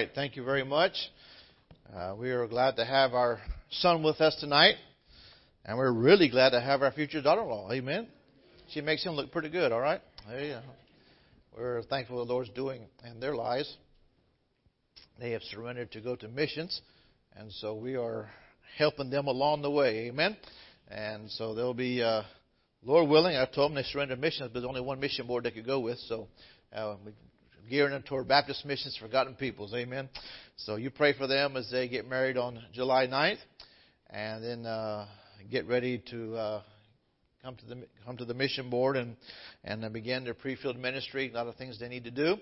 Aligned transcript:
right. 0.00 0.10
Thank 0.14 0.34
you 0.34 0.42
very 0.42 0.64
much. 0.64 0.94
Uh, 1.94 2.14
we 2.18 2.30
are 2.30 2.46
glad 2.46 2.76
to 2.76 2.86
have 2.86 3.12
our 3.12 3.38
son 3.70 4.02
with 4.02 4.18
us 4.22 4.34
tonight. 4.40 4.76
And 5.66 5.76
we're 5.76 5.92
really 5.92 6.30
glad 6.30 6.50
to 6.50 6.60
have 6.62 6.80
our 6.80 6.90
future 6.90 7.20
daughter 7.20 7.42
in 7.42 7.48
law. 7.48 7.70
Amen. 7.70 8.08
She 8.70 8.80
makes 8.80 9.04
him 9.04 9.12
look 9.12 9.30
pretty 9.30 9.50
good, 9.50 9.72
all 9.72 9.80
right? 9.80 10.00
Hey, 10.26 10.54
uh, 10.54 10.62
we're 11.54 11.82
thankful 11.82 12.24
the 12.24 12.32
Lord's 12.32 12.48
doing 12.50 12.86
in 13.04 13.20
their 13.20 13.36
lives. 13.36 13.76
They 15.18 15.32
have 15.32 15.42
surrendered 15.42 15.92
to 15.92 16.00
go 16.00 16.16
to 16.16 16.28
missions. 16.28 16.80
And 17.36 17.52
so 17.52 17.74
we 17.74 17.96
are 17.96 18.30
helping 18.78 19.10
them 19.10 19.26
along 19.26 19.60
the 19.60 19.70
way. 19.70 20.06
Amen. 20.08 20.34
And 20.88 21.30
so 21.32 21.54
they'll 21.54 21.74
be, 21.74 22.02
uh, 22.02 22.22
Lord 22.82 23.06
willing, 23.10 23.36
I 23.36 23.44
told 23.44 23.70
them 23.70 23.74
they 23.74 23.82
surrendered 23.82 24.18
missions, 24.18 24.48
but 24.50 24.60
there's 24.60 24.68
only 24.68 24.80
one 24.80 24.98
mission 24.98 25.26
board 25.26 25.44
they 25.44 25.50
could 25.50 25.66
go 25.66 25.80
with. 25.80 25.98
So 26.08 26.28
uh, 26.74 26.96
we 27.04 27.12
gearing 27.70 27.92
them 27.92 28.02
toward 28.02 28.26
Baptist 28.26 28.66
Missions 28.66 28.96
Forgotten 29.00 29.36
Peoples. 29.36 29.72
Amen. 29.72 30.08
So 30.56 30.74
you 30.74 30.90
pray 30.90 31.16
for 31.16 31.28
them 31.28 31.56
as 31.56 31.70
they 31.70 31.86
get 31.86 32.08
married 32.08 32.36
on 32.36 32.60
July 32.72 33.06
9th, 33.06 33.38
and 34.10 34.42
then 34.42 34.66
uh, 34.66 35.06
get 35.48 35.68
ready 35.68 36.02
to 36.10 36.34
uh, 36.34 36.62
come 37.44 37.54
to 37.54 37.66
the 37.66 37.86
come 38.04 38.16
to 38.16 38.24
the 38.24 38.34
mission 38.34 38.70
board 38.70 38.96
and 38.96 39.16
and 39.62 39.90
begin 39.92 40.24
their 40.24 40.34
pre-field 40.34 40.78
ministry. 40.78 41.30
A 41.30 41.32
lot 41.32 41.46
of 41.46 41.54
things 41.54 41.78
they 41.78 41.86
need 41.86 42.02
to 42.04 42.10
do, 42.10 42.38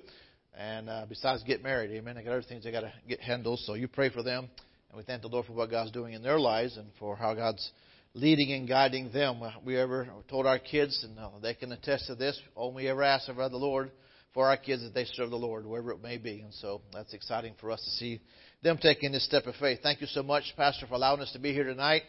and 0.56 0.88
uh, 0.88 1.04
besides 1.06 1.42
get 1.42 1.62
married. 1.62 1.90
Amen. 1.90 2.16
They 2.16 2.22
got 2.22 2.32
other 2.32 2.42
things 2.42 2.64
they 2.64 2.72
got 2.72 2.80
to 2.80 2.92
get 3.06 3.20
handled. 3.20 3.60
So 3.64 3.74
you 3.74 3.86
pray 3.86 4.08
for 4.08 4.22
them, 4.22 4.48
and 4.88 4.96
we 4.96 5.04
thank 5.04 5.20
the 5.20 5.28
Lord 5.28 5.44
for 5.44 5.52
what 5.52 5.70
God's 5.70 5.90
doing 5.90 6.14
in 6.14 6.22
their 6.22 6.40
lives 6.40 6.78
and 6.78 6.88
for 6.98 7.16
how 7.16 7.34
God's 7.34 7.70
leading 8.14 8.50
and 8.52 8.66
guiding 8.66 9.12
them. 9.12 9.42
We 9.62 9.76
ever 9.76 10.08
told 10.30 10.46
our 10.46 10.58
kids, 10.58 11.04
and 11.04 11.18
uh, 11.18 11.28
they 11.42 11.52
can 11.52 11.70
attest 11.70 12.06
to 12.06 12.14
this. 12.14 12.40
All 12.54 12.72
we 12.72 12.88
ever 12.88 13.02
ask 13.02 13.28
of 13.28 13.36
the 13.36 13.58
Lord 13.58 13.90
for 14.38 14.46
our 14.46 14.56
kids 14.56 14.84
that 14.84 14.94
they 14.94 15.04
serve 15.04 15.30
the 15.30 15.36
Lord, 15.36 15.66
wherever 15.66 15.90
it 15.90 16.00
may 16.00 16.16
be. 16.16 16.42
And 16.42 16.54
so 16.54 16.80
that's 16.92 17.12
exciting 17.12 17.54
for 17.60 17.72
us 17.72 17.82
to 17.82 17.90
see 17.90 18.20
them 18.62 18.78
taking 18.80 19.10
this 19.10 19.24
step 19.24 19.46
of 19.46 19.56
faith. 19.56 19.80
Thank 19.82 20.00
you 20.00 20.06
so 20.06 20.22
much, 20.22 20.54
Pastor, 20.56 20.86
for 20.86 20.94
allowing 20.94 21.20
us 21.20 21.32
to 21.32 21.40
be 21.40 21.52
here 21.52 21.64
tonight 21.64 22.02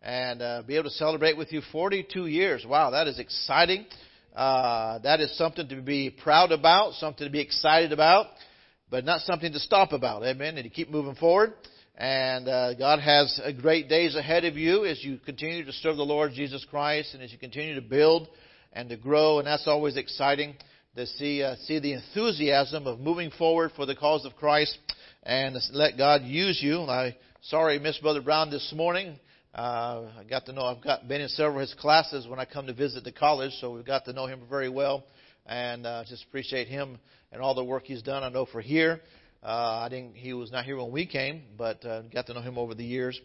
and 0.00 0.40
uh, 0.40 0.62
be 0.64 0.76
able 0.76 0.84
to 0.84 0.94
celebrate 0.94 1.36
with 1.36 1.52
you 1.52 1.60
42 1.72 2.28
years. 2.28 2.64
Wow, 2.64 2.90
that 2.90 3.08
is 3.08 3.18
exciting. 3.18 3.84
Uh, 4.32 5.00
that 5.00 5.18
is 5.18 5.36
something 5.36 5.66
to 5.70 5.82
be 5.82 6.08
proud 6.08 6.52
about, 6.52 6.92
something 6.92 7.26
to 7.26 7.32
be 7.32 7.40
excited 7.40 7.90
about, 7.90 8.26
but 8.88 9.04
not 9.04 9.22
something 9.22 9.52
to 9.52 9.58
stop 9.58 9.90
about. 9.90 10.22
Amen. 10.22 10.56
And 10.56 10.62
to 10.62 10.70
keep 10.70 10.88
moving 10.88 11.16
forward. 11.16 11.52
And 11.96 12.46
uh, 12.46 12.74
God 12.74 13.00
has 13.00 13.40
great 13.60 13.88
days 13.88 14.14
ahead 14.14 14.44
of 14.44 14.56
you 14.56 14.84
as 14.84 15.02
you 15.02 15.18
continue 15.18 15.64
to 15.64 15.72
serve 15.72 15.96
the 15.96 16.04
Lord 16.04 16.30
Jesus 16.32 16.64
Christ 16.70 17.14
and 17.14 17.24
as 17.24 17.32
you 17.32 17.38
continue 17.38 17.74
to 17.74 17.82
build 17.82 18.28
and 18.72 18.88
to 18.88 18.96
grow. 18.96 19.40
And 19.40 19.48
that's 19.48 19.66
always 19.66 19.96
exciting 19.96 20.54
to 20.94 21.06
see 21.06 21.42
uh, 21.42 21.56
see 21.64 21.78
the 21.78 21.94
enthusiasm 21.94 22.86
of 22.86 23.00
moving 23.00 23.30
forward 23.30 23.72
for 23.74 23.86
the 23.86 23.96
cause 23.96 24.26
of 24.26 24.36
Christ 24.36 24.76
and 25.22 25.56
let 25.72 25.96
God 25.96 26.22
use 26.22 26.60
you. 26.62 26.80
I 26.82 27.16
sorry, 27.40 27.78
Miss 27.78 27.96
Brother 27.96 28.20
Brown 28.20 28.50
this 28.50 28.72
morning. 28.76 29.18
Uh, 29.54 30.10
I 30.18 30.24
got 30.28 30.44
to 30.46 30.52
know 30.52 30.62
I've 30.62 30.82
got 30.82 31.08
been 31.08 31.22
in 31.22 31.28
several 31.28 31.56
of 31.56 31.60
his 31.62 31.74
classes 31.74 32.26
when 32.28 32.38
I 32.38 32.44
come 32.44 32.66
to 32.66 32.74
visit 32.74 33.04
the 33.04 33.12
college, 33.12 33.52
so 33.58 33.72
we've 33.72 33.86
got 33.86 34.04
to 34.04 34.12
know 34.12 34.26
him 34.26 34.40
very 34.50 34.68
well, 34.68 35.04
and 35.46 35.86
uh, 35.86 36.04
just 36.06 36.24
appreciate 36.24 36.68
him 36.68 36.98
and 37.32 37.40
all 37.40 37.54
the 37.54 37.64
work 37.64 37.84
he's 37.84 38.02
done. 38.02 38.22
I 38.22 38.28
know 38.28 38.44
for 38.44 38.60
here, 38.60 39.00
uh, 39.42 39.84
I 39.84 39.88
didn't. 39.88 40.14
He 40.14 40.34
was 40.34 40.52
not 40.52 40.66
here 40.66 40.76
when 40.76 40.92
we 40.92 41.06
came, 41.06 41.42
but 41.56 41.82
uh, 41.86 42.02
got 42.02 42.26
to 42.26 42.34
know 42.34 42.42
him 42.42 42.58
over 42.58 42.74
the 42.74 42.84
years. 42.84 43.18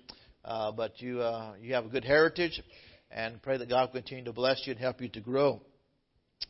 Uh, 0.46 0.72
but 0.72 1.02
you 1.02 1.20
uh, 1.20 1.56
you 1.62 1.74
have 1.74 1.86
a 1.86 1.90
good 1.90 2.06
heritage, 2.06 2.62
and 3.12 3.42
pray 3.42 3.58
that 3.58 3.68
God 3.68 3.90
will 3.90 4.00
continue 4.00 4.24
to 4.24 4.32
bless 4.32 4.62
you 4.66 4.72
and 4.72 4.80
help 4.80 5.02
you 5.02 5.10
to 5.10 5.20
grow. 5.20 5.60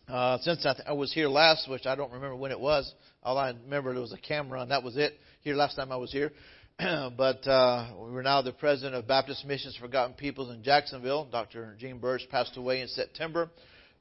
Uh, 0.07 0.37
since 0.41 0.65
I, 0.65 0.73
th- 0.73 0.87
I 0.87 0.93
was 0.93 1.11
here 1.13 1.27
last, 1.27 1.69
which 1.69 1.85
I 1.85 1.95
don't 1.95 2.13
remember 2.13 2.35
when 2.37 2.51
it 2.51 2.59
was, 2.59 2.93
all 3.21 3.37
I 3.37 3.49
remember 3.49 3.91
there 3.91 4.01
was 4.01 4.13
a 4.13 4.17
camera, 4.17 4.61
and 4.61 4.71
that 4.71 4.81
was 4.81 4.95
it. 4.95 5.13
Here 5.41 5.53
last 5.53 5.75
time 5.75 5.91
I 5.91 5.97
was 5.97 6.13
here, 6.13 6.31
but 6.79 7.45
uh, 7.45 7.91
we're 7.97 8.21
now 8.21 8.41
the 8.41 8.53
president 8.53 8.95
of 8.95 9.05
Baptist 9.05 9.45
Missions 9.45 9.75
Forgotten 9.75 10.13
Peoples 10.13 10.49
in 10.53 10.63
Jacksonville. 10.63 11.27
Dr. 11.29 11.75
Gene 11.77 11.99
Birch 11.99 12.21
passed 12.31 12.55
away 12.55 12.79
in 12.79 12.87
September. 12.87 13.49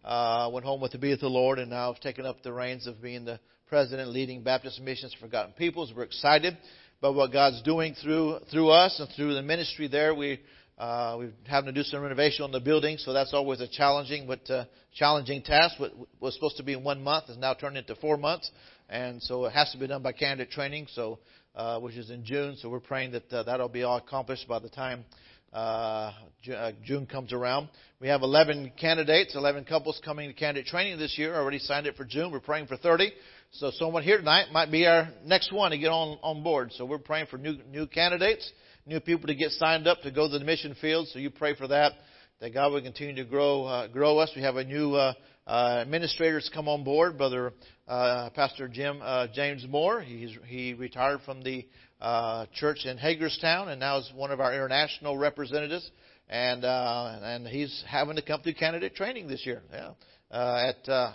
Uh, 0.05 0.49
went 0.53 0.65
home 0.65 0.81
with 0.81 0.93
the 0.93 0.99
be 0.99 1.11
with 1.11 1.21
the 1.21 1.29
Lord, 1.29 1.59
and 1.59 1.71
now 1.71 1.91
I've 1.91 1.99
taken 1.99 2.25
up 2.25 2.41
the 2.45 2.53
reins 2.53 2.87
of 2.87 3.03
being 3.03 3.25
the 3.25 3.41
president, 3.67 4.11
leading 4.11 4.45
Baptist 4.45 4.81
Missions 4.81 5.13
Forgotten 5.21 5.55
Peoples. 5.55 5.93
We're 5.97 6.05
excited 6.05 6.57
about 7.01 7.17
what 7.17 7.33
God's 7.33 7.63
doing 7.63 7.97
through 8.01 8.39
through 8.53 8.71
us 8.71 9.01
and 9.01 9.09
through 9.17 9.35
the 9.35 9.43
ministry 9.43 9.89
there. 9.89 10.15
We 10.15 10.39
uh, 10.79 11.17
we're 11.19 11.33
having 11.47 11.73
to 11.73 11.73
do 11.73 11.83
some 11.83 12.03
renovation 12.03 12.45
on 12.45 12.53
the 12.53 12.61
building, 12.61 12.99
so 12.99 13.15
that's 13.15 13.33
always 13.33 13.61
a 13.61 13.69
challenging 13.69 14.27
but 14.27 14.49
uh, 14.51 14.65
challenging 14.95 15.43
task. 15.43 15.81
What 15.81 15.93
was 16.21 16.35
supposed 16.35 16.59
to 16.59 16.63
be 16.63 16.75
in 16.75 16.85
one 16.85 17.03
month 17.03 17.31
is 17.31 17.39
now 17.39 17.55
turned 17.55 17.79
into 17.79 17.95
four 17.95 18.19
months, 18.19 18.51
and 18.91 19.23
so 19.23 19.47
it 19.47 19.53
has 19.53 19.71
to 19.73 19.79
be 19.79 19.87
done 19.87 20.03
by 20.03 20.13
candidate 20.13 20.51
training, 20.51 20.87
so 20.93 21.19
uh, 21.55 21.81
which 21.81 21.95
is 21.95 22.11
in 22.11 22.25
June. 22.27 22.57
So 22.61 22.69
we're 22.69 22.81
praying 22.81 23.13
that 23.13 23.33
uh, 23.33 23.43
that'll 23.45 23.71
be 23.71 23.85
all 23.85 23.97
accomplished 23.97 24.47
by 24.47 24.59
the 24.59 24.69
time 24.69 25.07
uh, 25.53 26.13
uh, 26.55 26.73
June 26.85 27.07
comes 27.07 27.33
around. 27.33 27.71
We 27.99 28.09
have 28.09 28.21
11 28.21 28.73
candidates, 28.79 29.35
11 29.35 29.65
couples 29.65 29.99
coming 30.05 30.29
to 30.29 30.35
candidate 30.35 30.67
training 30.67 30.99
this 30.99 31.17
year. 31.17 31.35
Already 31.35 31.59
signed 31.59 31.87
it 31.87 31.97
for 31.97 32.05
June. 32.05 32.31
We're 32.31 32.41
praying 32.41 32.67
for 32.67 32.77
30. 32.77 33.13
So 33.53 33.71
someone 33.71 34.03
here 34.03 34.19
tonight 34.19 34.53
might 34.53 34.71
be 34.71 34.85
our 34.87 35.09
next 35.25 35.53
one 35.53 35.71
to 35.71 35.79
get 35.79 35.89
on 35.89 36.19
on 36.23 36.43
board. 36.43 36.73
So 36.75 36.85
we're 36.85 36.99
praying 36.99 37.29
for 37.31 37.39
new 37.39 37.57
new 37.71 37.87
candidates 37.87 38.53
new 38.87 39.01
people 39.01 39.27
to 39.27 39.35
get 39.35 39.51
signed 39.53 39.87
up 39.87 40.01
to 40.03 40.11
go 40.11 40.31
to 40.31 40.39
the 40.39 40.45
mission 40.45 40.75
field. 40.81 41.09
So 41.13 41.19
you 41.19 41.31
pray 41.31 41.55
for 41.55 41.67
that, 41.69 41.93
that 42.41 42.55
God 42.55 42.73
will 42.73 42.83
continue 42.83 43.17
to 43.17 43.25
grow 43.25 43.65
uh, 43.65 43.89
grow 43.89 44.19
us. 44.19 44.31
We 44.35 44.43
have 44.43 44.57
a 44.57 44.65
new 44.65 44.95
uh, 44.95 45.15
uh, 45.47 45.79
administrators 45.81 46.51
come 46.55 46.69
on 46.69 46.85
board, 46.85 47.19
Brother 47.19 47.53
uh, 47.89 48.31
Pastor 48.31 48.69
Jim 48.69 49.01
uh, 49.03 49.27
James 49.35 49.67
Moore. 49.69 50.01
He's 50.01 50.37
he 50.47 50.75
retired 50.75 51.21
from 51.25 51.43
the 51.43 51.67
uh, 52.01 52.47
church 52.55 52.85
in 52.85 52.97
Hagerstown 52.99 53.69
and 53.69 53.81
now 53.81 53.99
is 53.99 54.11
one 54.15 54.31
of 54.31 54.41
our 54.41 54.53
international 54.53 55.17
representatives. 55.17 55.91
And 56.29 56.65
uh, 56.65 57.19
and 57.23 57.47
he's 57.47 57.85
having 57.89 58.17
to 58.17 58.23
come 58.23 58.43
through 58.43 58.55
candidate 58.55 58.97
training 58.97 59.29
this 59.29 59.47
year. 59.47 59.63
Yeah, 59.73 59.91
uh, 60.31 60.73
at 60.73 60.89
uh, 60.89 61.13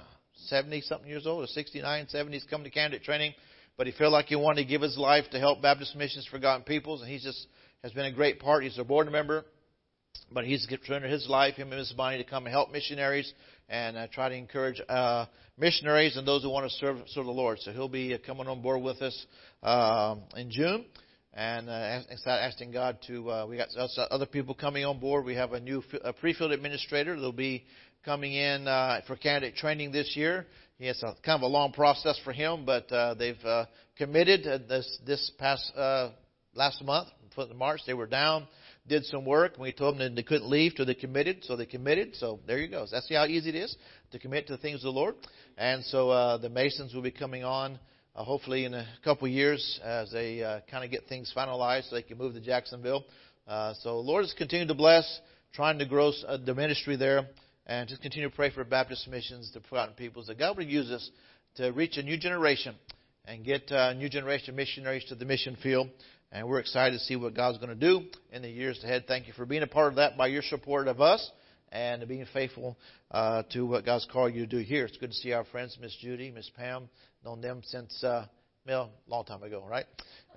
70 0.48 0.82
something 0.82 1.10
years 1.10 1.28
old, 1.28 1.44
or 1.44 1.48
69, 1.48 2.08
70, 2.08 2.34
he's 2.38 2.48
come 2.50 2.64
to 2.64 2.70
candidate 2.70 3.04
training. 3.04 3.34
But 3.78 3.88
he 3.88 3.94
felt 3.94 4.12
like 4.12 4.28
he 4.28 4.36
wanted 4.36 4.64
to 4.64 4.68
give 4.68 4.82
his 4.82 4.98
life 4.98 5.26
to 5.32 5.40
help 5.40 5.62
Baptist 5.62 5.96
Missions 5.96 6.28
Forgotten 6.30 6.64
Peoples, 6.64 7.02
and 7.02 7.10
he's 7.10 7.24
just 7.24 7.48
has 7.84 7.92
been 7.94 8.06
a 8.06 8.12
great 8.12 8.40
part. 8.40 8.64
He's 8.64 8.78
a 8.78 8.84
board 8.84 9.12
member, 9.12 9.44
but 10.32 10.46
he's 10.46 10.68
surrendered 10.86 11.12
his 11.12 11.28
life, 11.28 11.56
him 11.56 11.72
and 11.72 11.80
his 11.80 11.92
Bonnie, 11.94 12.18
to 12.20 12.24
come 12.24 12.46
and 12.46 12.54
help 12.54 12.72
missionaries 12.72 13.32
and 13.70 13.98
uh, 13.98 14.08
try 14.14 14.30
to 14.30 14.36
encourage 14.36 14.80
uh, 14.88 15.26
missionaries 15.58 16.16
and 16.16 16.28
those 16.28 16.44
who 16.44 16.50
want 16.50 16.70
to 16.70 16.78
serve, 16.78 16.98
serve 17.08 17.26
the 17.26 17.32
Lord. 17.32 17.58
So 17.60 17.72
he'll 17.72 17.90
be 17.90 18.14
uh, 18.14 18.18
coming 18.26 18.48
on 18.48 18.62
board 18.62 18.84
with 18.84 19.02
us 19.02 19.26
uh, 19.64 20.16
in 20.36 20.52
June. 20.52 20.86
And 21.34 21.70
uh, 21.70 22.02
asking 22.28 22.72
God 22.72 22.98
to, 23.08 23.32
uh, 23.32 23.46
we 23.48 23.56
got 23.56 23.70
other 24.12 24.26
people 24.26 24.54
coming 24.54 24.84
on 24.84 25.00
board. 25.00 25.26
We 25.26 25.36
have 25.36 25.54
a 25.54 25.62
new 25.62 25.82
pre-field 26.20 26.52
administrator 26.52 27.16
that'll 27.16 27.32
be 27.32 27.64
coming 28.04 28.34
in 28.34 28.68
uh, 28.68 29.02
for 29.08 29.16
candidate 29.16 29.56
training 29.56 29.94
this 29.94 30.14
year. 30.16 30.46
It's 30.78 31.02
a 31.04 31.16
kind 31.24 31.38
of 31.38 31.44
a 31.44 31.48
long 31.48 31.72
process 31.72 32.20
for 32.24 32.34
him, 32.34 32.66
but 32.66 32.92
uh, 32.92 33.14
they've 33.14 33.44
uh, 33.46 33.66
committed 33.98 34.46
uh, 34.46 34.58
this 34.68 35.00
this 35.06 35.32
past 35.38 35.72
uh, 35.78 36.10
last 36.54 36.84
month 36.84 37.08
for 37.34 37.46
the 37.46 37.54
March. 37.54 37.82
They 37.86 37.94
were 37.94 38.08
down, 38.08 38.48
did 38.88 39.06
some 39.06 39.26
work, 39.26 39.54
and 39.54 39.64
we 39.64 39.72
told 39.72 39.96
them 39.96 40.00
that 40.00 40.16
they 40.16 40.24
couldn't 40.24 40.50
leave 40.50 40.76
till 40.76 40.86
they 40.86 40.96
committed. 40.96 41.44
So 41.44 41.56
they 41.56 41.66
committed. 41.66 42.16
So 42.16 42.40
there 42.48 42.58
you 42.60 42.68
go. 42.68 42.86
That's 42.92 43.10
how 43.10 43.26
easy 43.26 43.50
it 43.50 43.56
is 43.56 43.76
to 44.12 44.20
commit 44.20 44.48
to 44.48 44.54
the 44.54 44.62
things 44.62 44.78
of 44.78 44.94
the 44.94 45.00
Lord. 45.00 45.16
And 45.58 45.84
so 45.86 46.10
uh, 46.10 46.38
the 46.38 46.50
Masons 46.50 46.94
will 46.94 47.02
be 47.02 47.12
coming 47.12 47.44
on. 47.44 47.80
Uh, 48.14 48.26
hopefully, 48.26 48.66
in 48.66 48.74
a 48.74 48.86
couple 49.06 49.26
of 49.26 49.32
years, 49.32 49.80
as 49.86 50.12
they 50.12 50.44
uh, 50.44 50.60
kind 50.70 50.84
of 50.84 50.92
get 50.92 51.08
things 51.08 51.32
finalized, 51.36 51.90
so 51.90 51.96
they 51.96 52.02
can 52.02 52.18
move 52.18 52.34
to 52.34 52.42
Jacksonville. 52.42 53.06
Uh, 53.48 53.74
so, 53.82 54.00
Lord 54.02 54.26
has 54.26 54.34
continued 54.34 54.68
to 54.68 54.74
bless, 54.74 55.22
trying 55.54 55.80
to 55.80 55.86
grow 55.86 56.12
uh, 56.28 56.38
the 56.46 56.54
ministry 56.54 56.98
there, 56.98 57.26
and 57.68 57.88
just 57.88 58.02
continue 58.02 58.30
to 58.30 58.36
pray 58.36 58.50
for 58.50 58.66
Baptist 58.66 59.08
missions, 59.08 59.50
the 59.54 59.62
forgotten 59.62 59.96
peoples, 59.96 60.28
that 60.28 60.38
God 60.38 60.58
would 60.58 60.68
use 60.68 60.92
us 60.92 61.10
to 61.56 61.72
reach 61.72 61.96
a 61.96 62.04
new 62.04 62.18
generation 62.18 62.76
and 63.24 63.46
get 63.46 63.72
uh, 63.72 63.94
new 63.94 64.10
generation 64.10 64.50
of 64.50 64.56
missionaries 64.56 65.06
to 65.06 65.16
the 65.16 65.26
mission 65.26 65.58
field. 65.64 65.88
And 66.34 66.48
we're 66.48 66.60
excited 66.60 66.94
to 66.98 67.04
see 67.04 67.18
what 67.18 67.36
God's 67.36 67.58
going 67.58 67.70
to 67.70 67.76
do 67.76 68.06
in 68.32 68.42
the 68.42 68.50
years 68.50 68.82
ahead. 68.86 69.04
Thank 69.06 69.28
you 69.28 69.34
for 69.34 69.46
being 69.46 69.64
a 69.64 69.68
part 69.68 69.90
of 69.90 69.96
that 69.96 70.16
by 70.16 70.28
your 70.28 70.42
support 70.42 70.88
of 70.88 71.02
us 71.02 71.30
and 71.74 72.08
being 72.08 72.26
faithful 72.32 72.78
uh, 73.12 73.44
to 73.52 73.66
what 73.66 73.86
God's 73.86 74.08
called 74.10 74.34
you 74.34 74.46
to 74.46 74.48
do 74.48 74.60
here. 74.60 74.86
It's 74.86 74.96
good 74.96 75.10
to 75.10 75.16
see 75.16 75.34
our 75.34 75.44
friends, 75.44 75.78
Miss 75.82 75.94
Judy, 76.00 76.32
Miss 76.32 76.50
Pam. 76.56 76.88
Known 77.26 77.42
them 77.42 77.62
since, 77.66 78.02
uh, 78.02 78.28
well, 78.66 78.92
a 79.06 79.12
long 79.12 79.26
time 79.26 79.44
ago, 79.44 79.66
right? 79.70 79.86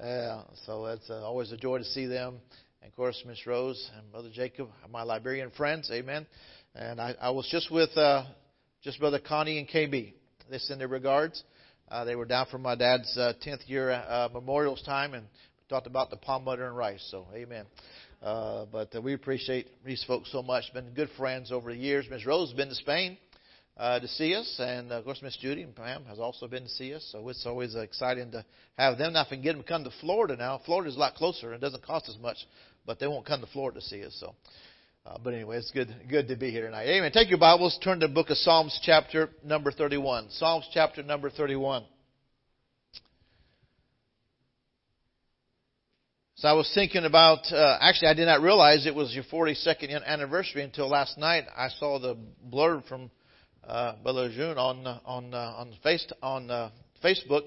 Uh, 0.03 0.43
so 0.67 0.87
it's 0.87 1.09
uh, 1.09 1.23
always 1.23 1.53
a 1.53 1.57
joy 1.57 1.79
to 1.79 1.85
see 1.85 2.07
them. 2.07 2.39
And 2.83 2.91
of 2.91 2.97
course, 2.97 3.23
Miss 3.25 3.47
Rose 3.47 3.89
and 3.97 4.11
Brother 4.11 4.31
Jacob, 4.35 4.71
my 4.91 5.05
Liberian 5.05 5.53
friends. 5.53 5.93
Amen. 5.93 6.27
And 6.75 7.01
I, 7.01 7.15
I 7.21 7.31
was 7.31 7.49
just 7.53 7.71
with 7.71 7.97
uh, 7.97 8.25
just 8.83 8.99
Brother 8.99 9.21
Connie 9.21 9.61
and 9.61 9.69
KB. 9.69 10.13
They 10.51 10.59
send 10.59 10.81
their 10.81 10.89
regards. 10.89 11.41
Uh, 11.89 12.05
they 12.05 12.17
were 12.17 12.25
down 12.25 12.47
for 12.51 12.59
my 12.59 12.75
dad's 12.75 13.17
uh, 13.17 13.35
10th 13.47 13.69
year 13.69 13.93
uh, 13.93 14.29
memorials 14.33 14.83
time, 14.83 15.15
and 15.15 15.27
talked 15.69 15.87
about 15.87 16.11
the 16.11 16.17
palm 16.17 16.45
butter 16.45 16.67
and 16.67 16.77
rice. 16.77 17.07
So, 17.11 17.27
amen. 17.35 17.65
Uh, 18.23 18.67
but 18.71 18.95
uh, 18.95 19.01
we 19.01 19.13
appreciate 19.15 19.67
these 19.85 20.05
folks 20.07 20.31
so 20.33 20.43
much. 20.43 20.65
Been 20.73 20.91
good 20.95 21.11
friends 21.17 21.53
over 21.53 21.73
the 21.73 21.79
years. 21.79 22.07
Miss 22.11 22.25
Rose 22.27 22.51
has 22.51 22.57
been 22.57 22.69
to 22.69 22.75
Spain. 22.75 23.19
uh, 23.77 23.99
to 23.99 24.07
see 24.07 24.35
us, 24.35 24.57
and 24.59 24.93
of 24.93 25.05
course 25.05 25.21
Miss 25.23 25.37
Judy 25.37 25.63
and 25.63 25.75
Pam 25.75 26.05
has 26.05 26.19
also 26.19 26.47
been 26.47 26.65
to 26.65 26.69
see 26.69 26.95
us. 26.95 27.07
So 27.11 27.29
it's 27.29 27.45
always 27.45 27.75
exciting 27.75 28.31
to 28.33 28.45
have 28.79 28.99
them. 28.99 29.15
Now, 29.15 29.23
if 29.23 29.31
we 29.31 29.37
can 29.39 29.45
get 29.45 29.53
them 29.55 29.63
to 29.63 29.69
come 29.69 29.85
to 29.85 29.91
Florida 30.01 30.37
now, 30.37 30.61
Florida's 30.65 30.97
a 30.97 30.99
lot 30.99 31.15
closer 31.15 31.53
and 31.53 31.61
doesn't 31.61 31.85
cost 31.85 32.09
as 32.09 32.19
much, 32.19 32.37
but 32.87 32.99
they 33.01 33.07
won't 33.07 33.27
come 33.27 33.41
to 33.41 33.47
Florida 33.49 33.81
to 33.81 33.87
see 33.87 34.05
us. 34.05 34.17
So, 34.21 34.35
uh, 35.07 35.19
but 35.23 35.35
anyway, 35.35 35.59
it's 35.59 35.73
good 35.73 35.93
good 36.09 36.29
to 36.29 36.37
be 36.37 36.51
here 36.51 36.67
tonight. 36.67 36.87
Amen. 36.87 37.11
Take 37.13 37.31
your 37.31 37.39
Bibles, 37.39 37.79
turn 37.83 38.01
to 38.01 38.07
the 38.07 38.15
book 38.15 38.31
of 38.31 38.37
Psalms, 38.39 38.79
chapter 38.83 39.31
number 39.45 39.73
thirty-one. 39.73 40.29
Psalms, 40.31 40.69
chapter 40.73 41.03
number 41.03 41.31
thirty-one. 41.31 41.85
So 46.45 46.49
I 46.49 46.53
was 46.53 46.71
thinking 46.75 47.07
about, 47.07 47.51
uh, 47.51 47.79
actually 47.81 48.09
I 48.09 48.13
did 48.13 48.27
not 48.27 48.43
realize 48.43 48.85
it 48.85 48.95
was 48.95 49.15
your 49.15 49.25
42nd 49.33 50.05
anniversary 50.05 50.63
until 50.63 50.91
last 50.91 51.17
night. 51.17 51.45
I 51.57 51.69
saw 51.71 51.99
the 51.99 52.19
blurb 52.53 52.87
from 52.87 53.11
uh, 53.67 53.95
Brother 54.03 54.29
June 54.29 54.59
on 54.59 54.87
uh, 54.87 54.99
on 55.07 55.33
uh, 55.33 55.39
on 55.39 55.73
face 55.83 56.07
on 56.23 56.51
uh, 56.51 56.69
Facebook 57.03 57.45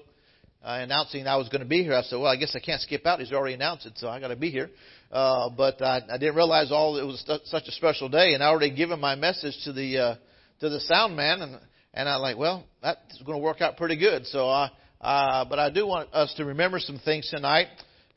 uh, 0.64 0.80
announcing 0.82 1.28
I 1.28 1.36
was 1.36 1.48
going 1.48 1.60
to 1.60 1.68
be 1.68 1.84
here. 1.84 1.94
I 1.94 2.02
said, 2.02 2.16
well, 2.16 2.26
I 2.26 2.34
guess 2.34 2.56
I 2.56 2.58
can't 2.58 2.80
skip 2.80 3.06
out. 3.06 3.20
He's 3.20 3.30
already 3.30 3.54
announced 3.54 3.86
it, 3.86 3.92
so 3.98 4.08
I 4.08 4.18
got 4.18 4.28
to 4.28 4.36
be 4.36 4.50
here. 4.50 4.68
Uh, 5.12 5.48
but 5.56 5.80
I, 5.80 6.00
I 6.10 6.18
didn't 6.18 6.34
realize 6.34 6.72
all 6.72 6.98
it 6.98 7.06
was 7.06 7.20
st- 7.20 7.46
such 7.46 7.68
a 7.68 7.70
special 7.70 8.08
day, 8.08 8.34
and 8.34 8.42
I 8.42 8.48
already 8.48 8.74
given 8.74 8.98
my 8.98 9.14
message 9.14 9.54
to 9.62 9.72
the 9.72 9.96
uh, 9.96 10.14
to 10.58 10.70
the 10.70 10.80
sound 10.80 11.14
man, 11.14 11.40
and 11.42 11.60
and 11.94 12.08
I 12.08 12.16
like, 12.16 12.36
well, 12.36 12.64
that's 12.82 13.22
going 13.24 13.38
to 13.38 13.44
work 13.44 13.60
out 13.60 13.76
pretty 13.76 13.96
good. 13.96 14.26
So, 14.26 14.48
uh, 14.50 14.70
uh, 15.00 15.44
but 15.44 15.60
I 15.60 15.70
do 15.70 15.86
want 15.86 16.12
us 16.12 16.34
to 16.38 16.44
remember 16.46 16.80
some 16.80 16.98
things 16.98 17.30
tonight. 17.30 17.68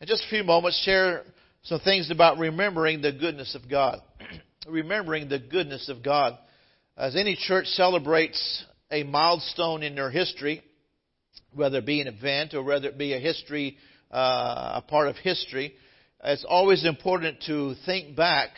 In 0.01 0.07
just 0.07 0.24
a 0.25 0.30
few 0.30 0.44
moments, 0.44 0.81
share 0.83 1.21
some 1.62 1.80
things 1.81 2.09
about 2.09 2.39
remembering 2.39 3.03
the 3.03 3.12
goodness 3.12 3.53
of 3.53 3.69
God. 3.69 4.01
remembering 4.68 5.30
the 5.30 5.38
goodness 5.38 5.89
of 5.89 6.01
God. 6.01 6.39
As 6.98 7.15
any 7.15 7.36
church 7.36 7.68
celebrates 7.68 8.65
a 8.89 9.03
milestone 9.03 9.83
in 9.83 9.94
their 9.94 10.09
history, 10.09 10.63
whether 11.53 11.77
it 11.77 11.86
be 11.86 12.01
an 12.01 12.07
event 12.07 12.56
or 12.56 12.63
whether 12.63 12.88
it 12.88 12.98
be 12.98 13.13
a 13.13 13.19
history, 13.19 13.77
uh, 14.09 14.71
a 14.77 14.81
part 14.81 15.07
of 15.07 15.18
history, 15.18 15.75
it's 16.24 16.45
always 16.50 16.83
important 16.83 17.44
to 17.45 17.75
think 17.86 18.15
back 18.15 18.50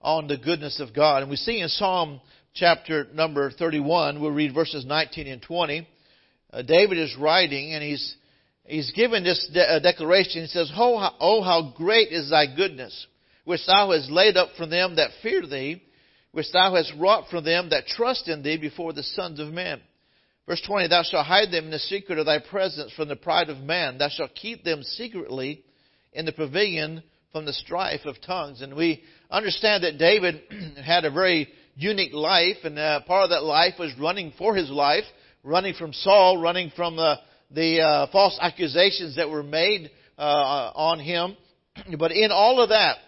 on 0.00 0.26
the 0.26 0.38
goodness 0.38 0.80
of 0.80 0.92
God. 0.92 1.22
And 1.22 1.30
we 1.30 1.36
see 1.36 1.60
in 1.60 1.68
Psalm 1.68 2.20
chapter 2.52 3.06
number 3.14 3.52
31, 3.52 4.20
we'll 4.20 4.32
read 4.32 4.52
verses 4.52 4.84
19 4.84 5.28
and 5.28 5.40
20. 5.40 5.86
Uh, 6.52 6.62
David 6.62 6.98
is 6.98 7.16
writing 7.16 7.74
and 7.74 7.84
he's 7.84 8.16
he's 8.70 8.92
given 8.92 9.24
this 9.24 9.48
de- 9.52 9.60
uh, 9.60 9.78
declaration. 9.80 10.42
He 10.42 10.48
says, 10.48 10.70
oh 10.76 10.98
how, 10.98 11.14
oh, 11.20 11.42
how 11.42 11.72
great 11.76 12.08
is 12.12 12.30
thy 12.30 12.46
goodness, 12.54 13.06
which 13.44 13.66
thou 13.66 13.90
hast 13.92 14.10
laid 14.10 14.36
up 14.36 14.50
for 14.56 14.66
them 14.66 14.96
that 14.96 15.10
fear 15.22 15.46
thee, 15.46 15.82
which 16.32 16.50
thou 16.52 16.74
hast 16.74 16.92
wrought 16.98 17.24
for 17.30 17.40
them 17.40 17.70
that 17.70 17.86
trust 17.86 18.28
in 18.28 18.42
thee 18.42 18.56
before 18.56 18.92
the 18.92 19.02
sons 19.02 19.40
of 19.40 19.48
men. 19.48 19.80
Verse 20.46 20.62
20, 20.66 20.88
Thou 20.88 21.02
shalt 21.02 21.26
hide 21.26 21.50
them 21.52 21.66
in 21.66 21.70
the 21.70 21.78
secret 21.78 22.18
of 22.18 22.26
thy 22.26 22.38
presence 22.38 22.92
from 22.92 23.08
the 23.08 23.16
pride 23.16 23.50
of 23.50 23.58
man. 23.58 23.98
Thou 23.98 24.08
shalt 24.08 24.34
keep 24.34 24.64
them 24.64 24.82
secretly 24.82 25.62
in 26.12 26.24
the 26.24 26.32
pavilion 26.32 27.02
from 27.32 27.44
the 27.44 27.52
strife 27.52 28.04
of 28.04 28.20
tongues. 28.20 28.60
And 28.60 28.74
we 28.74 29.02
understand 29.30 29.84
that 29.84 29.98
David 29.98 30.40
had 30.84 31.04
a 31.04 31.10
very 31.10 31.48
unique 31.76 32.12
life, 32.12 32.56
and 32.64 32.78
uh, 32.78 33.00
part 33.02 33.24
of 33.24 33.30
that 33.30 33.44
life 33.44 33.74
was 33.78 33.92
running 33.98 34.32
for 34.38 34.54
his 34.54 34.70
life, 34.70 35.04
running 35.44 35.74
from 35.74 35.92
Saul, 35.92 36.38
running 36.38 36.72
from 36.74 36.96
the 36.96 37.16
the 37.50 37.80
uh, 37.80 38.06
false 38.12 38.38
accusations 38.40 39.16
that 39.16 39.30
were 39.30 39.42
made 39.42 39.90
uh, 40.18 40.72
on 40.74 41.00
him. 41.00 41.36
But 41.98 42.12
in 42.12 42.30
all 42.30 42.60
of 42.60 42.70
that, 42.70 42.98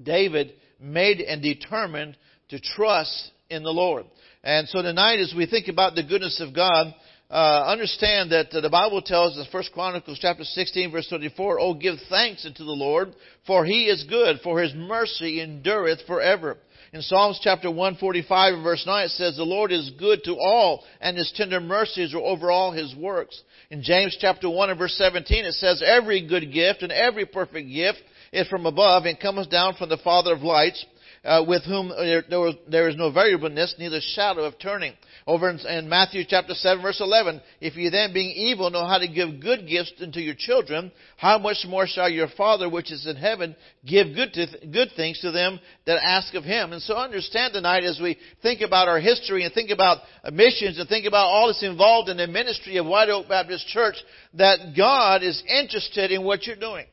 David 0.00 0.52
made 0.80 1.20
and 1.20 1.42
determined 1.42 2.16
to 2.50 2.60
trust 2.60 3.30
in 3.50 3.62
the 3.62 3.70
Lord. 3.70 4.04
And 4.44 4.68
so 4.68 4.82
tonight, 4.82 5.20
as 5.20 5.34
we 5.36 5.46
think 5.46 5.68
about 5.68 5.94
the 5.94 6.02
goodness 6.02 6.40
of 6.40 6.54
God, 6.54 6.94
uh, 7.30 7.64
understand 7.66 8.32
that 8.32 8.52
uh, 8.52 8.60
the 8.60 8.70
Bible 8.70 9.02
tells 9.02 9.36
us, 9.36 9.46
First 9.52 9.72
Chronicles 9.72 10.18
chapter 10.20 10.44
16, 10.44 10.90
verse 10.90 11.08
34, 11.10 11.60
Oh, 11.60 11.74
give 11.74 11.96
thanks 12.08 12.46
unto 12.46 12.64
the 12.64 12.70
Lord, 12.70 13.14
for 13.46 13.64
he 13.64 13.84
is 13.84 14.04
good, 14.04 14.38
for 14.42 14.60
his 14.60 14.72
mercy 14.74 15.40
endureth 15.40 16.00
forever. 16.06 16.56
In 16.92 17.02
Psalms 17.02 17.38
chapter 17.42 17.70
145 17.70 18.62
verse 18.62 18.84
9 18.86 19.04
it 19.04 19.10
says, 19.10 19.36
The 19.36 19.42
Lord 19.42 19.72
is 19.72 19.90
good 19.98 20.24
to 20.24 20.36
all, 20.36 20.84
and 21.02 21.18
his 21.18 21.30
tender 21.34 21.60
mercies 21.60 22.14
are 22.14 22.18
over 22.18 22.50
all 22.50 22.72
his 22.72 22.94
works. 22.96 23.42
In 23.70 23.82
James 23.82 24.16
chapter 24.18 24.48
1 24.48 24.70
and 24.70 24.78
verse 24.78 24.94
17 24.94 25.44
it 25.44 25.52
says, 25.52 25.82
Every 25.84 26.26
good 26.26 26.52
gift 26.52 26.82
and 26.82 26.90
every 26.90 27.26
perfect 27.26 27.68
gift 27.68 27.98
is 28.32 28.48
from 28.48 28.64
above 28.64 29.04
and 29.04 29.20
comes 29.20 29.46
down 29.46 29.74
from 29.74 29.90
the 29.90 29.98
Father 29.98 30.32
of 30.32 30.40
lights, 30.40 30.86
uh, 31.24 31.44
with 31.46 31.64
whom 31.64 31.88
there, 31.88 32.22
there 32.68 32.88
is 32.88 32.96
no 32.96 33.10
variableness, 33.10 33.74
neither 33.78 34.00
shadow 34.00 34.44
of 34.44 34.58
turning. 34.58 34.92
Over 35.26 35.50
in, 35.50 35.58
in, 35.58 35.88
Matthew 35.88 36.22
chapter 36.26 36.54
7 36.54 36.82
verse 36.82 37.00
11, 37.00 37.40
if 37.60 37.76
you 37.76 37.90
then 37.90 38.12
being 38.12 38.30
evil 38.30 38.70
know 38.70 38.86
how 38.86 38.98
to 38.98 39.08
give 39.08 39.40
good 39.40 39.68
gifts 39.68 39.92
unto 40.00 40.20
your 40.20 40.34
children, 40.36 40.90
how 41.16 41.38
much 41.38 41.58
more 41.66 41.86
shall 41.86 42.08
your 42.08 42.28
Father 42.28 42.68
which 42.70 42.90
is 42.90 43.06
in 43.06 43.16
heaven 43.16 43.54
give 43.84 44.14
good, 44.14 44.32
to, 44.32 44.46
good 44.72 44.88
things 44.96 45.20
to 45.20 45.30
them 45.30 45.60
that 45.86 46.00
ask 46.02 46.34
of 46.34 46.44
Him? 46.44 46.72
And 46.72 46.80
so 46.80 46.96
understand 46.96 47.52
tonight 47.52 47.84
as 47.84 48.00
we 48.02 48.16
think 48.42 48.62
about 48.62 48.88
our 48.88 49.00
history 49.00 49.44
and 49.44 49.52
think 49.52 49.70
about 49.70 49.98
missions 50.32 50.78
and 50.78 50.88
think 50.88 51.06
about 51.06 51.26
all 51.26 51.48
that's 51.48 51.62
involved 51.62 52.08
in 52.08 52.16
the 52.16 52.26
ministry 52.26 52.78
of 52.78 52.86
White 52.86 53.10
Oak 53.10 53.28
Baptist 53.28 53.66
Church, 53.68 53.96
that 54.34 54.74
God 54.76 55.22
is 55.22 55.42
interested 55.46 56.10
in 56.10 56.24
what 56.24 56.46
you're 56.46 56.56
doing. 56.56 56.86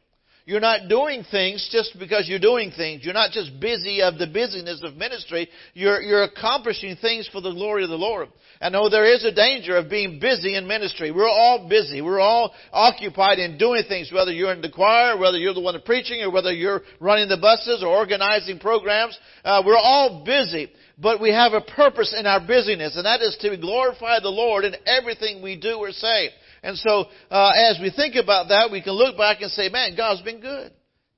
You're 0.47 0.59
not 0.59 0.89
doing 0.89 1.23
things 1.31 1.67
just 1.71 1.97
because 1.97 2.29
you're 2.29 2.37
doing 2.37 2.69
things. 2.69 3.03
You're 3.03 3.15
not 3.15 3.31
just 3.31 3.59
busy 3.59 4.03
of 4.03 4.19
the 4.19 4.27
busyness 4.27 4.79
of 4.83 4.95
ministry. 4.95 5.49
You're, 5.73 5.99
you're 6.01 6.21
accomplishing 6.21 6.97
things 6.97 7.27
for 7.31 7.41
the 7.41 7.51
glory 7.51 7.83
of 7.83 7.89
the 7.89 7.95
Lord. 7.95 8.27
I 8.61 8.69
know 8.69 8.87
there 8.87 9.11
is 9.11 9.25
a 9.25 9.33
danger 9.33 9.75
of 9.75 9.89
being 9.89 10.19
busy 10.19 10.55
in 10.55 10.67
ministry. 10.67 11.09
We're 11.09 11.27
all 11.27 11.67
busy. 11.67 11.99
We're 12.01 12.19
all 12.19 12.53
occupied 12.71 13.39
in 13.39 13.57
doing 13.57 13.85
things, 13.87 14.11
whether 14.13 14.31
you're 14.31 14.53
in 14.53 14.61
the 14.61 14.69
choir, 14.69 15.17
whether 15.17 15.39
you're 15.39 15.55
the 15.55 15.61
one 15.61 15.81
preaching, 15.83 16.21
or 16.21 16.29
whether 16.29 16.53
you're 16.53 16.83
running 16.99 17.27
the 17.27 17.37
buses 17.37 17.81
or 17.83 17.87
organizing 17.87 18.59
programs. 18.59 19.17
Uh, 19.43 19.63
we're 19.65 19.75
all 19.75 20.23
busy. 20.23 20.71
But 20.97 21.19
we 21.19 21.31
have 21.31 21.53
a 21.53 21.61
purpose 21.61 22.15
in 22.17 22.25
our 22.27 22.39
busyness, 22.39 22.95
and 22.95 23.05
that 23.05 23.21
is 23.21 23.35
to 23.41 23.57
glorify 23.57 24.19
the 24.19 24.29
Lord 24.29 24.63
in 24.63 24.75
everything 24.85 25.41
we 25.41 25.59
do 25.59 25.77
or 25.77 25.91
say. 25.91 26.29
And 26.65 26.77
so, 26.79 27.05
uh, 27.29 27.51
as 27.55 27.77
we 27.79 27.91
think 27.91 28.15
about 28.15 28.49
that, 28.49 28.69
we 28.71 28.81
can 28.81 28.93
look 28.93 29.17
back 29.17 29.41
and 29.41 29.51
say, 29.51 29.69
man, 29.69 29.95
God's 29.95 30.23
been 30.23 30.41
good. 30.41 30.71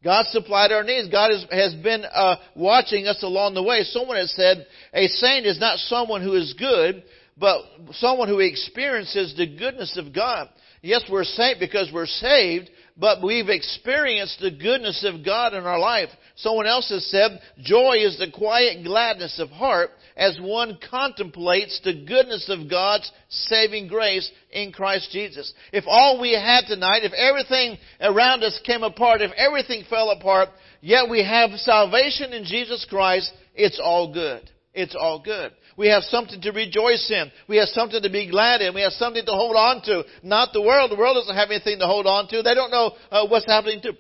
God 0.03 0.25
supplied 0.27 0.73
our 0.73 0.83
needs. 0.83 1.07
God 1.09 1.31
has, 1.31 1.45
has 1.49 1.73
been 1.81 2.03
uh, 2.03 2.35
watching 2.53 3.07
us 3.07 3.23
along 3.23 3.53
the 3.53 3.63
way. 3.63 3.83
Someone 3.83 4.17
has 4.17 4.33
said, 4.35 4.67
a 4.93 5.07
saint 5.07 5.45
is 5.45 5.57
not 5.57 5.79
someone 5.79 6.21
who 6.21 6.33
is 6.33 6.53
good, 6.59 7.01
but 7.37 7.61
someone 7.93 8.27
who 8.27 8.39
experiences 8.39 9.35
the 9.37 9.47
goodness 9.47 9.97
of 9.97 10.13
God. 10.13 10.49
Yes, 10.81 11.03
we're 11.09 11.23
saved 11.23 11.61
because 11.61 11.89
we're 11.93 12.05
saved, 12.05 12.69
but 12.99 13.21
we've 13.21 13.49
experienced 13.49 14.39
the 14.39 14.51
goodness 14.51 15.05
of 15.07 15.23
God 15.23 15.53
in 15.53 15.63
our 15.63 15.79
life. 15.79 16.09
Someone 16.35 16.65
else 16.65 16.89
has 16.89 17.05
said, 17.11 17.39
joy 17.61 17.97
is 17.99 18.17
the 18.17 18.31
quiet 18.31 18.83
gladness 18.83 19.39
of 19.39 19.49
heart 19.49 19.91
as 20.15 20.39
one 20.41 20.79
contemplates 20.89 21.79
the 21.83 21.93
goodness 21.93 22.49
of 22.49 22.69
God's 22.69 23.11
saving 23.29 23.87
grace 23.87 24.29
in 24.51 24.71
Christ 24.71 25.09
Jesus. 25.11 25.53
If 25.71 25.83
all 25.87 26.19
we 26.19 26.33
had 26.33 26.65
tonight, 26.67 27.03
if 27.03 27.13
everything 27.13 27.77
around 28.01 28.43
us 28.43 28.59
came 28.65 28.83
apart, 28.83 29.21
if 29.21 29.31
everything 29.37 29.83
fell 29.89 30.09
apart, 30.09 30.49
yet 30.81 31.09
we 31.09 31.23
have 31.23 31.51
salvation 31.51 32.33
in 32.33 32.45
Jesus 32.45 32.85
Christ, 32.89 33.31
it's 33.53 33.79
all 33.83 34.11
good. 34.11 34.49
It's 34.73 34.95
all 34.95 35.19
good. 35.19 35.51
We 35.77 35.89
have 35.89 36.03
something 36.03 36.41
to 36.41 36.51
rejoice 36.51 37.09
in. 37.11 37.31
We 37.47 37.57
have 37.57 37.69
something 37.69 38.01
to 38.01 38.09
be 38.09 38.29
glad 38.29 38.61
in. 38.61 38.73
We 38.73 38.81
have 38.81 38.93
something 38.93 39.23
to 39.25 39.31
hold 39.31 39.55
on 39.55 39.81
to. 39.83 40.03
Not 40.23 40.51
the 40.51 40.61
world. 40.61 40.91
The 40.91 40.97
world 40.97 41.15
doesn't 41.15 41.35
have 41.35 41.51
anything 41.51 41.79
to 41.79 41.85
hold 41.85 42.07
on 42.07 42.27
to. 42.29 42.41
They 42.41 42.55
don't 42.55 42.71
know 42.71 42.93
uh, 43.11 43.27
what's 43.27 43.45
happening 43.45 43.81
to, 43.83 43.93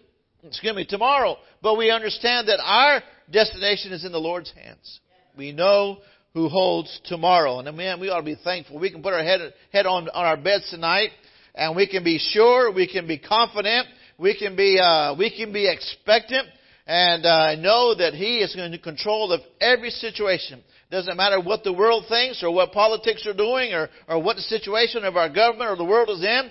excuse 0.43 0.75
me, 0.75 0.85
tomorrow. 0.85 1.37
But 1.61 1.77
we 1.77 1.91
understand 1.91 2.47
that 2.47 2.59
our 2.61 3.03
destination 3.31 3.93
is 3.93 4.03
in 4.03 4.11
the 4.11 4.19
Lord's 4.19 4.51
hands. 4.51 4.99
We 5.37 5.51
know 5.51 5.99
who 6.33 6.49
holds 6.49 6.99
tomorrow. 7.05 7.59
And 7.59 7.77
man, 7.77 7.99
we 7.99 8.09
ought 8.09 8.19
to 8.19 8.25
be 8.25 8.37
thankful. 8.43 8.79
We 8.79 8.91
can 8.91 9.03
put 9.03 9.13
our 9.13 9.23
head, 9.23 9.53
head 9.71 9.85
on, 9.85 10.09
on 10.09 10.25
our 10.25 10.37
beds 10.37 10.69
tonight 10.71 11.11
and 11.57 11.75
we 11.75 11.87
can 11.87 12.03
be 12.03 12.19
sure, 12.19 12.71
we 12.71 12.87
can 12.87 13.07
be 13.07 13.17
confident, 13.17 13.87
we 14.17 14.37
can 14.37 14.55
be, 14.55 14.79
uh, 14.79 15.15
we 15.15 15.35
can 15.35 15.51
be 15.51 15.69
expectant 15.69 16.47
and 16.85 17.25
uh, 17.25 17.55
know 17.55 17.95
that 17.95 18.13
He 18.13 18.37
is 18.37 18.55
in 18.55 18.77
control 18.79 19.33
of 19.33 19.41
every 19.59 19.89
situation. 19.89 20.63
Doesn't 20.89 21.17
matter 21.17 21.39
what 21.39 21.63
the 21.63 21.73
world 21.73 22.05
thinks 22.07 22.41
or 22.43 22.51
what 22.51 22.71
politics 22.71 23.25
are 23.27 23.33
doing 23.33 23.73
or, 23.73 23.89
or 24.07 24.21
what 24.21 24.37
the 24.37 24.41
situation 24.43 25.03
of 25.03 25.17
our 25.17 25.29
government 25.29 25.69
or 25.69 25.75
the 25.75 25.83
world 25.83 26.09
is 26.09 26.23
in. 26.23 26.49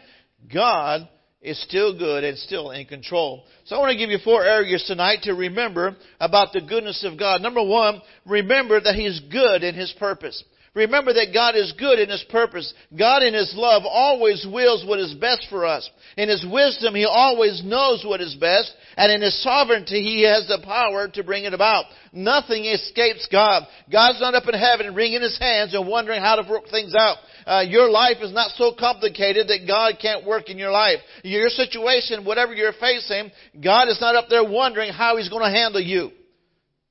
God 0.52 1.08
is 1.40 1.60
still 1.62 1.96
good 1.96 2.24
and 2.24 2.36
still 2.38 2.70
in 2.70 2.86
control. 2.86 3.44
So 3.64 3.76
I 3.76 3.78
want 3.78 3.92
to 3.92 3.98
give 3.98 4.10
you 4.10 4.18
four 4.22 4.44
areas 4.44 4.84
tonight 4.86 5.20
to 5.22 5.32
remember 5.32 5.96
about 6.20 6.52
the 6.52 6.60
goodness 6.60 7.04
of 7.04 7.18
God. 7.18 7.40
Number 7.40 7.62
one, 7.62 8.02
remember 8.26 8.80
that 8.80 8.94
He's 8.94 9.20
good 9.30 9.62
in 9.62 9.74
His 9.74 9.94
purpose. 9.98 10.42
Remember 10.76 11.14
that 11.14 11.32
God 11.32 11.56
is 11.56 11.72
good 11.78 11.98
in 11.98 12.10
His 12.10 12.22
purpose. 12.28 12.72
God 12.96 13.22
in 13.22 13.32
His 13.32 13.54
love 13.56 13.84
always 13.86 14.46
wills 14.46 14.84
what 14.86 14.98
is 14.98 15.14
best 15.14 15.46
for 15.48 15.64
us. 15.64 15.88
In 16.18 16.28
His 16.28 16.44
wisdom, 16.44 16.94
He 16.94 17.06
always 17.06 17.62
knows 17.64 18.04
what 18.04 18.20
is 18.20 18.34
best. 18.34 18.70
And 18.98 19.10
in 19.10 19.22
His 19.22 19.42
sovereignty, 19.42 20.02
He 20.02 20.22
has 20.24 20.46
the 20.46 20.60
power 20.62 21.08
to 21.08 21.24
bring 21.24 21.44
it 21.44 21.54
about. 21.54 21.86
Nothing 22.12 22.66
escapes 22.66 23.26
God. 23.32 23.62
God's 23.90 24.20
not 24.20 24.34
up 24.34 24.46
in 24.46 24.54
heaven 24.54 24.94
wringing 24.94 25.22
His 25.22 25.38
hands 25.38 25.72
and 25.72 25.88
wondering 25.88 26.20
how 26.20 26.36
to 26.36 26.48
work 26.48 26.68
things 26.70 26.94
out. 26.94 27.16
Uh, 27.46 27.62
your 27.66 27.88
life 27.88 28.18
is 28.20 28.34
not 28.34 28.50
so 28.56 28.74
complicated 28.78 29.48
that 29.48 29.66
God 29.66 29.94
can't 30.00 30.26
work 30.26 30.50
in 30.50 30.58
your 30.58 30.72
life. 30.72 30.98
Your 31.24 31.48
situation, 31.48 32.26
whatever 32.26 32.52
you're 32.52 32.74
facing, 32.74 33.32
God 33.64 33.88
is 33.88 33.98
not 33.98 34.14
up 34.14 34.26
there 34.28 34.44
wondering 34.44 34.92
how 34.92 35.16
He's 35.16 35.30
going 35.30 35.50
to 35.50 35.58
handle 35.58 35.80
you. 35.80 36.10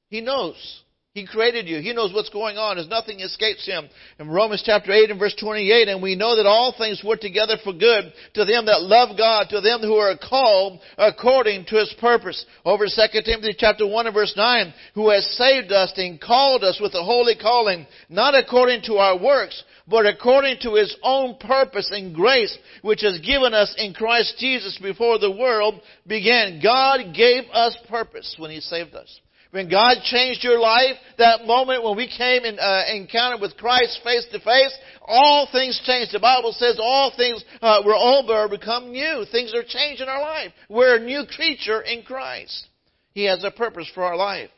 He 0.10 0.22
knows. 0.22 0.82
He 1.16 1.26
created 1.26 1.70
you. 1.70 1.80
He 1.80 1.94
knows 1.94 2.12
what's 2.14 2.28
going 2.28 2.58
on. 2.58 2.78
As 2.78 2.90
nothing 2.90 3.22
escapes 3.22 3.66
him. 3.66 3.88
In 4.20 4.28
Romans 4.28 4.62
chapter 4.66 4.92
8 4.92 5.12
and 5.12 5.18
verse 5.18 5.34
28, 5.40 5.88
and 5.88 6.04
we 6.04 6.14
know 6.14 6.36
that 6.36 6.46
all 6.46 6.76
things 6.78 7.06
work 7.06 7.22
together 7.22 7.56
for 7.64 7.72
good 7.72 8.12
to 8.34 8.44
them 8.44 8.66
that 8.66 8.82
love 8.82 9.18
God, 9.18 9.48
to 9.52 9.62
them 9.62 9.80
who 9.80 9.96
are 9.96 10.18
called 10.18 10.82
according 10.98 11.68
to 11.68 11.78
his 11.78 11.96
purpose. 12.02 12.46
Over 12.66 12.88
2 12.88 13.22
Timothy 13.24 13.56
chapter 13.58 13.88
1 13.88 14.08
and 14.08 14.14
verse 14.14 14.34
9, 14.36 14.74
who 14.94 15.10
has 15.10 15.26
saved 15.38 15.72
us 15.72 15.94
and 15.96 16.20
called 16.20 16.66
us 16.66 16.82
with 16.82 16.94
a 16.96 17.04
holy 17.04 17.38
calling, 17.38 17.88
not 18.10 18.36
according 18.36 18.82
to 18.88 18.96
our 18.96 19.18
works, 19.18 19.64
but 19.88 20.06
according 20.06 20.58
to 20.64 20.74
his 20.74 20.98
own 21.02 21.38
purpose 21.38 21.92
and 21.94 22.14
grace, 22.14 22.58
which 22.82 23.04
has 23.04 23.20
given 23.20 23.54
us 23.54 23.74
in 23.78 23.94
Christ 23.94 24.36
Jesus 24.38 24.78
before 24.82 25.18
the 25.18 25.32
world 25.32 25.80
began. 26.06 26.60
God 26.62 27.16
gave 27.16 27.46
us 27.54 27.78
purpose 27.88 28.36
when 28.38 28.52
he 28.52 28.60
saved 28.60 28.96
us. 28.96 29.22
When 29.56 29.70
God 29.70 30.00
changed 30.04 30.44
your 30.44 30.60
life, 30.60 30.98
that 31.18 31.46
moment 31.46 31.82
when 31.82 31.96
we 31.96 32.10
came 32.10 32.44
and 32.44 32.60
uh, 32.60 32.84
encounter 32.94 33.38
with 33.42 33.56
Christ 33.56 34.02
face 34.04 34.28
to 34.34 34.40
face, 34.42 34.78
all 35.02 35.48
things 35.50 35.82
changed. 35.86 36.12
The 36.14 36.20
Bible 36.20 36.52
says 36.52 36.78
all 36.78 37.14
things 37.16 37.42
uh, 37.62 37.82
were 37.86 37.96
old 37.96 38.28
but 38.28 38.50
become 38.50 38.92
new. 38.92 39.24
Things 39.32 39.54
are 39.54 39.64
changed 39.66 40.02
in 40.02 40.10
our 40.10 40.20
life. 40.20 40.52
We're 40.68 40.98
a 40.98 41.00
new 41.00 41.24
creature 41.26 41.80
in 41.80 42.04
Christ. 42.04 42.68
He 43.14 43.24
has 43.28 43.46
a 43.46 43.50
purpose 43.50 43.90
for 43.96 44.04
our 44.04 44.18
life. 44.18 44.50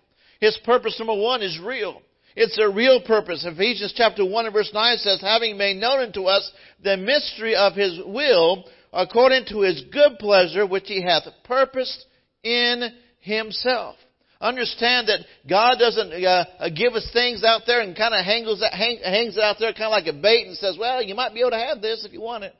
His 0.41 0.57
purpose, 0.65 0.95
number 0.97 1.13
one, 1.13 1.43
is 1.43 1.59
real. 1.63 2.01
It's 2.35 2.57
a 2.57 2.67
real 2.67 2.99
purpose. 3.05 3.45
Ephesians 3.47 3.93
chapter 3.95 4.25
1 4.25 4.45
and 4.45 4.53
verse 4.53 4.71
9 4.73 4.97
says, 4.97 5.21
having 5.21 5.59
made 5.59 5.77
known 5.77 5.99
unto 5.99 6.23
us 6.23 6.51
the 6.83 6.97
mystery 6.97 7.55
of 7.55 7.73
his 7.75 7.99
will, 8.03 8.65
according 8.91 9.45
to 9.49 9.61
his 9.61 9.79
good 9.93 10.17
pleasure, 10.17 10.65
which 10.65 10.85
he 10.87 11.03
hath 11.03 11.25
purposed 11.43 12.03
in 12.41 12.95
himself. 13.19 13.95
Understand 14.39 15.07
that 15.07 15.21
God 15.49 15.79
doesn't 15.79 16.13
uh, 16.13 16.45
uh, 16.59 16.69
give 16.69 16.93
us 16.93 17.09
things 17.11 17.43
out 17.43 17.61
there 17.65 17.81
and 17.81 17.97
kind 17.97 18.13
of 18.13 18.23
hangs, 18.23 18.61
hang, 18.71 18.99
hangs 19.03 19.35
it 19.35 19.43
out 19.43 19.57
there 19.59 19.73
kind 19.73 19.85
of 19.85 19.91
like 19.91 20.07
a 20.07 20.13
bait 20.13 20.47
and 20.47 20.55
says, 20.57 20.77
well, 20.79 21.01
you 21.01 21.15
might 21.15 21.33
be 21.33 21.39
able 21.39 21.51
to 21.51 21.57
have 21.57 21.81
this 21.81 22.05
if 22.05 22.13
you 22.13 22.21
want 22.21 22.43
it. 22.43 22.55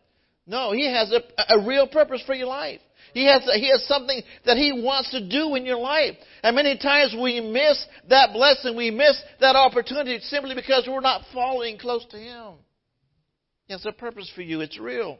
No, 0.47 0.71
He 0.71 0.91
has 0.91 1.11
a, 1.11 1.55
a 1.55 1.67
real 1.67 1.87
purpose 1.87 2.23
for 2.25 2.33
your 2.33 2.47
life. 2.47 2.79
He 3.13 3.25
has, 3.25 3.43
he 3.55 3.69
has 3.69 3.85
something 3.87 4.21
that 4.45 4.57
He 4.57 4.71
wants 4.73 5.11
to 5.11 5.27
do 5.27 5.53
in 5.55 5.65
your 5.65 5.77
life. 5.77 6.15
And 6.41 6.55
many 6.55 6.77
times 6.77 7.15
we 7.19 7.41
miss 7.41 7.85
that 8.09 8.33
blessing, 8.33 8.75
we 8.75 8.89
miss 8.89 9.21
that 9.39 9.55
opportunity 9.55 10.19
simply 10.21 10.55
because 10.55 10.87
we're 10.87 10.99
not 11.01 11.21
following 11.31 11.77
close 11.77 12.05
to 12.07 12.17
Him. 12.17 12.53
He 13.67 13.73
has 13.73 13.85
a 13.85 13.91
purpose 13.91 14.31
for 14.33 14.41
you. 14.41 14.61
It's 14.61 14.79
real. 14.79 15.19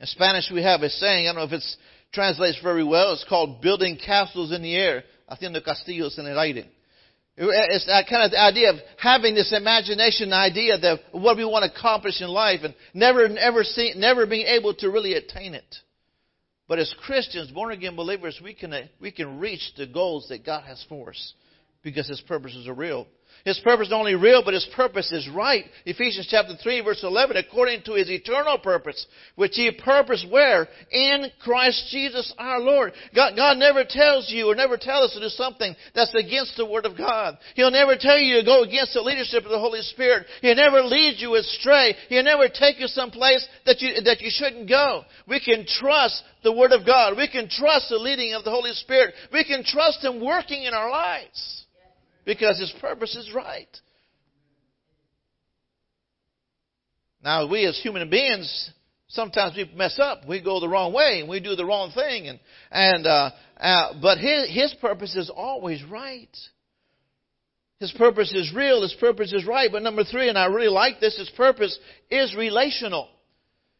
In 0.00 0.06
Spanish, 0.06 0.50
we 0.52 0.62
have 0.62 0.82
a 0.82 0.88
saying, 0.88 1.26
I 1.26 1.32
don't 1.32 1.40
know 1.40 1.56
if 1.56 1.60
it 1.60 1.76
translates 2.12 2.58
very 2.62 2.84
well. 2.84 3.12
It's 3.12 3.26
called 3.28 3.60
building 3.60 3.98
castles 4.04 4.52
in 4.52 4.62
the 4.62 4.74
air, 4.74 5.04
haciendo 5.30 5.64
castillos 5.64 6.18
en 6.18 6.26
el 6.26 6.38
aire. 6.38 6.64
It's 7.40 7.86
that 7.86 8.06
kind 8.10 8.24
of 8.24 8.32
the 8.32 8.40
idea 8.40 8.70
of 8.70 8.76
having 8.98 9.36
this 9.36 9.52
imagination 9.52 10.32
idea 10.32 10.74
of 10.74 10.98
what 11.12 11.36
we 11.36 11.44
want 11.44 11.64
to 11.64 11.78
accomplish 11.78 12.20
in 12.20 12.28
life 12.28 12.60
and 12.64 12.74
never, 12.94 13.28
never, 13.28 13.62
see, 13.62 13.94
never 13.96 14.26
being 14.26 14.46
able 14.46 14.74
to 14.74 14.90
really 14.90 15.14
attain 15.14 15.54
it. 15.54 15.76
But 16.66 16.80
as 16.80 16.92
Christians, 17.06 17.50
born 17.52 17.72
again 17.72 17.94
believers, 17.94 18.40
we 18.42 18.54
can, 18.54 18.74
we 19.00 19.12
can 19.12 19.38
reach 19.38 19.72
the 19.76 19.86
goals 19.86 20.26
that 20.30 20.44
God 20.44 20.64
has 20.64 20.84
for 20.88 21.10
us 21.10 21.34
because 21.82 22.08
His 22.08 22.20
purposes 22.20 22.66
are 22.66 22.74
real. 22.74 23.06
His 23.48 23.58
purpose 23.60 23.86
is 23.86 23.92
not 23.92 24.00
only 24.00 24.14
real, 24.14 24.42
but 24.44 24.52
his 24.52 24.68
purpose 24.76 25.10
is 25.10 25.26
right. 25.26 25.64
Ephesians 25.86 26.28
chapter 26.30 26.54
3 26.54 26.82
verse 26.82 27.02
11, 27.02 27.38
according 27.38 27.80
to 27.84 27.94
his 27.94 28.10
eternal 28.10 28.58
purpose, 28.58 29.06
which 29.36 29.52
he 29.54 29.70
purposed 29.70 30.30
where? 30.30 30.68
In 30.90 31.30
Christ 31.40 31.88
Jesus 31.90 32.30
our 32.36 32.60
Lord. 32.60 32.92
God, 33.14 33.36
God 33.36 33.56
never 33.56 33.84
tells 33.88 34.30
you 34.30 34.50
or 34.50 34.54
never 34.54 34.76
tells 34.76 35.06
us 35.06 35.14
to 35.14 35.20
do 35.20 35.30
something 35.30 35.74
that's 35.94 36.14
against 36.14 36.58
the 36.58 36.66
Word 36.66 36.84
of 36.84 36.98
God. 36.98 37.38
He'll 37.54 37.70
never 37.70 37.96
tell 37.98 38.18
you 38.18 38.36
to 38.36 38.44
go 38.44 38.64
against 38.64 38.92
the 38.92 39.00
leadership 39.00 39.44
of 39.44 39.50
the 39.50 39.58
Holy 39.58 39.80
Spirit. 39.80 40.26
He'll 40.42 40.54
never 40.54 40.82
lead 40.82 41.14
you 41.16 41.36
astray. 41.36 41.94
He'll 42.10 42.24
never 42.24 42.48
take 42.48 42.78
you 42.78 42.86
someplace 42.86 43.48
that 43.64 43.80
you, 43.80 44.02
that 44.02 44.20
you 44.20 44.28
shouldn't 44.30 44.68
go. 44.68 45.04
We 45.26 45.40
can 45.40 45.64
trust 45.66 46.22
the 46.44 46.52
Word 46.52 46.72
of 46.72 46.84
God. 46.84 47.16
We 47.16 47.28
can 47.28 47.48
trust 47.48 47.88
the 47.88 47.96
leading 47.96 48.34
of 48.34 48.44
the 48.44 48.50
Holy 48.50 48.72
Spirit. 48.74 49.14
We 49.32 49.42
can 49.44 49.64
trust 49.64 50.04
Him 50.04 50.22
working 50.22 50.64
in 50.64 50.74
our 50.74 50.90
lives 50.90 51.64
because 52.28 52.60
His 52.60 52.72
purpose 52.78 53.16
is 53.16 53.32
right. 53.34 53.74
Now, 57.24 57.48
we 57.48 57.64
as 57.64 57.80
human 57.82 58.10
beings, 58.10 58.70
sometimes 59.08 59.56
we 59.56 59.64
mess 59.74 59.98
up. 59.98 60.28
We 60.28 60.42
go 60.42 60.60
the 60.60 60.68
wrong 60.68 60.92
way 60.92 61.20
and 61.20 61.28
we 61.28 61.40
do 61.40 61.56
the 61.56 61.64
wrong 61.64 61.90
thing. 61.90 62.28
And, 62.28 62.38
and, 62.70 63.06
uh, 63.06 63.30
uh, 63.58 63.92
but 64.02 64.18
his, 64.18 64.50
his 64.50 64.74
purpose 64.78 65.16
is 65.16 65.30
always 65.34 65.82
right. 65.84 66.28
His 67.80 67.92
purpose 67.92 68.30
is 68.34 68.52
real. 68.54 68.82
His 68.82 68.94
purpose 69.00 69.32
is 69.32 69.46
right. 69.46 69.72
But 69.72 69.82
number 69.82 70.04
three, 70.04 70.28
and 70.28 70.36
I 70.36 70.46
really 70.46 70.68
like 70.68 71.00
this, 71.00 71.16
his 71.16 71.30
purpose 71.30 71.76
is 72.10 72.36
relational. 72.36 73.08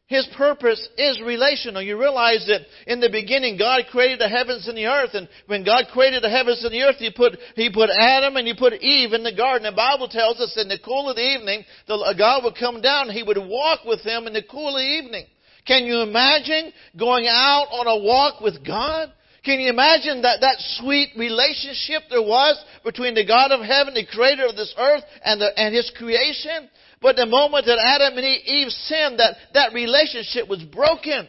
His 0.09 0.27
purpose 0.39 0.89
is 0.97 1.21
relational. 1.21 1.83
You 1.83 2.01
realize 2.01 2.43
that 2.49 2.63
in 2.91 2.99
the 2.99 3.11
beginning, 3.11 3.59
God 3.59 3.83
created 3.91 4.19
the 4.19 4.29
heavens 4.29 4.67
and 4.67 4.77
the 4.77 4.87
earth, 4.87 5.11
and 5.13 5.29
when 5.47 5.65
God 5.65 5.85
created 5.93 6.23
the 6.23 6.31
heavens 6.31 6.65
and 6.65 6.73
the 6.73 6.81
earth, 6.81 6.97
He 6.97 7.11
put, 7.11 7.37
He 7.57 7.71
put 7.71 7.91
Adam 7.91 8.37
and 8.37 8.49
He 8.49 8.55
put 8.55 8.73
Eve 8.73 9.13
in 9.13 9.23
the 9.23 9.37
garden. 9.37 9.65
The 9.65 9.77
Bible 9.77 10.09
tells 10.09 10.41
us 10.41 10.57
in 10.57 10.69
the 10.69 10.79
cool 10.83 11.11
of 11.11 11.17
the 11.17 11.23
evening, 11.23 11.63
the, 11.87 11.95
uh, 11.95 12.15
God 12.15 12.43
would 12.45 12.57
come 12.59 12.81
down 12.81 13.11
He 13.11 13.23
would 13.23 13.37
walk 13.37 13.81
with 13.85 14.03
them 14.03 14.27
in 14.27 14.33
the 14.33 14.43
cool 14.43 14.77
of 14.77 14.81
the 14.81 15.05
evening. 15.05 15.27
Can 15.67 15.85
you 15.85 16.01
imagine 16.01 16.73
going 16.99 17.27
out 17.29 17.67
on 17.71 17.87
a 17.87 18.03
walk 18.03 18.41
with 18.41 18.65
God? 18.67 19.13
Can 19.45 19.61
you 19.61 19.69
imagine 19.69 20.23
that, 20.23 20.41
that 20.41 20.57
sweet 20.81 21.11
relationship 21.19 22.05
there 22.09 22.23
was 22.23 22.63
between 22.83 23.13
the 23.13 23.27
God 23.27 23.53
of 23.53 23.61
heaven, 23.61 23.93
the 23.93 24.07
creator 24.07 24.47
of 24.47 24.57
this 24.57 24.75
earth, 24.79 25.05
and, 25.23 25.39
the, 25.39 25.49
and 25.59 25.75
His 25.75 25.93
creation? 25.99 26.71
But 27.01 27.17
the 27.17 27.27
moment 27.27 27.67
that 27.67 27.79
Adam 27.79 28.19
and 28.19 28.27
Eve 28.27 28.71
sinned, 28.71 29.19
that, 29.21 29.37
that 29.55 29.73
relationship 29.73 30.49
was 30.49 30.63
broken. 30.63 31.29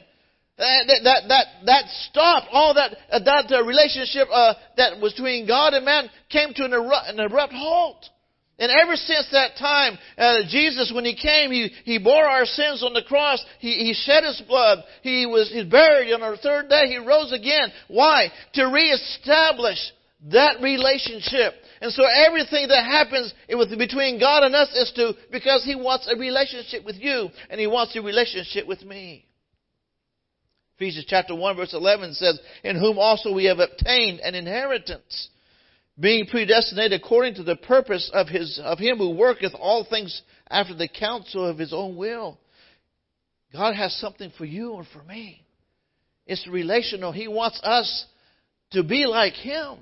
That, 0.57 1.01
that, 1.03 1.21
that, 1.29 1.45
that 1.65 1.83
stopped. 2.09 2.47
All 2.51 2.73
that, 2.73 2.97
that 3.11 3.51
uh, 3.51 3.63
relationship 3.63 4.27
uh, 4.31 4.55
that 4.75 4.99
was 4.99 5.13
between 5.13 5.47
God 5.47 5.73
and 5.73 5.85
man 5.85 6.09
came 6.29 6.53
to 6.53 6.65
an 6.65 6.73
abrupt, 6.73 7.07
an 7.07 7.19
abrupt 7.19 7.53
halt. 7.53 8.05
And 8.57 8.69
ever 8.69 8.97
since 8.97 9.29
that 9.31 9.51
time, 9.57 9.97
uh, 10.17 10.39
Jesus, 10.49 10.91
when 10.93 11.05
He 11.05 11.15
came, 11.15 11.49
He, 11.51 11.71
He 11.85 11.97
bore 11.97 12.25
our 12.25 12.45
sins 12.45 12.83
on 12.83 12.93
the 12.93 13.03
cross. 13.03 13.43
He, 13.59 13.71
he 13.75 13.93
shed 13.93 14.25
His 14.25 14.41
blood. 14.47 14.79
He 15.01 15.25
was 15.25 15.49
He 15.49 15.63
buried. 15.63 16.11
On 16.11 16.19
the 16.19 16.37
third 16.37 16.67
day, 16.67 16.87
He 16.87 16.97
rose 16.97 17.31
again. 17.31 17.71
Why? 17.87 18.29
To 18.55 18.65
reestablish 18.65 19.79
that 20.31 20.61
relationship. 20.61 21.53
And 21.81 21.91
so 21.93 22.03
everything 22.05 22.67
that 22.67 22.83
happens 22.83 23.33
between 23.47 24.19
God 24.19 24.43
and 24.43 24.53
us 24.53 24.69
is 24.75 24.91
to, 24.95 25.13
because 25.31 25.63
He 25.63 25.75
wants 25.75 26.09
a 26.11 26.17
relationship 26.17 26.83
with 26.85 26.97
you, 26.97 27.29
and 27.49 27.59
He 27.59 27.67
wants 27.67 27.95
a 27.95 28.01
relationship 28.01 28.67
with 28.67 28.83
me. 28.83 29.25
Ephesians 30.75 31.05
chapter 31.07 31.35
1 31.35 31.55
verse 31.55 31.73
11 31.73 32.13
says, 32.13 32.39
In 32.63 32.77
whom 32.77 32.97
also 32.97 33.33
we 33.33 33.45
have 33.45 33.59
obtained 33.59 34.19
an 34.19 34.35
inheritance, 34.35 35.29
being 35.99 36.25
predestinated 36.25 37.01
according 37.01 37.35
to 37.35 37.43
the 37.43 37.57
purpose 37.57 38.09
of 38.13 38.27
His, 38.27 38.59
of 38.63 38.79
Him 38.79 38.97
who 38.97 39.15
worketh 39.15 39.53
all 39.57 39.85
things 39.89 40.21
after 40.49 40.73
the 40.73 40.87
counsel 40.87 41.45
of 41.45 41.57
His 41.57 41.73
own 41.73 41.95
will. 41.95 42.39
God 43.53 43.75
has 43.75 43.93
something 43.95 44.31
for 44.37 44.45
you 44.45 44.75
and 44.75 44.87
for 44.93 45.03
me. 45.03 45.43
It's 46.25 46.47
relational. 46.47 47.11
He 47.11 47.27
wants 47.27 47.59
us 47.63 48.05
to 48.71 48.83
be 48.83 49.05
like 49.05 49.33
Him. 49.33 49.79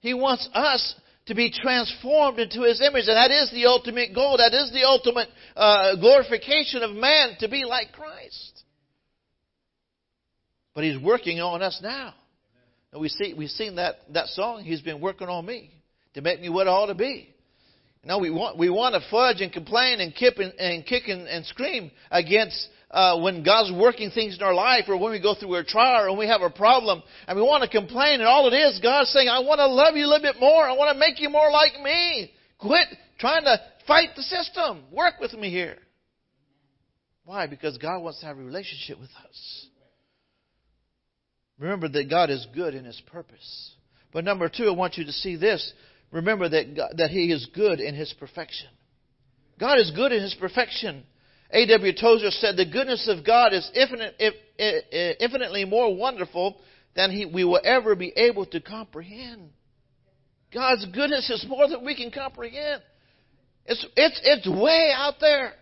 He 0.00 0.14
wants 0.14 0.48
us 0.54 0.94
to 1.26 1.34
be 1.34 1.50
transformed 1.50 2.38
into 2.38 2.62
His 2.62 2.80
image. 2.80 3.04
And 3.08 3.16
that 3.16 3.30
is 3.30 3.50
the 3.52 3.66
ultimate 3.66 4.14
goal. 4.14 4.36
That 4.38 4.54
is 4.54 4.70
the 4.72 4.84
ultimate 4.84 5.28
uh, 5.54 5.96
glorification 5.96 6.82
of 6.82 6.92
man, 6.92 7.36
to 7.40 7.48
be 7.48 7.64
like 7.64 7.92
Christ. 7.92 8.62
But 10.74 10.84
He's 10.84 11.00
working 11.00 11.40
on 11.40 11.62
us 11.62 11.80
now. 11.82 12.14
And 12.92 13.00
we 13.00 13.08
see, 13.08 13.34
we've 13.36 13.50
seen 13.50 13.76
that, 13.76 13.96
that 14.12 14.28
song, 14.28 14.62
He's 14.62 14.80
been 14.80 15.00
working 15.00 15.28
on 15.28 15.44
me 15.44 15.70
to 16.14 16.20
make 16.22 16.40
me 16.40 16.48
what 16.48 16.68
I 16.68 16.70
ought 16.70 16.86
to 16.86 16.94
be. 16.94 17.34
Now 18.04 18.20
we 18.20 18.30
want, 18.30 18.56
we 18.56 18.70
want 18.70 18.94
to 18.94 19.00
fudge 19.10 19.40
and 19.40 19.52
complain 19.52 20.00
and, 20.00 20.14
kip 20.14 20.38
and, 20.38 20.52
and 20.60 20.86
kick 20.86 21.08
and, 21.08 21.26
and 21.26 21.44
scream 21.44 21.90
against 22.10 22.68
uh, 22.96 23.20
when 23.20 23.42
God's 23.42 23.70
working 23.70 24.10
things 24.10 24.38
in 24.38 24.42
our 24.42 24.54
life 24.54 24.84
or 24.88 24.96
when 24.96 25.12
we 25.12 25.20
go 25.20 25.34
through 25.34 25.54
a 25.56 25.64
trial 25.64 26.06
or 26.06 26.08
when 26.08 26.18
we 26.18 26.28
have 26.28 26.40
a 26.40 26.48
problem 26.48 27.02
and 27.28 27.36
we 27.36 27.42
want 27.44 27.62
to 27.62 27.68
complain 27.68 28.20
and 28.20 28.22
all 28.22 28.50
it 28.50 28.56
is, 28.56 28.80
God's 28.82 29.10
saying, 29.10 29.28
I 29.28 29.40
want 29.40 29.58
to 29.58 29.66
love 29.66 29.96
you 29.96 30.06
a 30.06 30.08
little 30.08 30.32
bit 30.32 30.40
more. 30.40 30.66
I 30.66 30.72
want 30.72 30.94
to 30.94 30.98
make 30.98 31.20
you 31.20 31.28
more 31.28 31.50
like 31.50 31.78
me. 31.82 32.32
Quit 32.58 32.88
trying 33.18 33.44
to 33.44 33.60
fight 33.86 34.16
the 34.16 34.22
system. 34.22 34.84
Work 34.90 35.20
with 35.20 35.34
me 35.34 35.50
here. 35.50 35.76
Why? 37.26 37.46
Because 37.46 37.76
God 37.76 38.00
wants 38.00 38.20
to 38.20 38.26
have 38.26 38.38
a 38.38 38.42
relationship 38.42 38.98
with 38.98 39.10
us. 39.28 39.66
Remember 41.58 41.90
that 41.90 42.08
God 42.08 42.30
is 42.30 42.46
good 42.54 42.74
in 42.74 42.86
His 42.86 43.02
purpose. 43.12 43.74
But 44.10 44.24
number 44.24 44.48
two, 44.48 44.68
I 44.68 44.74
want 44.74 44.96
you 44.96 45.04
to 45.04 45.12
see 45.12 45.36
this. 45.36 45.70
Remember 46.12 46.48
that, 46.48 46.74
God, 46.74 46.94
that 46.96 47.10
He 47.10 47.30
is 47.30 47.46
good 47.54 47.78
in 47.78 47.94
His 47.94 48.14
perfection. 48.18 48.68
God 49.60 49.80
is 49.80 49.90
good 49.90 50.12
in 50.12 50.22
His 50.22 50.34
perfection. 50.40 51.04
A.W. 51.50 51.92
Tozer 52.00 52.30
said, 52.30 52.56
The 52.56 52.66
goodness 52.66 53.08
of 53.08 53.24
God 53.24 53.52
is 53.52 53.70
infinite, 53.74 54.14
infinitely 55.20 55.64
more 55.64 55.94
wonderful 55.94 56.58
than 56.94 57.10
he, 57.10 57.26
we 57.26 57.44
will 57.44 57.60
ever 57.62 57.94
be 57.94 58.12
able 58.16 58.46
to 58.46 58.60
comprehend. 58.60 59.50
God's 60.52 60.86
goodness 60.86 61.28
is 61.30 61.44
more 61.48 61.68
than 61.68 61.84
we 61.84 61.94
can 61.94 62.10
comprehend. 62.10 62.82
It's, 63.66 63.84
it's, 63.96 64.20
it's 64.24 64.48
way 64.48 64.92
out 64.94 65.14
there. 65.20 65.52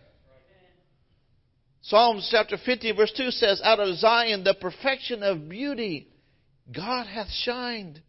Psalms 1.81 2.27
chapter 2.31 2.57
50 2.63 2.93
verse 2.93 3.13
2 3.15 3.29
says, 3.31 3.61
Out 3.63 3.79
of 3.79 3.95
Zion 3.97 4.43
the 4.43 4.55
perfection 4.55 5.21
of 5.21 5.47
beauty 5.47 6.07
God 6.73 7.05
hath 7.05 7.29
shined. 7.29 8.01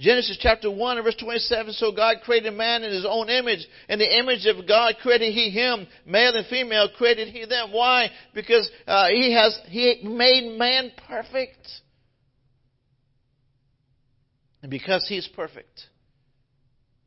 Genesis 0.00 0.38
chapter 0.40 0.70
1 0.70 0.96
and 0.96 1.04
verse 1.04 1.16
27, 1.16 1.74
so 1.74 1.92
God 1.92 2.16
created 2.24 2.54
man 2.54 2.82
in 2.82 2.90
his 2.90 3.04
own 3.06 3.28
image. 3.28 3.66
In 3.86 3.98
the 3.98 4.18
image 4.18 4.46
of 4.46 4.66
God 4.66 4.94
created 5.02 5.34
he 5.34 5.50
him. 5.50 5.86
Male 6.06 6.36
and 6.36 6.46
female 6.46 6.88
created 6.96 7.28
he 7.28 7.44
them. 7.44 7.70
Why? 7.70 8.10
Because 8.34 8.70
uh, 8.86 9.08
he 9.08 9.34
has, 9.34 9.60
he 9.66 10.00
made 10.02 10.58
man 10.58 10.90
perfect. 11.06 11.68
And 14.62 14.70
because 14.70 15.06
he's 15.06 15.28
perfect, 15.28 15.82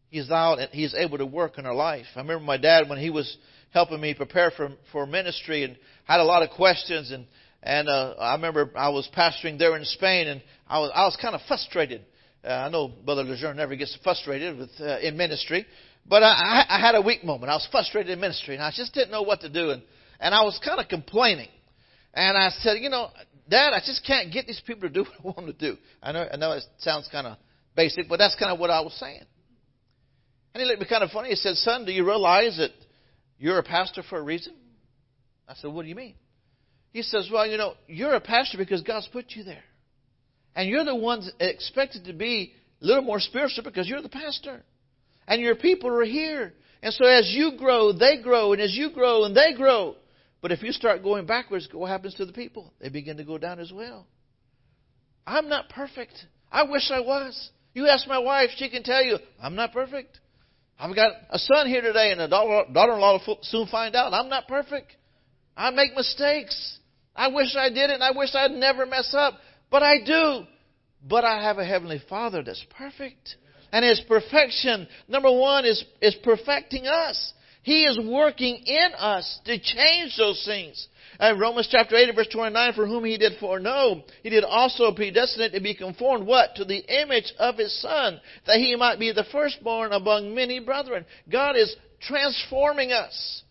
he's 0.10 0.30
out 0.30 0.60
and 0.60 0.70
he's 0.72 0.94
able 0.94 1.18
to 1.18 1.26
work 1.26 1.58
in 1.58 1.66
our 1.66 1.74
life. 1.74 2.06
I 2.16 2.20
remember 2.20 2.46
my 2.46 2.58
dad 2.58 2.90
when 2.90 3.00
he 3.00 3.10
was 3.10 3.38
helping 3.72 4.02
me 4.02 4.14
prepare 4.14 4.52
for, 4.52 4.70
for 4.92 5.08
ministry 5.08 5.64
and 5.64 5.78
had 6.04 6.20
a 6.20 6.24
lot 6.24 6.44
of 6.44 6.52
questions 6.52 7.10
and, 7.10 7.26
and, 7.64 7.90
uh, 7.90 8.14
I 8.20 8.36
remember 8.36 8.70
I 8.76 8.90
was 8.90 9.10
pastoring 9.18 9.58
there 9.58 9.76
in 9.76 9.86
Spain 9.86 10.28
and 10.28 10.44
I 10.68 10.78
was, 10.78 10.92
I 10.94 11.06
was 11.06 11.18
kind 11.20 11.34
of 11.34 11.42
frustrated 11.48 12.06
uh, 12.44 12.50
I 12.50 12.70
know 12.70 12.88
Brother 12.88 13.24
Lejeune 13.24 13.58
never 13.58 13.76
gets 13.76 13.98
frustrated 14.04 14.58
with 14.58 14.70
uh, 14.80 15.00
in 15.00 15.16
ministry, 15.16 15.66
but 16.06 16.24
I, 16.24 16.66
I 16.68 16.80
had 16.80 16.96
a 16.96 17.02
weak 17.02 17.24
moment. 17.24 17.50
I 17.50 17.56
was 17.56 17.68
frustrated 17.72 18.12
in 18.12 18.20
ministry, 18.20 18.56
and 18.56 18.64
I 18.64 18.72
just 18.76 18.94
didn't 18.94 19.12
know 19.12 19.22
what 19.22 19.42
to 19.42 19.50
do, 19.50 19.70
and 19.70 19.82
and 20.20 20.34
I 20.34 20.44
was 20.44 20.60
kind 20.64 20.80
of 20.80 20.88
complaining. 20.88 21.50
And 22.14 22.38
I 22.38 22.50
said, 22.50 22.78
you 22.80 22.90
know, 22.90 23.10
Dad, 23.50 23.74
I 23.74 23.80
just 23.80 24.06
can't 24.06 24.32
get 24.32 24.48
these 24.48 24.62
people 24.66 24.88
to 24.88 24.94
do 24.94 25.06
what 25.22 25.36
I 25.36 25.42
want 25.42 25.48
them 25.48 25.48
to 25.48 25.54
do. 25.54 25.78
I 26.02 26.12
know, 26.12 26.28
I 26.32 26.38
know 26.38 26.52
it 26.54 26.64
sounds 26.80 27.10
kind 27.12 27.28
of 27.28 27.38
basic, 27.76 28.08
but 28.08 28.18
that's 28.18 28.36
kind 28.36 28.52
of 28.52 28.60
what 28.60 28.70
I 28.70 28.82
was 28.82 28.94
saying. 28.94 29.24
And 30.54 30.62
he 30.62 30.66
looked 30.66 30.82
at 30.82 30.82
me 30.82 30.90
kind 30.90 31.04
of 31.04 31.10
funny. 31.10 31.30
He 31.30 31.36
said, 31.36 31.56
Son, 31.56 31.86
do 31.86 31.92
you 31.92 32.06
realize 32.06 32.58
that 32.58 32.72
you're 33.40 33.58
a 33.58 33.64
pastor 33.64 34.04
for 34.08 34.20
a 34.20 34.22
reason? 34.22 34.54
I 35.48 35.56
said, 35.56 35.72
What 35.72 35.84
do 35.84 35.90
you 35.90 35.96
mean? 35.96 36.16
He 36.92 37.02
says, 37.02 37.30
Well, 37.32 37.48
you 37.48 37.58
know, 37.58 37.74
you're 37.88 38.14
a 38.14 38.22
pastor 38.22 38.58
because 38.58 38.82
God's 38.82 39.08
put 39.12 39.26
you 39.30 39.44
there. 39.44 39.64
And 40.56 40.70
you're 40.70 40.84
the 40.84 40.96
ones 40.96 41.32
expected 41.40 42.06
to 42.06 42.14
be 42.14 42.54
a 42.82 42.86
little 42.86 43.04
more 43.04 43.20
spiritual 43.20 43.64
because 43.64 43.88
you're 43.88 44.02
the 44.02 44.10
pastor. 44.10 44.64
And 45.28 45.42
your 45.42 45.56
people 45.56 45.90
are 45.90 46.04
here. 46.04 46.54
And 46.82 46.94
so 46.94 47.06
as 47.06 47.32
you 47.34 47.54
grow, 47.58 47.94
they 47.94 48.22
grow. 48.22 48.54
And 48.54 48.62
as 48.62 48.76
you 48.76 48.92
grow, 48.92 49.24
and 49.24 49.36
they 49.36 49.54
grow. 49.56 49.96
But 50.42 50.52
if 50.52 50.62
you 50.62 50.74
start 50.74 51.02
going 51.02 51.26
backwards, 51.26 51.68
what 51.72 51.88
happens 51.88 52.16
to 52.16 52.26
the 52.26 52.34
people? 52.34 52.74
They 52.82 52.90
begin 52.90 53.18
to 53.18 53.24
go 53.24 53.38
down 53.38 53.60
as 53.60 53.72
well. 53.72 54.06
I'm 55.26 55.48
not 55.48 55.70
perfect. 55.70 56.14
I 56.52 56.64
wish 56.64 56.92
I 56.92 57.00
was. 57.00 57.50
You 57.74 57.88
ask 57.88 58.08
my 58.08 58.20
wife, 58.20 58.50
she 58.58 58.70
can 58.70 58.84
tell 58.84 59.02
you, 59.02 59.18
I'm 59.42 59.56
not 59.56 59.72
perfect. 59.72 60.20
I've 60.78 60.94
got 60.96 61.14
a 61.30 61.40
son 61.40 61.68
here 61.68 61.82
today, 61.82 62.12
and 62.12 62.20
a 62.20 62.28
daughter-in-law 62.28 63.20
will 63.26 63.40
soon 63.44 63.68
find 63.68 63.96
out 63.96 64.14
I'm 64.14 64.30
not 64.30 64.48
perfect. 64.48 64.92
I 65.56 65.72
make 65.72 65.96
mistakes. 65.96 66.80
I 67.16 67.30
wish 67.30 67.56
I 67.56 67.70
did 67.70 67.90
it, 67.90 67.94
and 67.94 68.04
I 68.04 68.12
wish 68.12 68.36
I'd 68.36 68.52
never 68.52 68.86
mess 68.86 69.16
up. 69.18 69.36
But 69.74 69.82
I 69.82 69.98
do. 70.06 70.46
But 71.04 71.26
I 71.26 71.42
have 71.42 71.58
a 71.58 71.66
Heavenly 71.66 72.00
Father 72.08 72.44
that's 72.44 72.64
perfect. 72.78 73.38
And 73.72 73.84
His 73.84 74.00
perfection, 74.08 74.88
number 75.08 75.32
one, 75.32 75.66
is, 75.66 75.84
is 76.00 76.14
perfecting 76.24 76.86
us. 76.86 77.34
He 77.64 77.86
is 77.86 77.98
working 77.98 78.58
in 78.68 78.90
us 78.96 79.40
to 79.46 79.58
change 79.58 80.16
those 80.16 80.44
things. 80.46 80.88
And 81.20 81.40
Romans 81.40 81.70
chapter 81.72 81.96
8 81.96 82.14
verse 82.14 82.28
29, 82.32 82.74
for 82.74 82.86
whom 82.86 83.04
he 83.04 83.18
did 83.18 83.40
foreknow, 83.40 84.04
he 84.22 84.30
did 84.30 84.44
also 84.44 84.92
predestinate 84.94 85.54
to 85.54 85.60
be 85.62 85.74
conformed, 85.74 86.28
what? 86.28 86.56
To 86.58 86.66
the 86.66 87.02
image 87.02 87.34
of 87.40 87.58
his 87.58 87.74
Son, 87.82 88.22
that 88.46 88.58
he 88.58 88.76
might 88.76 89.00
be 89.00 89.12
the 89.12 89.26
firstborn 89.32 89.92
among 89.92 90.36
many 90.36 90.60
brethren. 90.60 91.04
God 91.32 91.56
is 91.56 91.76
transforming 92.00 92.92
us 92.92 93.42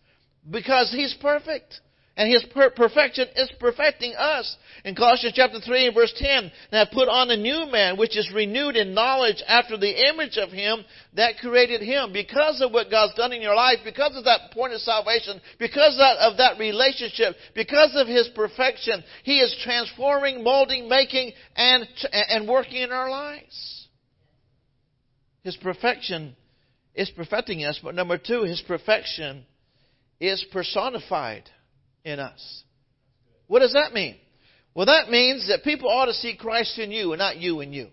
because 0.48 0.92
he's 0.92 1.16
perfect. 1.20 1.80
And 2.22 2.32
His 2.32 2.44
per- 2.54 2.70
perfection 2.70 3.26
is 3.34 3.50
perfecting 3.58 4.14
us. 4.14 4.56
In 4.84 4.94
Colossians 4.94 5.34
chapter 5.34 5.58
3 5.58 5.86
and 5.86 5.94
verse 5.94 6.14
10, 6.16 6.52
now 6.70 6.84
put 6.84 7.08
on 7.08 7.28
a 7.32 7.36
new 7.36 7.68
man 7.68 7.96
which 7.96 8.16
is 8.16 8.30
renewed 8.32 8.76
in 8.76 8.94
knowledge 8.94 9.42
after 9.48 9.76
the 9.76 10.08
image 10.08 10.36
of 10.36 10.50
Him 10.50 10.84
that 11.14 11.38
created 11.38 11.80
Him. 11.80 12.12
Because 12.12 12.60
of 12.60 12.70
what 12.70 12.92
God's 12.92 13.16
done 13.16 13.32
in 13.32 13.42
your 13.42 13.56
life, 13.56 13.78
because 13.82 14.16
of 14.16 14.22
that 14.26 14.52
point 14.52 14.72
of 14.72 14.80
salvation, 14.82 15.40
because 15.58 15.98
of 16.20 16.36
that 16.36 16.60
relationship, 16.60 17.34
because 17.56 17.90
of 17.96 18.06
His 18.06 18.30
perfection, 18.36 19.02
He 19.24 19.40
is 19.40 19.56
transforming, 19.64 20.44
molding, 20.44 20.88
making, 20.88 21.32
and, 21.56 21.88
and 22.12 22.46
working 22.46 22.82
in 22.82 22.92
our 22.92 23.10
lives. 23.10 23.88
His 25.42 25.56
perfection 25.56 26.36
is 26.94 27.10
perfecting 27.10 27.64
us, 27.64 27.80
but 27.82 27.96
number 27.96 28.16
two, 28.16 28.44
His 28.44 28.60
perfection 28.60 29.44
is 30.20 30.46
personified 30.52 31.50
in 32.04 32.18
us. 32.18 32.62
What 33.46 33.60
does 33.60 33.74
that 33.74 33.92
mean? 33.92 34.16
Well, 34.74 34.86
that 34.86 35.10
means 35.10 35.48
that 35.48 35.62
people 35.64 35.88
ought 35.88 36.06
to 36.06 36.14
see 36.14 36.36
Christ 36.36 36.78
in 36.78 36.90
you 36.90 37.12
and 37.12 37.18
not 37.18 37.36
you 37.36 37.60
in 37.60 37.72
you. 37.72 37.88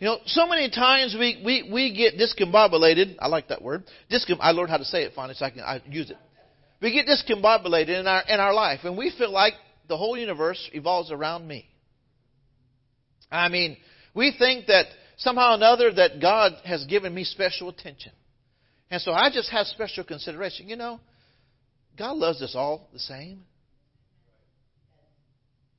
You 0.00 0.10
know, 0.10 0.18
so 0.26 0.46
many 0.46 0.70
times 0.70 1.16
we, 1.18 1.40
we, 1.44 1.70
we 1.72 1.94
get 1.94 2.18
discombobulated. 2.18 3.16
I 3.20 3.28
like 3.28 3.48
that 3.48 3.62
word. 3.62 3.84
Discom- 4.10 4.38
I 4.40 4.50
learned 4.50 4.70
how 4.70 4.76
to 4.76 4.84
say 4.84 5.04
it 5.04 5.12
finally, 5.14 5.34
so 5.34 5.46
I 5.46 5.50
can 5.50 5.60
I 5.60 5.80
use 5.88 6.10
it. 6.10 6.18
We 6.82 6.92
get 6.92 7.06
discombobulated 7.06 8.00
in 8.00 8.06
our 8.06 8.22
in 8.28 8.40
our 8.40 8.52
life, 8.52 8.80
and 8.84 8.98
we 8.98 9.12
feel 9.16 9.30
like 9.30 9.54
the 9.88 9.96
whole 9.96 10.16
universe 10.18 10.68
revolves 10.74 11.10
around 11.10 11.46
me. 11.46 11.66
I 13.30 13.48
mean, 13.48 13.76
we 14.14 14.34
think 14.38 14.66
that 14.66 14.86
somehow 15.16 15.52
or 15.52 15.54
another 15.54 15.92
that 15.94 16.20
God 16.20 16.52
has 16.64 16.84
given 16.84 17.14
me 17.14 17.24
special 17.24 17.68
attention. 17.68 18.12
And 18.90 19.00
so 19.00 19.12
I 19.12 19.30
just 19.32 19.50
have 19.50 19.66
special 19.66 20.04
consideration. 20.04 20.68
You 20.68 20.76
know, 20.76 21.00
God 21.98 22.16
loves 22.16 22.42
us 22.42 22.54
all 22.54 22.88
the 22.92 22.98
same. 22.98 23.44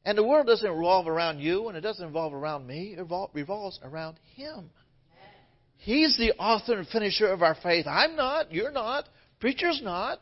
And 0.05 0.17
the 0.17 0.23
world 0.23 0.45
doesn't 0.45 0.69
revolve 0.69 1.07
around 1.07 1.39
you, 1.39 1.67
and 1.67 1.77
it 1.77 1.81
doesn't 1.81 2.05
revolve 2.05 2.33
around 2.33 2.67
me. 2.67 2.95
It 2.97 3.07
revolves 3.33 3.79
around 3.83 4.17
Him. 4.35 4.69
He's 5.77 6.15
the 6.17 6.33
author 6.33 6.77
and 6.77 6.87
finisher 6.87 7.27
of 7.27 7.41
our 7.41 7.55
faith. 7.61 7.85
I'm 7.87 8.15
not. 8.15 8.51
You're 8.51 8.71
not. 8.71 9.09
Preacher's 9.39 9.81
not. 9.83 10.19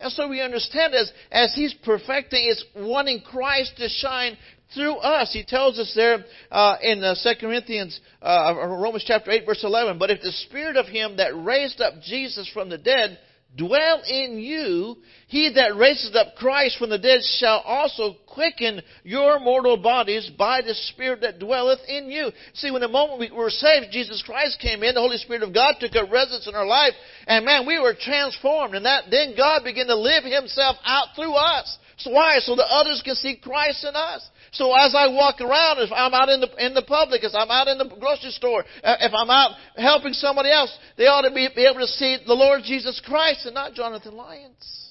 And 0.00 0.12
so 0.12 0.28
we 0.28 0.40
understand 0.40 0.94
as, 0.94 1.10
as 1.30 1.54
He's 1.54 1.74
perfecting, 1.74 2.40
it's 2.44 2.64
wanting 2.74 3.20
Christ 3.20 3.76
to 3.78 3.88
shine 3.88 4.36
through 4.74 4.96
us. 4.96 5.32
He 5.32 5.44
tells 5.44 5.78
us 5.78 5.92
there 5.94 6.24
uh, 6.50 6.76
in 6.82 7.02
uh, 7.02 7.14
2 7.22 7.30
Corinthians, 7.40 7.98
uh, 8.20 8.54
Romans 8.56 9.04
chapter 9.06 9.30
8, 9.30 9.46
verse 9.46 9.64
11, 9.64 9.98
But 9.98 10.10
if 10.10 10.20
the 10.20 10.32
Spirit 10.32 10.76
of 10.76 10.86
Him 10.86 11.16
that 11.16 11.36
raised 11.36 11.80
up 11.80 11.94
Jesus 12.02 12.48
from 12.52 12.68
the 12.68 12.78
dead 12.78 13.18
dwell 13.56 14.02
in 14.06 14.38
you, 14.38 14.96
he 15.28 15.52
that 15.54 15.76
raises 15.76 16.14
up 16.14 16.36
Christ 16.36 16.78
from 16.78 16.90
the 16.90 16.98
dead 16.98 17.20
shall 17.38 17.60
also 17.60 18.16
quicken 18.26 18.82
your 19.02 19.40
mortal 19.40 19.76
bodies 19.76 20.30
by 20.38 20.62
the 20.62 20.74
Spirit 20.74 21.22
that 21.22 21.38
dwelleth 21.38 21.80
in 21.88 22.10
you. 22.10 22.30
See, 22.54 22.70
when 22.70 22.82
the 22.82 22.88
moment 22.88 23.20
we 23.20 23.30
were 23.30 23.50
saved, 23.50 23.92
Jesus 23.92 24.22
Christ 24.24 24.60
came 24.60 24.82
in, 24.82 24.94
the 24.94 25.00
Holy 25.00 25.16
Spirit 25.18 25.42
of 25.42 25.54
God 25.54 25.76
took 25.80 25.96
up 25.96 26.10
residence 26.12 26.46
in 26.46 26.54
our 26.54 26.66
life, 26.66 26.92
and 27.26 27.44
man, 27.44 27.66
we 27.66 27.78
were 27.78 27.94
transformed, 27.98 28.74
and 28.74 28.84
that 28.84 29.04
then 29.10 29.34
God 29.36 29.64
began 29.64 29.86
to 29.86 29.96
live 29.96 30.24
Himself 30.24 30.76
out 30.84 31.08
through 31.16 31.34
us. 31.34 31.78
So 31.98 32.10
why? 32.10 32.38
So 32.40 32.56
that 32.56 32.66
others 32.68 33.00
can 33.04 33.14
see 33.14 33.36
Christ 33.36 33.84
in 33.84 33.96
us. 33.96 34.28
So 34.52 34.72
as 34.74 34.94
I 34.94 35.08
walk 35.08 35.40
around, 35.40 35.78
if 35.78 35.90
I'm 35.92 36.14
out 36.14 36.28
in 36.28 36.40
the, 36.40 36.66
in 36.66 36.74
the 36.74 36.82
public, 36.82 37.24
if 37.24 37.34
I'm 37.34 37.50
out 37.50 37.68
in 37.68 37.78
the 37.78 37.88
grocery 37.98 38.30
store, 38.30 38.64
uh, 38.82 38.96
if 39.00 39.12
I'm 39.14 39.30
out 39.30 39.52
helping 39.76 40.12
somebody 40.12 40.50
else, 40.50 40.76
they 40.96 41.06
ought 41.06 41.22
to 41.22 41.30
be, 41.30 41.48
be 41.54 41.66
able 41.66 41.80
to 41.80 41.86
see 41.86 42.18
the 42.26 42.34
Lord 42.34 42.62
Jesus 42.64 43.00
Christ 43.04 43.46
and 43.46 43.54
not 43.54 43.74
Jonathan 43.74 44.16
Lyons. 44.16 44.86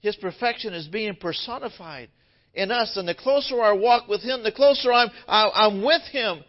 His 0.00 0.16
perfection 0.16 0.74
is 0.74 0.86
being 0.86 1.16
personified 1.16 2.10
in 2.52 2.70
us. 2.70 2.94
And 2.96 3.08
the 3.08 3.14
closer 3.14 3.62
I 3.62 3.72
walk 3.72 4.06
with 4.06 4.20
Him, 4.20 4.42
the 4.42 4.52
closer 4.52 4.92
I'm, 4.92 5.08
I'm 5.26 5.82
with 5.82 6.02
Him, 6.12 6.44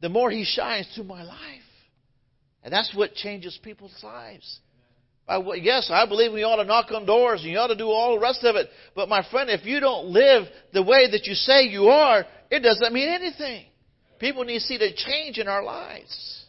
the 0.00 0.08
more 0.08 0.30
He 0.30 0.44
shines 0.44 0.88
through 0.94 1.04
my 1.04 1.22
life. 1.22 1.38
And 2.62 2.72
that's 2.72 2.94
what 2.94 3.14
changes 3.14 3.58
people's 3.62 4.02
lives. 4.02 4.58
I, 5.26 5.40
yes, 5.54 5.90
I 5.90 6.06
believe 6.06 6.32
we 6.32 6.42
ought 6.42 6.56
to 6.56 6.64
knock 6.64 6.90
on 6.92 7.06
doors 7.06 7.40
and 7.42 7.50
you 7.50 7.58
ought 7.58 7.68
to 7.68 7.76
do 7.76 7.88
all 7.88 8.14
the 8.14 8.20
rest 8.20 8.44
of 8.44 8.56
it. 8.56 8.68
But 8.94 9.08
my 9.08 9.26
friend, 9.30 9.48
if 9.48 9.64
you 9.64 9.80
don't 9.80 10.06
live 10.06 10.44
the 10.72 10.82
way 10.82 11.10
that 11.10 11.26
you 11.26 11.34
say 11.34 11.62
you 11.62 11.88
are, 11.88 12.26
it 12.50 12.60
doesn't 12.60 12.92
mean 12.92 13.08
anything. 13.08 13.64
People 14.18 14.44
need 14.44 14.58
to 14.58 14.64
see 14.64 14.76
the 14.76 14.92
change 14.94 15.38
in 15.38 15.48
our 15.48 15.64
lives. 15.64 16.44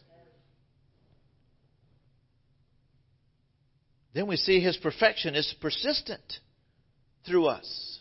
Then 4.14 4.26
we 4.26 4.36
see 4.36 4.60
His 4.60 4.76
perfection 4.76 5.34
is 5.34 5.54
persistent 5.60 6.38
through 7.26 7.46
us. 7.46 8.00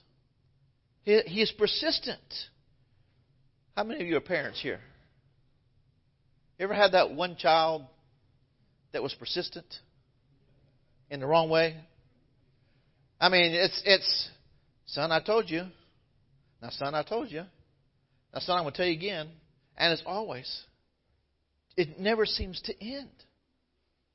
He, 1.03 1.21
he 1.25 1.41
is 1.41 1.51
persistent. 1.57 2.19
How 3.75 3.83
many 3.83 4.01
of 4.01 4.07
you 4.07 4.17
are 4.17 4.21
parents 4.21 4.61
here? 4.61 4.79
You 6.59 6.65
ever 6.65 6.73
had 6.73 6.93
that 6.93 7.11
one 7.11 7.38
child 7.38 7.85
that 8.91 9.03
was 9.03 9.13
persistent 9.13 9.65
in 11.10 11.20
the 11.20 11.26
wrong 11.26 11.50
way? 11.50 11.76
I 13.20 13.30
mean, 13.30 13.54
it's 13.54 13.82
it's 13.86 14.30
son, 14.88 15.12
I 15.12 15.20
told 15.20 15.50
you. 15.50 15.63
Now, 16.62 16.70
son, 16.72 16.96
I 16.96 17.04
told 17.04 17.32
you. 17.32 17.44
Now, 18.34 18.39
son, 18.39 18.58
I'm 18.58 18.63
going 18.63 18.74
to 18.74 18.78
tell 18.78 18.88
you 18.88 18.94
again. 18.94 19.30
And 19.78 19.94
as 19.94 20.02
always. 20.06 20.63
It 21.78 22.00
never 22.00 22.26
seems 22.26 22.62
to 22.62 22.84
end. 22.84 23.10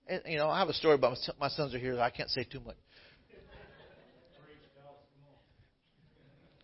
And, 0.06 0.22
you 0.26 0.38
know, 0.38 0.48
I 0.48 0.58
have 0.58 0.68
a 0.68 0.74
story 0.74 0.94
about 0.94 1.12
my, 1.12 1.46
my 1.46 1.48
sons 1.48 1.74
are 1.74 1.78
here. 1.78 2.00
I 2.00 2.10
can't 2.10 2.30
say 2.30 2.44
too 2.44 2.60
much. 2.60 2.76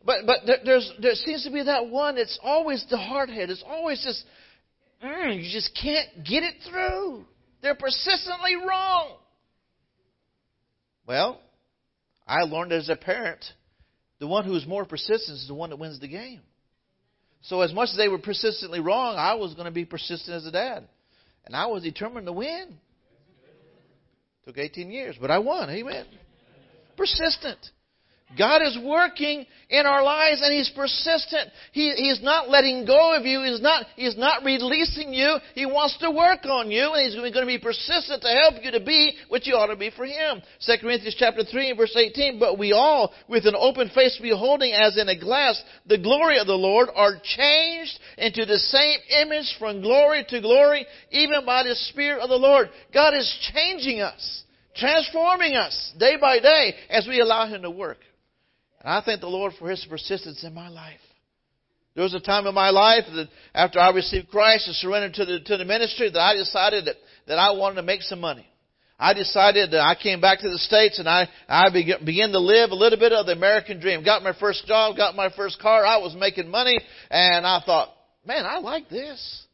But 0.06 0.24
but 0.24 0.36
there, 0.46 0.58
there's 0.64 0.92
there 1.00 1.14
seems 1.14 1.42
to 1.44 1.50
be 1.50 1.64
that 1.64 1.88
one. 1.88 2.16
It's 2.16 2.38
always 2.40 2.86
the 2.88 2.96
hard 2.96 3.28
head. 3.28 3.50
It's 3.50 3.64
always 3.66 4.00
just 4.04 4.24
mm, 5.04 5.44
you 5.44 5.50
just 5.50 5.76
can't 5.82 6.24
get 6.24 6.44
it 6.44 6.54
through. 6.70 7.24
They're 7.60 7.74
persistently 7.74 8.54
wrong. 8.54 9.16
Well, 11.06 11.40
I 12.26 12.42
learned 12.42 12.72
as 12.72 12.88
a 12.88 12.96
parent, 12.96 13.44
the 14.18 14.26
one 14.26 14.44
who's 14.44 14.66
more 14.66 14.84
persistent 14.84 15.38
is 15.38 15.46
the 15.46 15.54
one 15.54 15.70
that 15.70 15.76
wins 15.76 16.00
the 16.00 16.08
game. 16.08 16.40
So 17.42 17.60
as 17.60 17.72
much 17.72 17.90
as 17.90 17.96
they 17.96 18.08
were 18.08 18.18
persistently 18.18 18.80
wrong, 18.80 19.16
I 19.16 19.34
was 19.34 19.54
going 19.54 19.66
to 19.66 19.70
be 19.70 19.84
persistent 19.84 20.36
as 20.36 20.46
a 20.46 20.50
dad, 20.50 20.88
and 21.44 21.54
I 21.54 21.66
was 21.66 21.82
determined 21.82 22.26
to 22.26 22.32
win. 22.32 22.78
Took 24.44 24.58
18 24.58 24.90
years, 24.90 25.16
but 25.20 25.30
I 25.30 25.38
won. 25.38 25.70
Amen. 25.70 26.06
Persistent. 26.96 27.58
God 28.36 28.60
is 28.62 28.76
working 28.82 29.46
in 29.70 29.86
our 29.86 30.02
lives 30.02 30.40
and 30.42 30.52
He's 30.52 30.70
persistent. 30.74 31.48
He, 31.70 31.92
he's 31.92 32.20
not 32.22 32.50
letting 32.50 32.84
go 32.84 33.16
of 33.16 33.24
you. 33.24 33.42
He's 33.44 33.62
not, 33.62 33.86
he's 33.94 34.16
not 34.16 34.42
releasing 34.44 35.14
you. 35.14 35.36
He 35.54 35.64
wants 35.64 35.96
to 35.98 36.10
work 36.10 36.44
on 36.44 36.70
you 36.70 36.92
and 36.92 37.04
He's 37.04 37.14
going 37.14 37.32
to 37.32 37.46
be 37.46 37.58
persistent 37.58 38.22
to 38.22 38.28
help 38.28 38.54
you 38.62 38.72
to 38.72 38.80
be 38.80 39.14
what 39.28 39.46
you 39.46 39.54
ought 39.54 39.68
to 39.68 39.76
be 39.76 39.90
for 39.90 40.04
Him. 40.04 40.42
2 40.66 40.72
Corinthians 40.80 41.14
chapter 41.16 41.44
3 41.44 41.70
and 41.70 41.78
verse 41.78 41.96
18, 41.96 42.40
but 42.40 42.58
we 42.58 42.72
all 42.72 43.12
with 43.28 43.46
an 43.46 43.54
open 43.56 43.90
face 43.94 44.18
beholding 44.20 44.72
as 44.72 44.98
in 44.98 45.08
a 45.08 45.18
glass 45.18 45.62
the 45.86 45.98
glory 45.98 46.38
of 46.38 46.48
the 46.48 46.52
Lord 46.52 46.88
are 46.94 47.20
changed 47.22 47.98
into 48.18 48.44
the 48.44 48.58
same 48.58 48.98
image 49.22 49.54
from 49.60 49.82
glory 49.82 50.26
to 50.30 50.40
glory 50.40 50.84
even 51.12 51.46
by 51.46 51.62
the 51.62 51.76
Spirit 51.76 52.20
of 52.20 52.28
the 52.28 52.36
Lord. 52.36 52.70
God 52.92 53.14
is 53.14 53.50
changing 53.54 54.00
us, 54.00 54.42
transforming 54.74 55.54
us 55.54 55.92
day 55.96 56.16
by 56.20 56.40
day 56.40 56.74
as 56.90 57.06
we 57.06 57.20
allow 57.20 57.46
Him 57.46 57.62
to 57.62 57.70
work. 57.70 57.98
And 58.86 58.94
I 58.94 59.00
thank 59.04 59.20
the 59.20 59.26
Lord 59.26 59.52
for 59.58 59.68
His 59.68 59.84
persistence 59.90 60.44
in 60.44 60.54
my 60.54 60.68
life. 60.68 61.00
There 61.96 62.04
was 62.04 62.14
a 62.14 62.20
time 62.20 62.46
in 62.46 62.54
my 62.54 62.70
life 62.70 63.02
that 63.12 63.28
after 63.52 63.80
I 63.80 63.90
received 63.90 64.28
Christ 64.28 64.68
and 64.68 64.76
surrendered 64.76 65.14
to 65.14 65.24
the, 65.24 65.40
to 65.40 65.56
the 65.56 65.64
ministry 65.64 66.08
that 66.08 66.20
I 66.20 66.34
decided 66.34 66.84
that, 66.84 66.94
that 67.26 67.36
I 67.36 67.50
wanted 67.50 67.76
to 67.76 67.82
make 67.82 68.02
some 68.02 68.20
money. 68.20 68.46
I 68.96 69.12
decided 69.12 69.72
that 69.72 69.80
I 69.80 70.00
came 70.00 70.20
back 70.20 70.38
to 70.38 70.48
the 70.48 70.58
States 70.58 71.00
and 71.00 71.08
I, 71.08 71.28
I 71.48 71.68
began 71.70 72.30
to 72.30 72.38
live 72.38 72.70
a 72.70 72.76
little 72.76 72.98
bit 72.98 73.12
of 73.12 73.26
the 73.26 73.32
American 73.32 73.80
dream. 73.80 74.04
Got 74.04 74.22
my 74.22 74.34
first 74.38 74.66
job, 74.66 74.96
got 74.96 75.16
my 75.16 75.30
first 75.36 75.58
car, 75.58 75.84
I 75.84 75.96
was 75.96 76.14
making 76.16 76.48
money, 76.48 76.78
and 77.10 77.44
I 77.44 77.60
thought, 77.66 77.88
man, 78.24 78.46
I 78.46 78.58
like 78.58 78.88
this. 78.88 79.46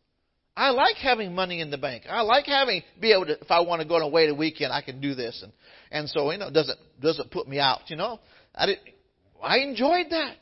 I 0.55 0.71
like 0.71 0.97
having 0.97 1.35
money 1.35 1.63
in 1.63 1.71
the 1.71 1.79
bank. 1.79 2.05
I 2.07 2.21
like 2.21 2.45
having, 2.45 2.83
be 3.01 3.13
able 3.13 3.25
to, 3.27 3.41
if 3.41 3.51
I 3.51 3.61
want 3.63 3.81
to 3.81 3.89
go 3.89 3.95
on 3.95 4.03
a 4.03 4.09
wait 4.09 4.29
a 4.29 4.35
weekend, 4.35 4.75
I 4.75 4.83
can 4.83 5.01
do 5.01 5.15
this. 5.15 5.43
And, 5.43 5.53
and 5.91 6.11
so, 6.11 6.31
you 6.31 6.37
know, 6.37 6.49
it 6.49 6.55
doesn't, 6.55 6.79
doesn't 7.01 7.31
put 7.31 7.49
me 7.49 7.59
out, 7.59 7.89
you 7.89 7.97
know. 7.97 8.21
I 8.55 8.67
didn't, 8.67 8.81
I 9.43 9.59
enjoyed 9.59 10.07
that. 10.11 10.37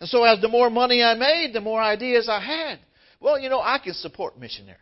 And 0.00 0.08
so 0.08 0.24
as 0.24 0.40
the 0.40 0.48
more 0.48 0.70
money 0.70 1.02
I 1.02 1.14
made, 1.14 1.52
the 1.52 1.60
more 1.60 1.80
ideas 1.80 2.28
I 2.28 2.40
had. 2.40 2.78
Well, 3.20 3.38
you 3.38 3.48
know, 3.48 3.60
I 3.60 3.78
can 3.78 3.94
support 3.94 4.38
missionaries. 4.38 4.78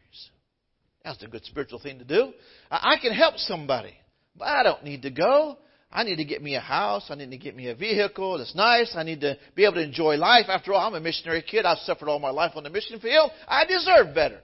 That's 1.05 1.23
a 1.23 1.29
good 1.29 1.45
spiritual 1.45 1.79
thing 1.79 1.99
to 2.01 2.05
do. 2.05 2.33
I 2.71 2.97
can 3.01 3.13
help 3.13 3.39
somebody, 3.39 3.95
but 4.37 4.49
I 4.49 4.63
don't 4.63 4.85
need 4.85 5.03
to 5.03 5.11
go. 5.11 5.57
I 5.91 6.03
need 6.03 6.17
to 6.17 6.25
get 6.25 6.43
me 6.43 6.57
a 6.57 6.61
house. 6.61 7.07
I 7.11 7.15
need 7.15 7.31
to 7.31 7.39
get 7.39 7.57
me 7.57 7.69
a 7.69 7.75
vehicle 7.75 8.39
that's 8.39 8.55
nice. 8.55 8.93
I 8.95 9.05
need 9.05 9.21
to 9.21 9.39
be 9.55 9.65
able 9.65 9.77
to 9.77 9.83
enjoy 9.83 10.17
life. 10.17 10.47
After 10.49 10.75
all, 10.75 10.87
I'm 10.87 10.95
a 10.95 11.01
missionary 11.01 11.43
kid. 11.43 11.65
I've 11.65 11.79
suffered 11.79 12.09
all 12.09 12.19
my 12.19 12.31
life 12.31 12.53
on 12.57 12.65
the 12.65 12.71
mission 12.71 12.99
field. 13.01 13.31
I 13.47 13.65
deserve 13.65 14.15
better. 14.15 14.41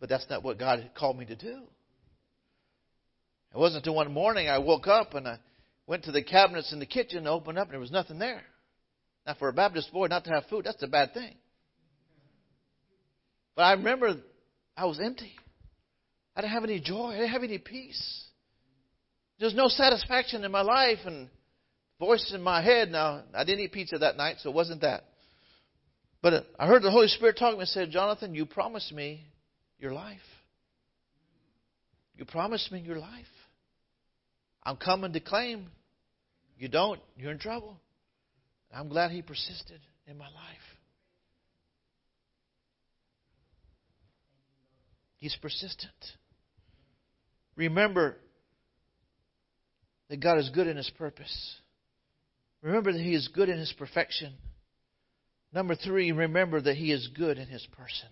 But 0.00 0.08
that's 0.08 0.26
not 0.28 0.42
what 0.42 0.58
God 0.58 0.90
called 0.98 1.18
me 1.18 1.26
to 1.26 1.36
do. 1.36 1.58
It 3.54 3.58
wasn't 3.58 3.84
until 3.84 3.94
one 3.94 4.12
morning 4.12 4.48
I 4.48 4.58
woke 4.58 4.88
up 4.88 5.14
and 5.14 5.28
I 5.28 5.38
Went 5.86 6.04
to 6.04 6.12
the 6.12 6.22
cabinets 6.22 6.72
in 6.72 6.78
the 6.78 6.86
kitchen, 6.86 7.26
opened 7.26 7.58
up, 7.58 7.66
and 7.66 7.72
there 7.72 7.80
was 7.80 7.90
nothing 7.90 8.18
there. 8.18 8.42
Now, 9.26 9.34
for 9.38 9.48
a 9.48 9.52
Baptist 9.52 9.92
boy 9.92 10.06
not 10.06 10.24
to 10.24 10.30
have 10.30 10.46
food, 10.46 10.64
that's 10.64 10.82
a 10.82 10.88
bad 10.88 11.14
thing. 11.14 11.34
But 13.54 13.62
I 13.62 13.72
remember 13.72 14.16
I 14.76 14.86
was 14.86 15.00
empty. 15.00 15.32
I 16.34 16.40
didn't 16.40 16.54
have 16.54 16.64
any 16.64 16.80
joy. 16.80 17.10
I 17.10 17.18
didn't 17.18 17.30
have 17.30 17.42
any 17.42 17.58
peace. 17.58 18.24
There's 19.38 19.54
no 19.54 19.68
satisfaction 19.68 20.44
in 20.44 20.50
my 20.50 20.62
life 20.62 21.00
and 21.04 21.28
voice 21.98 22.32
in 22.34 22.42
my 22.42 22.62
head. 22.62 22.90
Now, 22.90 23.22
I 23.34 23.44
didn't 23.44 23.60
eat 23.60 23.72
pizza 23.72 23.98
that 23.98 24.16
night, 24.16 24.36
so 24.40 24.50
it 24.50 24.54
wasn't 24.54 24.80
that. 24.80 25.04
But 26.22 26.46
I 26.58 26.66
heard 26.66 26.82
the 26.82 26.90
Holy 26.90 27.08
Spirit 27.08 27.36
talking 27.36 27.54
to 27.54 27.58
me 27.58 27.62
and 27.62 27.68
said, 27.68 27.90
Jonathan, 27.90 28.34
you 28.34 28.46
promised 28.46 28.92
me 28.92 29.26
your 29.78 29.92
life. 29.92 30.20
You 32.16 32.24
promised 32.24 32.70
me 32.70 32.80
your 32.80 32.98
life. 32.98 33.26
I'm 34.62 34.76
coming 34.76 35.12
to 35.12 35.20
claim. 35.20 35.68
You 36.58 36.68
don't, 36.68 37.00
you're 37.16 37.32
in 37.32 37.38
trouble. 37.38 37.80
I'm 38.74 38.88
glad 38.88 39.10
he 39.10 39.22
persisted 39.22 39.80
in 40.06 40.16
my 40.16 40.26
life. 40.26 40.32
He's 45.16 45.36
persistent. 45.36 45.92
Remember 47.56 48.16
that 50.08 50.20
God 50.20 50.38
is 50.38 50.50
good 50.50 50.66
in 50.66 50.76
his 50.76 50.90
purpose. 50.98 51.56
Remember 52.62 52.92
that 52.92 53.00
he 53.00 53.14
is 53.14 53.28
good 53.28 53.48
in 53.48 53.58
his 53.58 53.72
perfection. 53.76 54.32
Number 55.52 55.74
three, 55.74 56.12
remember 56.12 56.60
that 56.60 56.76
he 56.76 56.92
is 56.92 57.08
good 57.16 57.38
in 57.38 57.48
his 57.48 57.66
person. 57.72 58.08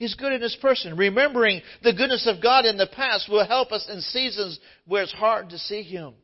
He's 0.00 0.14
good 0.14 0.32
in 0.32 0.40
his 0.40 0.56
person. 0.56 0.96
Remembering 0.96 1.60
the 1.82 1.92
goodness 1.92 2.26
of 2.26 2.42
God 2.42 2.64
in 2.64 2.78
the 2.78 2.86
past 2.86 3.28
will 3.28 3.46
help 3.46 3.70
us 3.70 3.86
in 3.86 4.00
seasons 4.00 4.58
where 4.86 5.02
it's 5.02 5.12
hard 5.12 5.50
to 5.50 5.58
see 5.58 5.82
Him. 5.82 6.14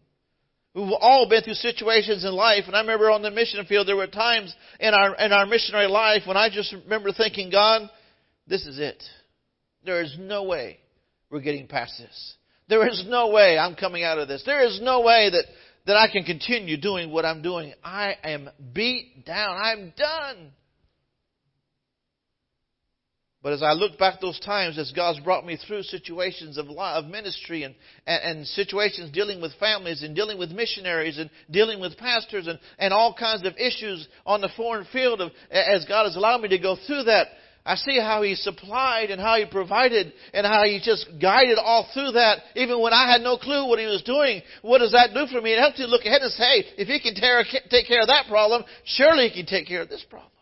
We've 0.74 0.92
all 0.98 1.28
been 1.28 1.42
through 1.42 1.54
situations 1.54 2.24
in 2.24 2.32
life, 2.32 2.64
and 2.66 2.74
I 2.74 2.80
remember 2.80 3.10
on 3.10 3.20
the 3.20 3.30
mission 3.30 3.62
field 3.66 3.86
there 3.86 3.94
were 3.94 4.06
times 4.06 4.54
in 4.80 4.94
our 4.94 5.14
in 5.16 5.30
our 5.30 5.44
missionary 5.44 5.88
life 5.88 6.22
when 6.24 6.38
I 6.38 6.48
just 6.48 6.72
remember 6.72 7.12
thinking, 7.12 7.50
God, 7.50 7.90
this 8.46 8.66
is 8.66 8.78
it. 8.78 9.02
There 9.84 10.00
is 10.00 10.16
no 10.18 10.44
way 10.44 10.78
we're 11.28 11.42
getting 11.42 11.66
past 11.66 11.98
this. 11.98 12.34
There 12.70 12.88
is 12.88 13.04
no 13.06 13.28
way 13.28 13.58
I'm 13.58 13.74
coming 13.74 14.04
out 14.04 14.18
of 14.18 14.26
this. 14.26 14.42
There 14.46 14.64
is 14.64 14.80
no 14.82 15.02
way 15.02 15.28
that, 15.30 15.44
that 15.86 15.96
I 15.96 16.10
can 16.10 16.24
continue 16.24 16.78
doing 16.78 17.10
what 17.10 17.26
I'm 17.26 17.42
doing. 17.42 17.74
I 17.84 18.14
am 18.24 18.48
beat 18.72 19.26
down. 19.26 19.54
I'm 19.62 19.92
done. 19.98 20.52
But 23.46 23.52
as 23.52 23.62
I 23.62 23.74
look 23.74 23.96
back 23.96 24.20
those 24.20 24.40
times, 24.40 24.76
as 24.76 24.90
God's 24.90 25.20
brought 25.20 25.46
me 25.46 25.56
through 25.56 25.84
situations 25.84 26.58
of, 26.58 26.68
of 26.68 27.04
ministry 27.04 27.62
and, 27.62 27.76
and, 28.04 28.38
and, 28.38 28.46
situations 28.48 29.12
dealing 29.12 29.40
with 29.40 29.52
families 29.60 30.02
and 30.02 30.16
dealing 30.16 30.36
with 30.36 30.50
missionaries 30.50 31.16
and 31.16 31.30
dealing 31.48 31.78
with 31.78 31.96
pastors 31.96 32.48
and, 32.48 32.58
and 32.80 32.92
all 32.92 33.14
kinds 33.14 33.46
of 33.46 33.56
issues 33.56 34.08
on 34.26 34.40
the 34.40 34.48
foreign 34.56 34.84
field, 34.92 35.20
of, 35.20 35.30
as 35.48 35.84
God 35.84 36.06
has 36.06 36.16
allowed 36.16 36.40
me 36.40 36.48
to 36.48 36.58
go 36.58 36.76
through 36.88 37.04
that, 37.04 37.28
I 37.64 37.76
see 37.76 38.00
how 38.00 38.22
He 38.22 38.34
supplied 38.34 39.12
and 39.12 39.20
how 39.20 39.36
He 39.36 39.46
provided 39.46 40.12
and 40.34 40.44
how 40.44 40.64
He 40.64 40.80
just 40.82 41.06
guided 41.22 41.56
all 41.56 41.88
through 41.94 42.10
that, 42.14 42.38
even 42.56 42.80
when 42.80 42.92
I 42.92 43.08
had 43.08 43.20
no 43.20 43.38
clue 43.38 43.68
what 43.68 43.78
He 43.78 43.86
was 43.86 44.02
doing. 44.02 44.42
What 44.62 44.78
does 44.78 44.90
that 44.90 45.14
do 45.14 45.28
for 45.32 45.40
me? 45.40 45.52
It 45.52 45.60
helps 45.60 45.78
you 45.78 45.86
look 45.86 46.04
ahead 46.04 46.22
and 46.22 46.32
say, 46.32 46.42
hey, 46.42 46.64
if 46.78 46.88
He 46.88 46.98
can 46.98 47.14
take 47.70 47.86
care 47.86 48.00
of 48.00 48.08
that 48.08 48.24
problem, 48.28 48.64
surely 48.86 49.28
He 49.28 49.42
can 49.42 49.46
take 49.46 49.68
care 49.68 49.82
of 49.82 49.88
this 49.88 50.04
problem. 50.10 50.32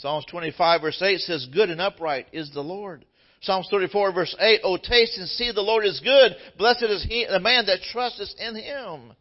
Psalms 0.00 0.24
25 0.30 0.80
verse 0.80 1.02
8 1.02 1.20
says, 1.20 1.46
Good 1.52 1.68
and 1.68 1.80
upright 1.80 2.26
is 2.32 2.50
the 2.52 2.62
Lord. 2.62 3.04
Psalms 3.42 3.68
34 3.70 4.12
verse 4.12 4.34
8, 4.38 4.60
O 4.64 4.78
taste 4.78 5.18
and 5.18 5.28
see 5.28 5.52
the 5.52 5.60
Lord 5.60 5.84
is 5.84 6.00
good. 6.00 6.34
Blessed 6.56 6.84
is 6.84 7.04
he, 7.06 7.26
the 7.30 7.38
man 7.38 7.66
that 7.66 7.82
trusteth 7.92 8.30
in 8.38 8.56
him. 8.56 9.12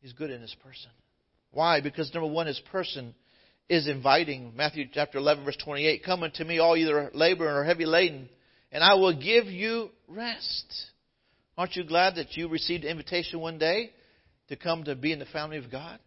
He's 0.00 0.14
good 0.14 0.30
in 0.30 0.40
his 0.40 0.54
person. 0.64 0.90
Why? 1.52 1.80
Because 1.80 2.12
number 2.12 2.28
one, 2.28 2.48
his 2.48 2.60
person 2.72 3.14
is 3.68 3.86
inviting. 3.86 4.52
Matthew 4.56 4.86
chapter 4.92 5.18
11 5.18 5.44
verse 5.44 5.56
28, 5.62 6.02
Come 6.04 6.24
unto 6.24 6.42
me 6.42 6.58
all 6.58 6.76
either 6.76 7.10
labor 7.14 7.60
or 7.60 7.64
heavy 7.64 7.86
laden, 7.86 8.28
and 8.72 8.82
I 8.82 8.94
will 8.94 9.14
give 9.14 9.46
you 9.46 9.90
rest. 10.08 10.66
Aren't 11.56 11.76
you 11.76 11.84
glad 11.84 12.16
that 12.16 12.36
you 12.36 12.48
received 12.48 12.84
an 12.84 12.90
invitation 12.90 13.38
one 13.38 13.58
day 13.58 13.92
to 14.48 14.56
come 14.56 14.84
to 14.84 14.96
be 14.96 15.12
in 15.12 15.20
the 15.20 15.24
family 15.26 15.58
of 15.58 15.70
God? 15.70 16.00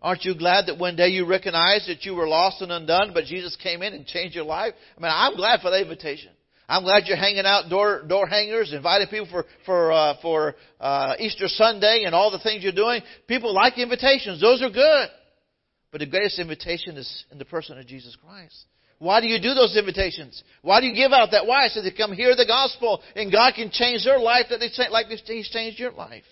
Aren't 0.00 0.24
you 0.24 0.36
glad 0.36 0.66
that 0.66 0.78
one 0.78 0.94
day 0.94 1.08
you 1.08 1.26
recognized 1.26 1.88
that 1.88 2.04
you 2.04 2.14
were 2.14 2.28
lost 2.28 2.62
and 2.62 2.70
undone, 2.70 3.10
but 3.12 3.24
Jesus 3.24 3.56
came 3.56 3.82
in 3.82 3.94
and 3.94 4.06
changed 4.06 4.34
your 4.34 4.44
life? 4.44 4.74
I 4.96 5.00
mean, 5.00 5.10
I'm 5.12 5.34
glad 5.34 5.60
for 5.60 5.70
the 5.70 5.80
invitation. 5.80 6.30
I'm 6.68 6.84
glad 6.84 7.04
you're 7.06 7.16
hanging 7.16 7.46
out 7.46 7.70
door 7.70 8.02
door 8.06 8.26
hangers, 8.26 8.72
inviting 8.74 9.08
people 9.08 9.26
for 9.30 9.46
for 9.64 9.90
uh, 9.90 10.14
for 10.20 10.54
uh, 10.78 11.14
Easter 11.18 11.48
Sunday 11.48 12.02
and 12.04 12.14
all 12.14 12.30
the 12.30 12.38
things 12.38 12.62
you're 12.62 12.72
doing. 12.72 13.00
People 13.26 13.54
like 13.54 13.78
invitations; 13.78 14.40
those 14.40 14.62
are 14.62 14.70
good. 14.70 15.08
But 15.90 16.00
the 16.00 16.06
greatest 16.06 16.38
invitation 16.38 16.98
is 16.98 17.24
in 17.32 17.38
the 17.38 17.46
person 17.46 17.78
of 17.78 17.86
Jesus 17.86 18.14
Christ. 18.16 18.66
Why 18.98 19.20
do 19.20 19.28
you 19.28 19.40
do 19.40 19.54
those 19.54 19.76
invitations? 19.76 20.42
Why 20.60 20.80
do 20.80 20.86
you 20.86 20.94
give 20.94 21.12
out 21.12 21.30
that? 21.30 21.46
Why? 21.46 21.68
So 21.68 21.80
they 21.80 21.90
come 21.90 22.12
hear 22.12 22.36
the 22.36 22.46
gospel, 22.46 23.00
and 23.16 23.32
God 23.32 23.54
can 23.54 23.70
change 23.70 24.04
their 24.04 24.18
life 24.18 24.46
that 24.50 24.58
they 24.60 24.68
like 24.90 25.06
He's 25.06 25.48
changed 25.48 25.78
your 25.78 25.92
life. 25.92 26.24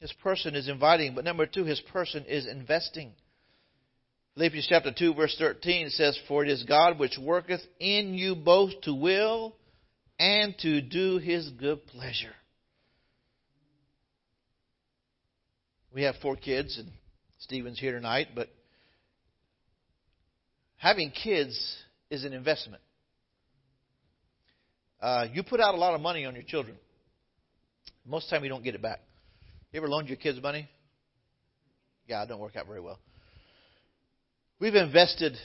His 0.00 0.12
person 0.22 0.54
is 0.54 0.68
inviting, 0.68 1.14
but 1.14 1.24
number 1.24 1.46
two, 1.46 1.64
His 1.64 1.80
person 1.80 2.24
is 2.26 2.46
investing. 2.46 3.12
Philippians 4.34 4.66
chapter 4.68 4.92
2 4.96 5.14
verse 5.14 5.34
13 5.38 5.90
says, 5.90 6.18
For 6.28 6.44
it 6.44 6.50
is 6.50 6.62
God 6.62 6.98
which 6.98 7.18
worketh 7.20 7.60
in 7.80 8.14
you 8.14 8.36
both 8.36 8.80
to 8.82 8.94
will 8.94 9.56
and 10.18 10.54
to 10.60 10.80
do 10.80 11.18
His 11.18 11.50
good 11.50 11.84
pleasure. 11.86 12.34
We 15.92 16.02
have 16.02 16.14
four 16.22 16.36
kids, 16.36 16.78
and 16.78 16.88
Stephen's 17.38 17.80
here 17.80 17.92
tonight, 17.92 18.28
but 18.36 18.48
having 20.76 21.10
kids 21.10 21.76
is 22.10 22.24
an 22.24 22.32
investment. 22.32 22.82
Uh, 25.00 25.26
you 25.32 25.42
put 25.42 25.60
out 25.60 25.74
a 25.74 25.78
lot 25.78 25.94
of 25.94 26.00
money 26.00 26.24
on 26.24 26.34
your 26.34 26.44
children. 26.44 26.76
Most 28.06 28.26
of 28.26 28.30
the 28.30 28.36
time, 28.36 28.44
you 28.44 28.50
don't 28.50 28.62
get 28.62 28.74
it 28.76 28.82
back. 28.82 29.00
You 29.72 29.78
ever 29.78 29.88
loaned 29.88 30.08
your 30.08 30.16
kids 30.16 30.40
money? 30.42 30.66
Yeah, 32.06 32.22
it 32.22 32.28
don't 32.28 32.40
work 32.40 32.56
out 32.56 32.66
very 32.66 32.80
well. 32.80 32.98
We've 34.60 34.74
invested 34.74 35.36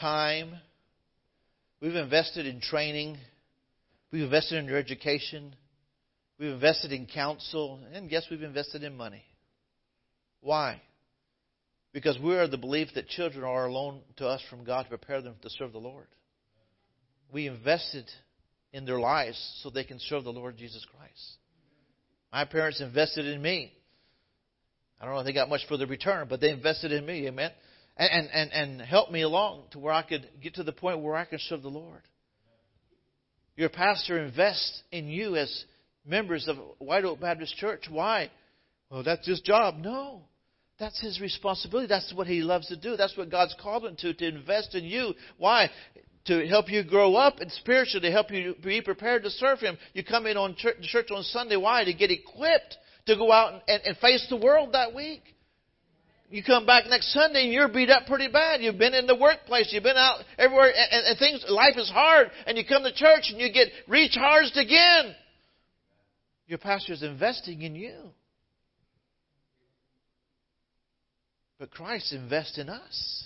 time. 0.00 0.54
We've 1.80 1.94
invested 1.94 2.46
in 2.46 2.60
training. 2.60 3.18
We've 4.10 4.22
invested 4.22 4.56
in 4.56 4.66
their 4.66 4.78
education. 4.78 5.54
We've 6.38 6.52
invested 6.52 6.92
in 6.92 7.06
counsel. 7.06 7.80
And 7.92 8.10
yes, 8.10 8.24
we've 8.30 8.42
invested 8.42 8.82
in 8.82 8.96
money. 8.96 9.22
Why? 10.40 10.80
Because 11.92 12.18
we 12.18 12.36
are 12.36 12.48
the 12.48 12.56
belief 12.56 12.88
that 12.94 13.08
children 13.08 13.44
are 13.44 13.66
a 13.66 13.72
loan 13.72 14.00
to 14.16 14.26
us 14.26 14.40
from 14.48 14.64
God 14.64 14.84
to 14.84 14.88
prepare 14.88 15.20
them 15.20 15.34
to 15.42 15.50
serve 15.50 15.72
the 15.72 15.78
Lord. 15.78 16.06
We 17.30 17.48
invested 17.48 18.10
in 18.72 18.86
their 18.86 18.98
lives 18.98 19.38
so 19.62 19.68
they 19.68 19.84
can 19.84 19.98
serve 19.98 20.24
the 20.24 20.32
Lord 20.32 20.56
Jesus 20.56 20.86
Christ. 20.96 21.36
My 22.32 22.44
parents 22.44 22.80
invested 22.80 23.26
in 23.26 23.40
me. 23.40 23.72
I 25.00 25.04
don't 25.04 25.14
know 25.14 25.20
if 25.20 25.26
they 25.26 25.32
got 25.32 25.48
much 25.48 25.66
for 25.68 25.76
the 25.76 25.86
return, 25.86 26.26
but 26.28 26.40
they 26.40 26.50
invested 26.50 26.92
in 26.92 27.04
me. 27.04 27.26
Amen 27.26 27.50
and, 27.96 28.28
and, 28.32 28.52
and 28.52 28.80
helped 28.80 29.10
me 29.10 29.22
along 29.22 29.64
to 29.70 29.78
where 29.78 29.92
I 29.92 30.02
could 30.02 30.28
get 30.42 30.54
to 30.56 30.62
the 30.62 30.72
point 30.72 31.00
where 31.00 31.16
I 31.16 31.24
can 31.24 31.38
serve 31.38 31.62
the 31.62 31.68
Lord. 31.68 32.02
Your 33.56 33.70
pastor 33.70 34.22
invests 34.22 34.82
in 34.92 35.08
you 35.08 35.36
as 35.36 35.64
members 36.04 36.46
of 36.46 36.56
White 36.78 37.04
Oak 37.04 37.20
Baptist 37.20 37.56
Church. 37.56 37.84
Why? 37.88 38.30
Well, 38.90 39.02
that's 39.02 39.26
his 39.26 39.40
job. 39.40 39.76
No. 39.78 40.22
That's 40.78 41.00
his 41.00 41.22
responsibility. 41.22 41.88
That's 41.88 42.12
what 42.14 42.26
he 42.26 42.42
loves 42.42 42.68
to 42.68 42.76
do. 42.76 42.98
That's 42.98 43.16
what 43.16 43.30
God's 43.30 43.56
called 43.58 43.86
him 43.86 43.96
to, 44.00 44.12
to 44.12 44.28
invest 44.28 44.74
in 44.74 44.84
you. 44.84 45.14
Why? 45.38 45.70
To 46.26 46.46
help 46.48 46.68
you 46.68 46.82
grow 46.82 47.14
up 47.14 47.38
and 47.38 47.52
spiritually, 47.52 48.08
to 48.08 48.12
help 48.12 48.32
you 48.32 48.56
be 48.62 48.80
prepared 48.80 49.22
to 49.22 49.30
serve 49.30 49.60
him. 49.60 49.78
You 49.92 50.02
come 50.02 50.26
in 50.26 50.36
on 50.36 50.56
church, 50.56 50.76
church 50.82 51.08
on 51.14 51.22
Sunday. 51.22 51.56
Why? 51.56 51.84
To 51.84 51.94
get 51.94 52.10
equipped 52.10 52.76
to 53.06 53.16
go 53.16 53.30
out 53.30 53.62
and, 53.68 53.82
and 53.84 53.96
face 53.98 54.26
the 54.28 54.36
world 54.36 54.72
that 54.72 54.94
week. 54.94 55.22
You 56.28 56.42
come 56.42 56.66
back 56.66 56.86
next 56.88 57.12
Sunday 57.12 57.44
and 57.44 57.52
you're 57.52 57.68
beat 57.68 57.88
up 57.88 58.06
pretty 58.06 58.28
bad. 58.28 58.60
You've 58.60 58.78
been 58.78 58.94
in 58.94 59.06
the 59.06 59.14
workplace. 59.14 59.70
You've 59.72 59.84
been 59.84 59.96
out 59.96 60.18
everywhere 60.38 60.72
and, 60.74 61.06
and 61.06 61.18
things, 61.18 61.44
life 61.48 61.76
is 61.76 61.88
hard. 61.88 62.30
And 62.46 62.58
you 62.58 62.64
come 62.66 62.82
to 62.82 62.92
church 62.92 63.28
and 63.30 63.40
you 63.40 63.52
get 63.52 63.68
recharged 63.86 64.56
again. 64.56 65.14
Your 66.48 66.58
pastor 66.58 66.92
is 66.92 67.02
investing 67.02 67.62
in 67.62 67.76
you. 67.76 67.94
But 71.58 71.70
Christ 71.70 72.12
invests 72.12 72.58
in 72.58 72.68
us. 72.68 73.24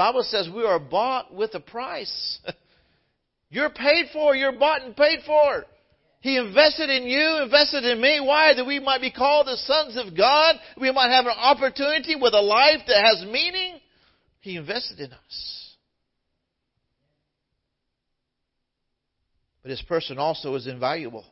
Bible 0.00 0.22
says 0.22 0.48
we 0.48 0.64
are 0.64 0.78
bought 0.78 1.34
with 1.34 1.54
a 1.54 1.60
price. 1.60 2.38
You're 3.50 3.68
paid 3.68 4.06
for. 4.14 4.34
You're 4.34 4.58
bought 4.58 4.80
and 4.80 4.96
paid 4.96 5.18
for. 5.26 5.66
He 6.22 6.38
invested 6.38 6.88
in 6.88 7.02
you, 7.02 7.42
invested 7.42 7.84
in 7.84 8.00
me. 8.00 8.18
Why? 8.18 8.54
That 8.54 8.64
we 8.64 8.80
might 8.80 9.02
be 9.02 9.10
called 9.10 9.46
the 9.46 9.58
sons 9.58 9.98
of 9.98 10.16
God. 10.16 10.54
We 10.80 10.90
might 10.90 11.10
have 11.10 11.26
an 11.26 11.36
opportunity 11.36 12.16
with 12.16 12.32
a 12.32 12.40
life 12.40 12.80
that 12.86 13.04
has 13.04 13.26
meaning. 13.30 13.78
He 14.40 14.56
invested 14.56 15.00
in 15.00 15.12
us. 15.12 15.74
But 19.60 19.72
his 19.72 19.82
person 19.82 20.16
also 20.16 20.54
is 20.54 20.66
invaluable. 20.66 21.26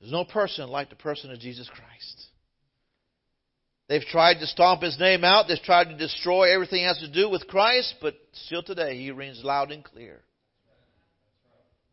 There's 0.00 0.10
no 0.10 0.24
person 0.24 0.68
like 0.68 0.90
the 0.90 0.96
person 0.96 1.30
of 1.30 1.38
Jesus 1.38 1.68
Christ. 1.68 2.21
They've 3.88 4.02
tried 4.02 4.38
to 4.40 4.46
stomp 4.46 4.82
his 4.82 4.98
name 4.98 5.24
out. 5.24 5.46
They've 5.48 5.58
tried 5.62 5.88
to 5.88 5.96
destroy 5.96 6.52
everything 6.52 6.82
that 6.82 6.96
has 6.96 6.98
to 6.98 7.12
do 7.12 7.28
with 7.28 7.46
Christ, 7.46 7.96
but 8.00 8.14
still 8.46 8.62
today 8.62 8.96
he 8.96 9.10
rings 9.10 9.42
loud 9.44 9.70
and 9.70 9.84
clear. 9.84 10.22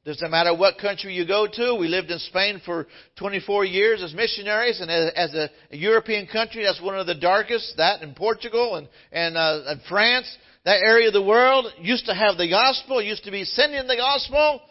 Doesn't 0.06 0.32
matter 0.32 0.56
what 0.56 0.78
country 0.78 1.14
you 1.14 1.28
go 1.28 1.46
to. 1.46 1.76
We 1.76 1.88
lived 1.88 2.10
in 2.10 2.20
Spain 2.20 2.62
for 2.66 2.88
24 3.18 3.66
years 3.66 4.02
as 4.02 4.14
missionaries, 4.14 4.80
and 4.80 4.90
as 4.90 5.34
a 5.36 5.50
European 5.72 6.26
country, 6.26 6.64
that's 6.64 6.82
one 6.82 6.98
of 6.98 7.06
the 7.06 7.16
darkest. 7.16 7.76
That 7.78 8.02
and 8.02 8.16
Portugal 8.16 8.76
and 8.76 8.88
and, 9.12 9.38
uh, 9.38 9.64
and 9.68 9.82
France, 9.90 10.26
that 10.64 10.82
area 10.84 11.08
of 11.08 11.14
the 11.14 11.22
world 11.22 11.66
used 11.80 12.06
to 12.06 12.14
have 12.14 12.38
the 12.38 12.50
gospel, 12.50 13.02
used 13.02 13.26
to 13.26 13.32
be 13.32 13.44
sending 13.44 13.88
the 13.88 13.98
gospel. 13.98 14.62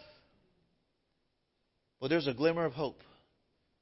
Well, 2.00 2.08
there's 2.08 2.26
a 2.26 2.34
glimmer 2.34 2.64
of 2.64 2.72
hope, 2.72 3.00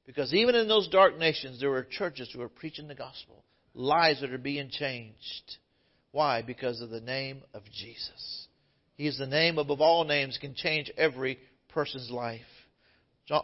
because 0.07 0.33
even 0.33 0.55
in 0.55 0.69
those 0.69 0.87
dark 0.87 1.19
nations, 1.19 1.59
there 1.59 1.69
were 1.69 1.83
churches 1.83 2.29
who 2.33 2.39
were 2.39 2.49
preaching 2.49 2.87
the 2.87 2.95
gospel, 2.95 3.43
lives 3.75 4.21
that 4.21 4.33
are 4.33 4.39
being 4.39 4.69
changed. 4.71 5.57
Why? 6.11 6.41
Because 6.41 6.81
of 6.81 6.89
the 6.89 7.01
name 7.01 7.43
of 7.53 7.61
Jesus. 7.65 8.47
He 8.95 9.05
is 9.05 9.17
the 9.17 9.27
name 9.27 9.59
above 9.59 9.81
all 9.81 10.05
names, 10.05 10.39
can 10.41 10.55
change 10.55 10.89
every 10.97 11.37
person's 11.69 12.09
life. 12.09 12.41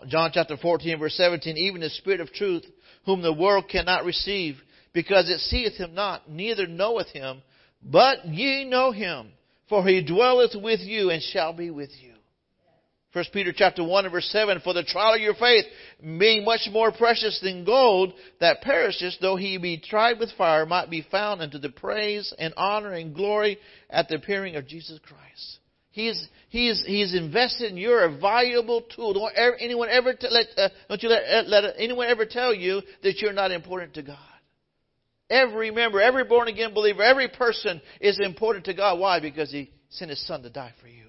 John 0.08 0.32
chapter 0.34 0.56
14, 0.56 0.97
verse 0.97 1.15
17, 1.17 1.58
even 1.58 1.82
the 1.82 1.89
Spirit 1.89 2.21
of 2.21 2.32
truth, 2.32 2.63
whom 3.06 3.21
the 3.21 3.34
world 3.34 3.65
cannot 3.69 4.06
receive, 4.06 4.56
because 4.93 5.30
it 5.30 5.39
seeth 5.39 5.73
him 5.73 5.93
not, 5.93 6.32
neither 6.32 6.65
knoweth 6.65 7.10
him, 7.10 7.41
but 7.84 8.26
ye 8.26 8.63
know 8.63 8.93
him, 8.93 9.34
for 9.67 9.86
he 9.86 10.02
dwelleth 10.02 10.56
with 10.56 10.80
you 10.80 11.10
and 11.10 11.21
shall 11.21 11.52
be 11.52 11.69
with 11.69 11.91
you. 12.02 12.12
1 13.13 13.26
Peter 13.32 13.54
chapter 13.56 13.84
1 13.84 14.06
and 14.06 14.12
verse 14.12 14.28
7, 14.32 14.60
For 14.62 14.73
the 14.73 14.84
trial 14.84 15.13
of 15.13 15.21
your 15.21 15.36
faith, 15.36 15.65
being 16.02 16.43
much 16.43 16.67
more 16.71 16.91
precious 16.91 17.39
than 17.43 17.63
gold 17.63 18.12
that 18.39 18.62
perishes, 18.62 19.15
though 19.21 19.36
he 19.36 19.60
be 19.60 19.78
tried 19.78 20.19
with 20.19 20.32
fire, 20.32 20.65
might 20.65 20.89
be 20.89 21.06
found 21.12 21.39
unto 21.41 21.60
the 21.60 21.69
praise 21.69 22.34
and 22.39 22.56
honor 22.58 22.93
and 22.93 23.13
glory 23.13 23.60
at 23.88 24.08
the 24.10 24.15
appearing 24.15 24.56
of 24.56 24.67
Jesus 24.67 24.99
Christ. 25.04 25.60
He 25.91 26.10
is, 26.10 27.13
invested 27.13 27.69
in 27.69 27.78
you're 27.78 28.04
a 28.04 28.17
valuable 28.17 28.82
tool. 28.82 29.13
Don't 29.13 29.36
ever, 29.36 29.56
anyone 29.58 29.89
ever 29.89 30.15
t- 30.15 30.28
let, 30.28 30.47
uh, 30.58 30.69
don't 30.89 31.04
you 31.04 31.10
let, 31.10 31.23
uh, 31.23 31.47
let 31.47 31.76
anyone 31.78 32.08
ever 32.08 32.26
tell 32.26 32.52
you 32.52 32.82
that 33.04 33.19
you're 33.19 33.32
not 33.32 33.52
important 33.52 33.93
to 33.93 34.02
God. 34.02 34.17
Every 35.30 35.69
member, 35.69 36.02
every 36.02 36.23
born 36.23 36.47
again 36.47 36.73
believer, 36.73 37.04
every 37.04 37.28
person 37.28 37.80
is 38.02 38.19
important 38.19 38.65
to 38.65 38.73
God. 38.73 38.97
Why? 38.97 39.19
Because 39.19 39.52
He 39.52 39.69
sent 39.89 40.10
His 40.10 40.26
Son 40.26 40.41
to 40.41 40.49
die 40.49 40.73
for 40.82 40.88
you. 40.88 41.04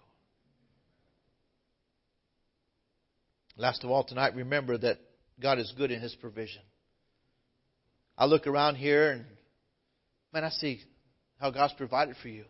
Last 3.56 3.84
of 3.84 3.90
all, 3.90 4.04
tonight, 4.04 4.34
remember 4.34 4.76
that 4.78 4.98
God 5.40 5.58
is 5.58 5.72
good 5.76 5.90
in 5.90 6.00
His 6.00 6.14
provision. 6.16 6.62
I 8.16 8.26
look 8.26 8.46
around 8.46 8.76
here 8.76 9.10
and, 9.10 9.24
man, 10.32 10.44
I 10.44 10.50
see 10.50 10.80
how 11.40 11.50
God's 11.50 11.74
provided 11.74 12.16
for 12.22 12.28
you, 12.28 12.44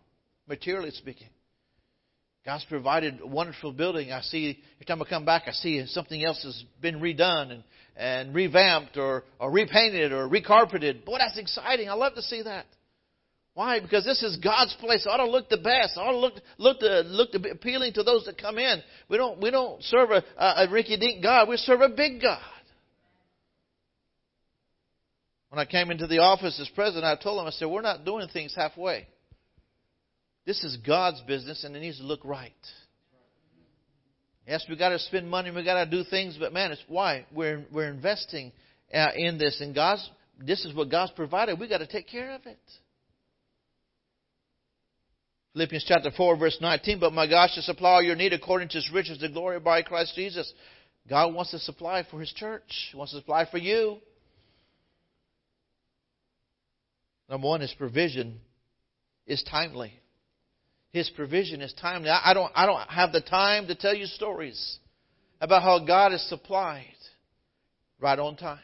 materially 0.46 0.90
speaking. 0.90 1.28
God's 2.44 2.64
provided 2.66 3.20
a 3.22 3.26
wonderful 3.26 3.72
building. 3.72 4.12
I 4.12 4.20
see 4.20 4.58
every 4.76 4.84
time 4.86 5.00
I 5.00 5.08
come 5.08 5.24
back, 5.24 5.44
I 5.46 5.52
see 5.52 5.84
something 5.86 6.22
else 6.22 6.42
has 6.42 6.62
been 6.80 7.00
redone 7.00 7.50
and, 7.52 7.64
and 7.96 8.34
revamped 8.34 8.98
or, 8.98 9.24
or 9.38 9.50
repainted 9.50 10.12
or 10.12 10.28
recarpeted. 10.28 11.06
Boy, 11.06 11.16
that's 11.18 11.38
exciting. 11.38 11.88
I 11.88 11.94
love 11.94 12.14
to 12.14 12.22
see 12.22 12.42
that. 12.42 12.66
Why? 13.54 13.78
Because 13.78 14.04
this 14.04 14.22
is 14.22 14.36
God's 14.36 14.74
place. 14.80 15.06
It 15.06 15.08
ought 15.08 15.18
to 15.18 15.30
look 15.30 15.48
the 15.48 15.56
best. 15.56 15.96
It 15.96 16.00
ought 16.00 16.10
to 16.10 16.18
look 16.18 16.34
look 16.58 16.80
to 16.80 17.00
look 17.02 17.30
to 17.32 17.50
appealing 17.50 17.92
to 17.94 18.02
those 18.02 18.24
that 18.24 18.36
come 18.36 18.58
in. 18.58 18.82
We 19.08 19.16
don't 19.16 19.40
we 19.40 19.50
don't 19.52 19.82
serve 19.84 20.10
a, 20.10 20.24
a, 20.36 20.64
a 20.64 20.68
rinky-dink 20.68 21.22
God. 21.22 21.48
We 21.48 21.56
serve 21.56 21.80
a 21.80 21.88
big 21.88 22.20
God. 22.20 22.42
When 25.50 25.60
I 25.60 25.70
came 25.70 25.92
into 25.92 26.08
the 26.08 26.18
office 26.18 26.58
as 26.60 26.68
president, 26.70 27.04
I 27.04 27.14
told 27.14 27.38
them, 27.38 27.46
I 27.46 27.50
said, 27.50 27.68
we're 27.68 27.80
not 27.80 28.04
doing 28.04 28.26
things 28.26 28.52
halfway. 28.56 29.06
This 30.44 30.64
is 30.64 30.76
God's 30.78 31.20
business, 31.20 31.62
and 31.62 31.76
it 31.76 31.78
needs 31.78 31.98
to 31.98 32.04
look 32.04 32.24
right. 32.24 32.52
Yes, 34.48 34.66
we 34.68 34.76
got 34.76 34.88
to 34.88 34.98
spend 34.98 35.30
money, 35.30 35.52
we 35.52 35.64
got 35.64 35.84
to 35.84 35.88
do 35.88 36.02
things, 36.02 36.36
but 36.40 36.52
man, 36.52 36.72
it's 36.72 36.82
why 36.88 37.24
we're 37.32 37.64
we're 37.72 37.88
investing 37.88 38.50
uh, 38.92 39.10
in 39.14 39.38
this, 39.38 39.60
and 39.60 39.76
God's 39.76 40.10
this 40.44 40.64
is 40.64 40.74
what 40.74 40.90
God's 40.90 41.12
provided. 41.12 41.60
We 41.60 41.68
got 41.68 41.78
to 41.78 41.86
take 41.86 42.08
care 42.08 42.32
of 42.32 42.44
it. 42.46 42.58
Philippians 45.54 45.84
chapter 45.86 46.10
4, 46.10 46.36
verse 46.36 46.58
19. 46.60 46.98
But 47.00 47.12
my 47.12 47.28
God 47.28 47.48
shall 47.52 47.62
supply 47.62 47.92
all 47.92 48.02
your 48.02 48.16
need 48.16 48.32
according 48.32 48.68
to 48.70 48.78
his 48.78 48.90
riches, 48.92 49.20
the 49.20 49.28
glory 49.28 49.60
by 49.60 49.82
Christ 49.82 50.14
Jesus. 50.14 50.52
God 51.08 51.32
wants 51.32 51.52
to 51.52 51.58
supply 51.60 52.04
for 52.10 52.20
his 52.20 52.32
church, 52.32 52.88
he 52.90 52.96
wants 52.96 53.12
to 53.12 53.18
supply 53.18 53.46
for 53.50 53.58
you. 53.58 53.98
Number 57.28 57.46
one, 57.46 57.60
his 57.60 57.72
provision 57.72 58.40
is 59.26 59.42
timely. 59.44 59.92
His 60.92 61.08
provision 61.10 61.60
is 61.60 61.72
timely. 61.72 62.10
I 62.10 62.34
don't, 62.34 62.52
I 62.54 62.66
don't 62.66 62.88
have 62.88 63.12
the 63.12 63.20
time 63.20 63.66
to 63.68 63.74
tell 63.74 63.94
you 63.94 64.06
stories 64.06 64.78
about 65.40 65.62
how 65.62 65.84
God 65.84 66.12
has 66.12 66.22
supplied 66.28 66.84
right 67.98 68.18
on 68.18 68.36
time. 68.36 68.58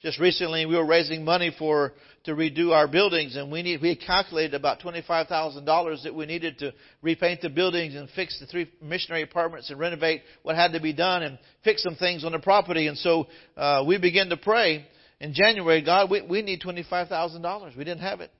Just 0.00 0.20
recently, 0.20 0.64
we 0.64 0.76
were 0.76 0.86
raising 0.86 1.24
money 1.24 1.52
for 1.58 1.92
to 2.22 2.32
redo 2.32 2.70
our 2.70 2.86
buildings, 2.86 3.34
and 3.34 3.50
we 3.50 3.62
need 3.62 3.82
we 3.82 3.96
calculated 3.96 4.54
about 4.54 4.78
twenty 4.78 5.02
five 5.02 5.26
thousand 5.26 5.64
dollars 5.64 6.02
that 6.04 6.14
we 6.14 6.24
needed 6.24 6.56
to 6.58 6.72
repaint 7.02 7.40
the 7.40 7.48
buildings 7.48 7.96
and 7.96 8.08
fix 8.10 8.38
the 8.38 8.46
three 8.46 8.70
missionary 8.80 9.22
apartments 9.22 9.70
and 9.70 9.78
renovate 9.80 10.22
what 10.44 10.54
had 10.54 10.72
to 10.72 10.80
be 10.80 10.92
done 10.92 11.24
and 11.24 11.36
fix 11.64 11.82
some 11.82 11.96
things 11.96 12.24
on 12.24 12.30
the 12.30 12.38
property. 12.38 12.86
And 12.86 12.96
so 12.96 13.26
uh, 13.56 13.82
we 13.84 13.98
began 13.98 14.28
to 14.28 14.36
pray 14.36 14.86
in 15.18 15.34
January. 15.34 15.82
God, 15.82 16.08
we 16.08 16.22
we 16.22 16.42
need 16.42 16.60
twenty 16.60 16.84
five 16.88 17.08
thousand 17.08 17.42
dollars. 17.42 17.74
We 17.76 17.82
didn't 17.82 18.02
have 18.02 18.20
it, 18.20 18.30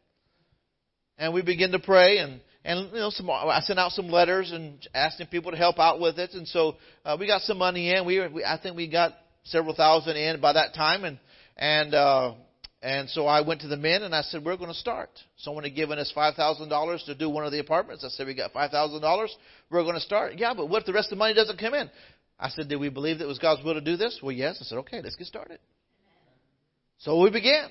and 1.18 1.34
we 1.34 1.42
began 1.42 1.72
to 1.72 1.80
pray 1.80 2.18
and. 2.18 2.40
And 2.64 2.92
you 2.92 2.98
know, 2.98 3.08
some, 3.08 3.30
I 3.30 3.60
sent 3.60 3.78
out 3.78 3.92
some 3.92 4.08
letters 4.08 4.50
and 4.50 4.76
asking 4.92 5.28
people 5.28 5.52
to 5.52 5.56
help 5.56 5.78
out 5.78 6.00
with 6.00 6.18
it, 6.18 6.34
and 6.34 6.46
so 6.46 6.74
uh, 7.02 7.16
we 7.18 7.26
got 7.26 7.40
some 7.42 7.56
money 7.56 7.94
in. 7.94 8.04
We, 8.04 8.18
we 8.28 8.44
I 8.44 8.58
think 8.60 8.76
we 8.76 8.90
got 8.90 9.14
several 9.44 9.74
thousand 9.74 10.16
in 10.16 10.38
by 10.40 10.52
that 10.52 10.74
time, 10.74 11.04
and 11.04 11.18
and 11.58 11.94
uh, 11.94 12.34
and 12.80 13.10
so 13.10 13.26
I 13.26 13.40
went 13.40 13.62
to 13.62 13.68
the 13.68 13.76
men 13.76 14.02
and 14.02 14.14
I 14.14 14.22
said, 14.22 14.44
"We're 14.44 14.56
going 14.56 14.70
to 14.70 14.78
start." 14.78 15.10
Someone 15.36 15.64
had 15.64 15.74
given 15.74 15.98
us 15.98 16.10
five 16.14 16.34
thousand 16.34 16.68
dollars 16.68 17.02
to 17.06 17.14
do 17.14 17.28
one 17.28 17.44
of 17.44 17.52
the 17.52 17.58
apartments. 17.58 18.04
I 18.04 18.08
said, 18.08 18.26
"We 18.26 18.34
got 18.34 18.52
five 18.52 18.70
thousand 18.70 19.00
dollars. 19.00 19.34
We're 19.70 19.82
going 19.82 19.94
to 19.94 20.00
start." 20.00 20.34
Yeah, 20.36 20.54
but 20.54 20.68
what 20.68 20.80
if 20.80 20.86
the 20.86 20.92
rest 20.92 21.06
of 21.06 21.10
the 21.10 21.16
money 21.16 21.34
doesn't 21.34 21.58
come 21.58 21.74
in? 21.74 21.90
I 22.38 22.48
said, 22.50 22.68
"Did 22.68 22.76
we 22.76 22.88
believe 22.88 23.18
that 23.18 23.24
it 23.24 23.28
was 23.28 23.38
God's 23.38 23.64
will 23.64 23.74
to 23.74 23.80
do 23.80 23.96
this?" 23.96 24.20
Well, 24.22 24.32
yes. 24.32 24.58
I 24.60 24.64
said, 24.64 24.78
"Okay, 24.78 25.00
let's 25.02 25.16
get 25.16 25.26
started." 25.26 25.58
So 26.98 27.20
we 27.20 27.30
began. 27.30 27.68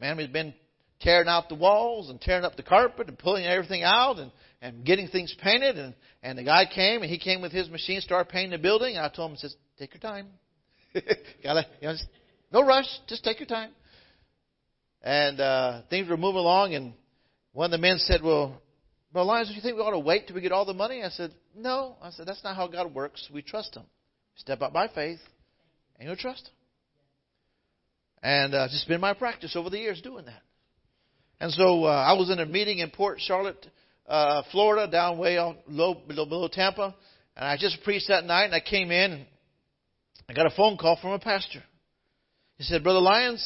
Man, 0.00 0.16
we've 0.16 0.32
been 0.32 0.54
tearing 1.00 1.28
out 1.28 1.48
the 1.48 1.54
walls 1.54 2.08
and 2.08 2.20
tearing 2.20 2.44
up 2.44 2.56
the 2.56 2.62
carpet 2.62 3.08
and 3.08 3.18
pulling 3.18 3.44
everything 3.44 3.82
out 3.82 4.18
and 4.18 4.32
and 4.62 4.84
getting 4.84 5.08
things 5.08 5.34
painted. 5.42 5.76
And 5.76 5.94
and 6.22 6.38
the 6.38 6.44
guy 6.44 6.64
came 6.66 7.02
and 7.02 7.10
he 7.10 7.18
came 7.18 7.42
with 7.42 7.52
his 7.52 7.68
machine, 7.68 8.00
started 8.00 8.30
painting 8.30 8.52
the 8.52 8.58
building. 8.58 8.96
And 8.96 9.04
I 9.04 9.10
told 9.10 9.32
him, 9.32 9.36
"says 9.36 9.54
Take 9.78 9.94
your 9.94 10.00
time. 10.00 10.28
Gotta, 11.42 11.66
you 11.80 11.88
know, 11.88 11.94
no 12.52 12.64
rush. 12.64 12.86
Just 13.08 13.24
take 13.24 13.40
your 13.40 13.46
time. 13.46 13.70
And 15.02 15.40
uh, 15.40 15.82
things 15.90 16.08
were 16.08 16.16
moving 16.16 16.38
along, 16.38 16.74
and 16.74 16.92
one 17.52 17.66
of 17.66 17.70
the 17.72 17.78
men 17.78 17.98
said, 17.98 18.22
"Well, 18.22 18.60
Brother 19.12 19.26
Lyons, 19.26 19.48
do 19.48 19.54
you 19.54 19.60
think 19.60 19.76
we 19.76 19.82
ought 19.82 19.90
to 19.90 19.98
wait 19.98 20.26
till 20.26 20.36
we 20.36 20.42
get 20.42 20.52
all 20.52 20.64
the 20.64 20.74
money?" 20.74 21.02
I 21.02 21.08
said, 21.08 21.32
"No." 21.56 21.96
I 22.00 22.10
said, 22.10 22.26
"That's 22.26 22.44
not 22.44 22.54
how 22.54 22.68
God 22.68 22.94
works. 22.94 23.28
We 23.32 23.42
trust 23.42 23.74
Him. 23.74 23.82
Step 24.36 24.62
out 24.62 24.72
by 24.72 24.86
faith, 24.88 25.18
and 25.98 26.06
you'll 26.06 26.16
trust 26.16 26.46
Him." 26.46 26.54
And 28.22 28.54
uh, 28.54 28.64
it's 28.64 28.74
just 28.74 28.86
been 28.86 29.00
my 29.00 29.14
practice 29.14 29.56
over 29.56 29.68
the 29.68 29.78
years 29.78 30.00
doing 30.00 30.26
that. 30.26 30.42
And 31.40 31.50
so 31.50 31.84
uh, 31.84 31.88
I 31.88 32.12
was 32.12 32.30
in 32.30 32.38
a 32.38 32.46
meeting 32.46 32.78
in 32.78 32.90
Port 32.90 33.18
Charlotte, 33.20 33.66
uh, 34.06 34.42
Florida, 34.52 34.88
down 34.88 35.18
way 35.18 35.38
off 35.38 35.56
low, 35.66 35.94
below, 35.94 36.24
below 36.24 36.46
Tampa, 36.46 36.94
and 37.36 37.44
I 37.44 37.56
just 37.56 37.82
preached 37.82 38.06
that 38.06 38.24
night. 38.24 38.44
And 38.44 38.54
I 38.54 38.60
came 38.60 38.92
in, 38.92 39.12
and 39.12 39.26
I 40.28 40.34
got 40.34 40.46
a 40.46 40.54
phone 40.54 40.76
call 40.76 40.96
from 41.02 41.10
a 41.10 41.18
pastor. 41.18 41.64
He 42.62 42.66
said, 42.66 42.84
Brother 42.84 43.00
Lyons, 43.00 43.44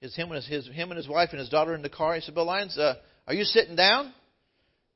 it's 0.00 0.16
him 0.16 0.32
and 0.32 0.36
his, 0.36 0.46
his, 0.46 0.74
him 0.74 0.90
and 0.90 0.96
his 0.96 1.06
wife 1.06 1.28
and 1.32 1.38
his 1.38 1.50
daughter 1.50 1.74
in 1.74 1.82
the 1.82 1.90
car. 1.90 2.14
He 2.14 2.22
said, 2.22 2.32
Brother 2.32 2.46
Lyons, 2.46 2.78
uh, 2.78 2.94
are 3.26 3.34
you 3.34 3.44
sitting 3.44 3.76
down? 3.76 4.14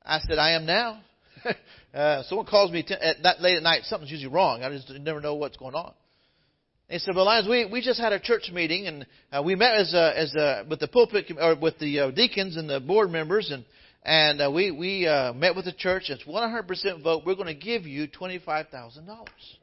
I 0.03 0.21
said, 0.21 0.39
I 0.39 0.53
am 0.53 0.65
now. 0.65 1.03
uh, 1.95 2.23
someone 2.23 2.47
calls 2.47 2.73
me 2.73 2.85
t- 2.85 2.95
at 2.95 3.23
that 3.23 3.43
late 3.43 3.59
at 3.59 3.63
night. 3.63 3.83
Something's 3.85 4.11
usually 4.11 4.33
wrong. 4.33 4.63
I 4.63 4.71
just 4.71 4.91
never 4.99 5.21
know 5.21 5.35
what's 5.35 5.59
going 5.59 5.75
on. 5.75 5.93
he 6.89 6.99
said, 6.99 7.15
"Well, 7.15 7.27
Lyons, 7.27 7.47
we 7.47 7.67
we 7.67 7.83
just 7.83 8.01
had 8.01 8.15
a 8.15 8.19
church 8.19 8.51
meeting, 8.51 8.87
and 8.87 9.07
uh, 9.31 9.43
we 9.43 9.57
met 9.57 9.75
as 9.75 9.93
a, 9.93 10.19
as 10.19 10.33
with 10.67 10.81
the 10.81 10.89
pulpit 10.89 11.31
or 11.39 11.55
with 11.55 11.79
the 11.79 12.01
uh, 12.01 12.11
deacons 12.13 12.57
and 12.57 12.71
the 12.71 12.81
board 12.81 13.11
members, 13.11 13.51
and 13.51 13.67
and 14.05 14.41
uh, 14.41 14.51
we 14.51 14.71
we 14.71 15.07
uh, 15.07 15.35
met 15.35 15.55
with 15.55 15.67
the 15.67 15.73
church. 15.73 16.05
It's 16.09 16.25
100% 16.25 17.03
vote. 17.03 17.25
We're 17.27 17.35
going 17.35 17.49
to 17.49 17.55
give 17.55 17.83
you 17.83 18.07
twenty 18.07 18.39
five 18.39 18.69
thousand 18.69 19.05
dollars." 19.05 19.59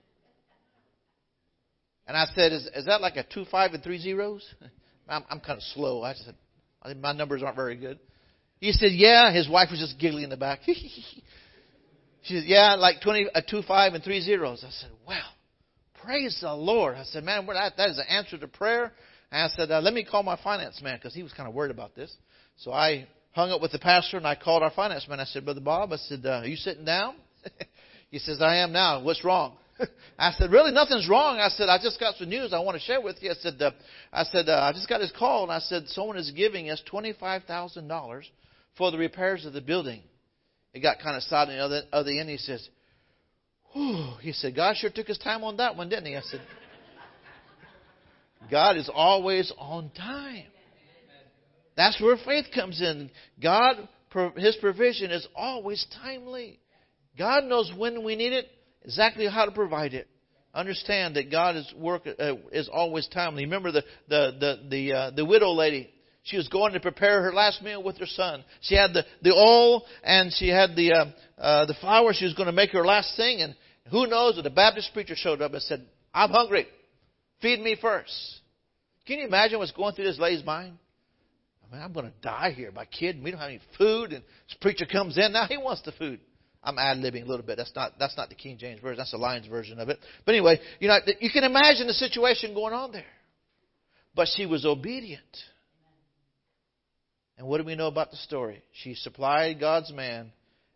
And 2.07 2.17
I 2.17 2.25
said, 2.35 2.51
is, 2.51 2.67
is 2.75 2.85
that 2.85 3.01
like 3.01 3.15
a 3.15 3.23
two, 3.23 3.45
five, 3.45 3.73
and 3.73 3.83
three 3.83 3.99
zeros? 3.99 4.45
I'm, 5.09 5.23
I'm 5.29 5.39
kind 5.39 5.57
of 5.57 5.63
slow. 5.63 6.03
I 6.03 6.13
said, 6.13 6.35
I 6.81 6.89
think 6.89 7.01
my 7.01 7.13
numbers 7.13 7.43
aren't 7.43 7.55
very 7.55 7.75
good. 7.75 7.99
He 8.59 8.71
said, 8.71 8.91
yeah. 8.93 9.31
His 9.31 9.49
wife 9.49 9.69
was 9.71 9.79
just 9.79 9.99
giggling 9.99 10.23
in 10.25 10.29
the 10.29 10.37
back. 10.37 10.59
she 10.65 11.23
said, 12.23 12.43
yeah, 12.45 12.75
like 12.75 13.01
20, 13.01 13.27
a 13.33 13.41
two, 13.41 13.61
five, 13.63 13.93
and 13.93 14.03
three 14.03 14.21
zeros. 14.21 14.63
I 14.65 14.71
said, 14.71 14.91
wow, 15.07 15.23
praise 16.03 16.37
the 16.41 16.53
Lord. 16.53 16.95
I 16.95 17.03
said, 17.03 17.23
man, 17.23 17.45
that, 17.47 17.73
that 17.77 17.89
is 17.89 17.97
an 17.97 18.05
answer 18.09 18.37
to 18.37 18.47
prayer. 18.47 18.91
And 19.31 19.41
I 19.41 19.47
said, 19.55 19.71
uh, 19.71 19.81
let 19.81 19.93
me 19.93 20.03
call 20.03 20.23
my 20.23 20.37
finance 20.41 20.81
man 20.81 20.97
because 20.97 21.13
he 21.13 21.23
was 21.23 21.33
kind 21.33 21.47
of 21.47 21.55
worried 21.55 21.71
about 21.71 21.95
this. 21.95 22.13
So 22.57 22.71
I 22.71 23.07
hung 23.31 23.51
up 23.51 23.61
with 23.61 23.71
the 23.71 23.79
pastor 23.79 24.17
and 24.17 24.27
I 24.27 24.35
called 24.35 24.63
our 24.63 24.71
finance 24.71 25.07
man. 25.07 25.19
I 25.19 25.25
said, 25.25 25.45
Brother 25.45 25.61
Bob, 25.61 25.93
I 25.93 25.97
said, 25.97 26.21
uh, 26.25 26.29
are 26.29 26.45
you 26.45 26.57
sitting 26.57 26.85
down? 26.85 27.15
he 28.11 28.19
says, 28.19 28.41
I 28.41 28.57
am 28.57 28.71
now. 28.71 29.01
What's 29.01 29.23
wrong? 29.23 29.55
I 30.19 30.31
said, 30.33 30.51
really, 30.51 30.71
nothing's 30.71 31.09
wrong. 31.09 31.39
I 31.39 31.49
said, 31.49 31.69
I 31.69 31.77
just 31.81 31.99
got 31.99 32.15
some 32.15 32.29
news 32.29 32.53
I 32.53 32.59
want 32.59 32.75
to 32.75 32.83
share 32.83 33.01
with 33.01 33.17
you. 33.21 33.31
I 33.31 33.33
said, 33.35 33.61
uh, 33.61 33.71
I 34.11 34.23
said, 34.23 34.49
uh, 34.49 34.61
I 34.61 34.73
just 34.73 34.89
got 34.89 34.99
this 34.99 35.13
call, 35.17 35.43
and 35.43 35.51
I 35.51 35.59
said, 35.59 35.87
someone 35.87 36.17
is 36.17 36.31
giving 36.31 36.69
us 36.69 36.81
twenty-five 36.89 37.43
thousand 37.43 37.87
dollars 37.87 38.29
for 38.77 38.91
the 38.91 38.97
repairs 38.97 39.45
of 39.45 39.53
the 39.53 39.61
building. 39.61 40.01
It 40.73 40.81
got 40.81 40.99
kind 40.99 41.17
of 41.17 41.23
silent 41.23 41.59
on 41.59 41.69
the 41.69 41.77
other, 41.77 41.87
other 41.91 42.11
end. 42.11 42.29
He 42.29 42.37
says, 42.37 42.67
Whew. 43.73 44.13
He 44.21 44.31
said, 44.33 44.55
God 44.55 44.75
sure 44.77 44.89
took 44.89 45.07
his 45.07 45.17
time 45.17 45.43
on 45.43 45.57
that 45.57 45.75
one, 45.75 45.89
didn't 45.89 46.05
he? 46.05 46.15
I 46.15 46.21
said, 46.21 46.41
God 48.49 48.77
is 48.77 48.89
always 48.93 49.51
on 49.57 49.89
time. 49.91 50.45
That's 51.77 51.99
where 52.01 52.17
faith 52.25 52.45
comes 52.53 52.81
in. 52.81 53.09
God, 53.41 53.87
His 54.35 54.55
provision 54.57 55.11
is 55.11 55.27
always 55.35 55.85
timely. 56.03 56.59
God 57.17 57.45
knows 57.45 57.71
when 57.75 58.03
we 58.03 58.15
need 58.15 58.33
it 58.33 58.47
exactly 58.83 59.27
how 59.27 59.45
to 59.45 59.51
provide 59.51 59.93
it. 59.93 60.07
Understand 60.53 61.15
that 61.15 61.31
God's 61.31 61.73
work 61.77 62.03
uh, 62.05 62.33
is 62.51 62.69
always 62.71 63.07
timely. 63.07 63.45
Remember 63.45 63.71
the 63.71 63.83
the 64.09 64.31
the 64.39 64.69
the, 64.69 64.93
uh, 64.93 65.11
the 65.11 65.25
widow 65.25 65.51
lady. 65.51 65.89
She 66.23 66.37
was 66.37 66.47
going 66.49 66.73
to 66.73 66.79
prepare 66.79 67.23
her 67.23 67.33
last 67.33 67.63
meal 67.63 67.81
with 67.81 67.97
her 67.97 68.05
son. 68.05 68.43
She 68.61 68.75
had 68.75 68.93
the, 68.93 69.03
the 69.23 69.33
oil 69.33 69.83
and 70.03 70.31
she 70.31 70.49
had 70.49 70.75
the 70.75 70.91
uh, 70.91 71.05
uh, 71.41 71.65
the 71.65 71.73
flour. 71.75 72.13
She 72.13 72.25
was 72.25 72.35
going 72.35 72.45
to 72.45 72.51
make 72.51 72.71
her 72.71 72.85
last 72.85 73.15
thing. 73.15 73.41
And 73.41 73.55
who 73.89 74.05
knows? 74.05 74.35
That 74.35 74.45
a 74.45 74.51
Baptist 74.51 74.91
preacher 74.93 75.15
showed 75.15 75.41
up 75.41 75.53
and 75.53 75.61
said, 75.63 75.87
"I'm 76.13 76.29
hungry. 76.29 76.67
Feed 77.41 77.59
me 77.61 77.75
first. 77.81 78.13
Can 79.07 79.19
you 79.19 79.25
imagine 79.25 79.57
what's 79.57 79.71
going 79.71 79.95
through 79.95 80.05
this 80.05 80.19
lady's 80.19 80.45
mind? 80.45 80.77
I 81.63 81.75
mean, 81.75 81.83
I'm 81.83 81.93
going 81.93 82.05
to 82.05 82.13
die 82.21 82.51
here. 82.55 82.71
My 82.71 82.85
kid, 82.85 83.21
we 83.23 83.31
don't 83.31 83.39
have 83.39 83.49
any 83.49 83.61
food, 83.77 84.11
and 84.11 84.23
this 84.47 84.57
preacher 84.59 84.85
comes 84.85 85.17
in 85.17 85.31
now. 85.31 85.47
He 85.47 85.57
wants 85.57 85.81
the 85.81 85.93
food. 85.93 86.19
I'm 86.63 86.77
ad 86.77 86.97
libbing 86.97 87.23
a 87.23 87.25
little 87.25 87.45
bit. 87.45 87.57
That's 87.57 87.75
not 87.75 87.93
that's 87.97 88.15
not 88.15 88.29
the 88.29 88.35
King 88.35 88.57
James 88.57 88.79
version. 88.81 88.97
That's 88.97 89.11
the 89.11 89.17
Lyons' 89.17 89.47
version 89.47 89.79
of 89.79 89.89
it. 89.89 89.99
But 90.25 90.35
anyway, 90.35 90.59
you 90.79 90.87
know, 90.87 90.99
you 91.19 91.31
can 91.31 91.43
imagine 91.43 91.87
the 91.87 91.93
situation 91.93 92.53
going 92.53 92.73
on 92.73 92.91
there. 92.91 93.03
But 94.13 94.27
she 94.35 94.45
was 94.45 94.65
obedient. 94.65 95.23
And 97.37 97.47
what 97.47 97.57
do 97.57 97.63
we 97.63 97.75
know 97.75 97.87
about 97.87 98.11
the 98.11 98.17
story? 98.17 98.61
She 98.83 98.93
supplied 98.93 99.59
God's 99.59 99.91
man, 99.91 100.31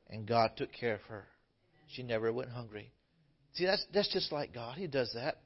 and 0.09 0.27
God 0.27 0.51
took 0.57 0.71
care 0.73 0.95
of 0.95 1.01
her. 1.01 1.25
She 1.89 2.01
never 2.01 2.33
went 2.33 2.49
hungry. 2.49 2.91
See, 3.53 3.65
that's 3.65 3.85
that's 3.93 4.11
just 4.11 4.31
like 4.31 4.53
God. 4.53 4.77
He 4.77 4.87
does 4.87 5.11
that. 5.13 5.37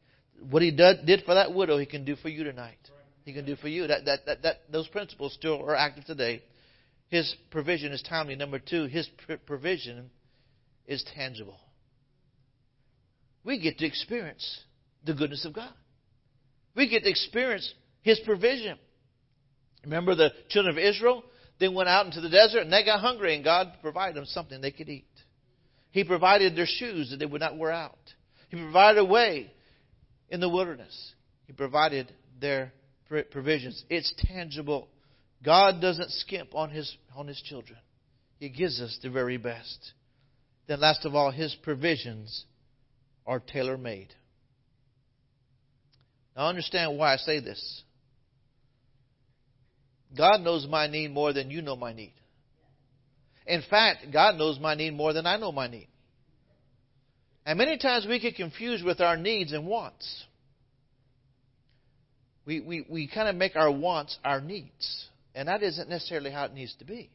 What 0.49 0.61
He 0.61 0.71
did, 0.71 1.05
did 1.05 1.23
for 1.25 1.33
that 1.33 1.53
widow, 1.53 1.77
He 1.77 1.85
can 1.85 2.05
do 2.05 2.15
for 2.15 2.29
you 2.29 2.45
tonight. 2.45 2.77
He 3.25 3.33
can 3.33 3.45
do 3.45 3.57
for 3.57 3.67
you. 3.67 3.87
That 3.87 4.05
that 4.05 4.25
that, 4.25 4.41
that 4.43 4.55
those 4.71 4.87
principles 4.87 5.33
still 5.33 5.61
are 5.61 5.75
active 5.75 6.05
today. 6.05 6.43
His 7.09 7.35
provision 7.51 7.91
is 7.91 8.01
timely. 8.03 8.35
Number 8.35 8.59
two, 8.59 8.85
His 8.85 9.09
provision 9.45 10.09
is 10.89 11.05
tangible. 11.15 11.59
We 13.45 13.61
get 13.61 13.77
to 13.77 13.85
experience 13.85 14.59
the 15.05 15.13
goodness 15.13 15.45
of 15.45 15.53
God. 15.53 15.71
We 16.75 16.89
get 16.89 17.03
to 17.03 17.09
experience 17.09 17.73
His 18.01 18.19
provision. 18.25 18.77
Remember 19.83 20.15
the 20.15 20.31
children 20.49 20.77
of 20.77 20.83
Israel? 20.83 21.23
They 21.59 21.69
went 21.69 21.87
out 21.87 22.05
into 22.05 22.21
the 22.21 22.29
desert 22.29 22.61
and 22.61 22.73
they 22.73 22.83
got 22.83 22.99
hungry, 22.99 23.35
and 23.35 23.43
God 23.43 23.71
provided 23.81 24.15
them 24.15 24.25
something 24.25 24.59
they 24.59 24.71
could 24.71 24.89
eat. 24.89 25.05
He 25.91 26.03
provided 26.03 26.55
their 26.55 26.67
shoes 26.67 27.11
that 27.11 27.17
they 27.17 27.25
would 27.25 27.41
not 27.41 27.57
wear 27.57 27.71
out. 27.71 27.97
He 28.49 28.57
provided 28.57 28.99
a 28.99 29.05
way 29.05 29.51
in 30.29 30.39
the 30.39 30.49
wilderness. 30.49 31.13
He 31.45 31.53
provided 31.53 32.11
their 32.39 32.73
provisions. 33.31 33.83
It's 33.89 34.13
tangible. 34.17 34.87
God 35.43 35.81
doesn't 35.81 36.11
skimp 36.11 36.55
on 36.55 36.71
his 36.71 36.95
on 37.15 37.27
his 37.27 37.41
children. 37.41 37.79
He 38.39 38.49
gives 38.49 38.81
us 38.81 38.97
the 39.01 39.09
very 39.09 39.37
best. 39.37 39.93
Then, 40.69 40.81
last 40.81 41.03
of 41.03 41.15
all, 41.15 41.31
His 41.31 41.55
provisions 41.63 42.45
are 43.25 43.39
tailor 43.39 43.75
made. 43.75 44.13
Now 46.37 46.47
understand 46.47 46.95
why 46.95 47.15
I 47.15 47.17
say 47.17 47.39
this. 47.39 47.81
God 50.15 50.41
knows 50.41 50.67
my 50.69 50.85
need 50.85 51.11
more 51.11 51.33
than 51.33 51.49
you 51.49 51.63
know 51.63 51.75
my 51.75 51.91
need. 51.91 52.13
In 53.47 53.63
fact, 53.67 54.05
God 54.13 54.35
knows 54.35 54.59
my 54.59 54.75
need 54.75 54.93
more 54.93 55.11
than 55.11 55.25
I 55.25 55.37
know 55.37 55.51
my 55.51 55.67
need. 55.67 55.87
And 57.47 57.57
many 57.57 57.79
times 57.79 58.05
we 58.07 58.19
get 58.19 58.35
confused 58.35 58.85
with 58.85 59.01
our 59.01 59.17
needs 59.17 59.53
and 59.53 59.65
wants. 59.65 60.23
We, 62.45 62.59
we, 62.59 62.85
we 62.87 63.07
kind 63.07 63.27
of 63.27 63.35
make 63.35 63.55
our 63.55 63.71
wants 63.71 64.19
our 64.23 64.39
needs. 64.39 65.07
And 65.33 65.47
that 65.47 65.63
isn't 65.63 65.89
necessarily 65.89 66.29
how 66.29 66.45
it 66.45 66.53
needs 66.53 66.75
to 66.75 66.85
be. 66.85 67.09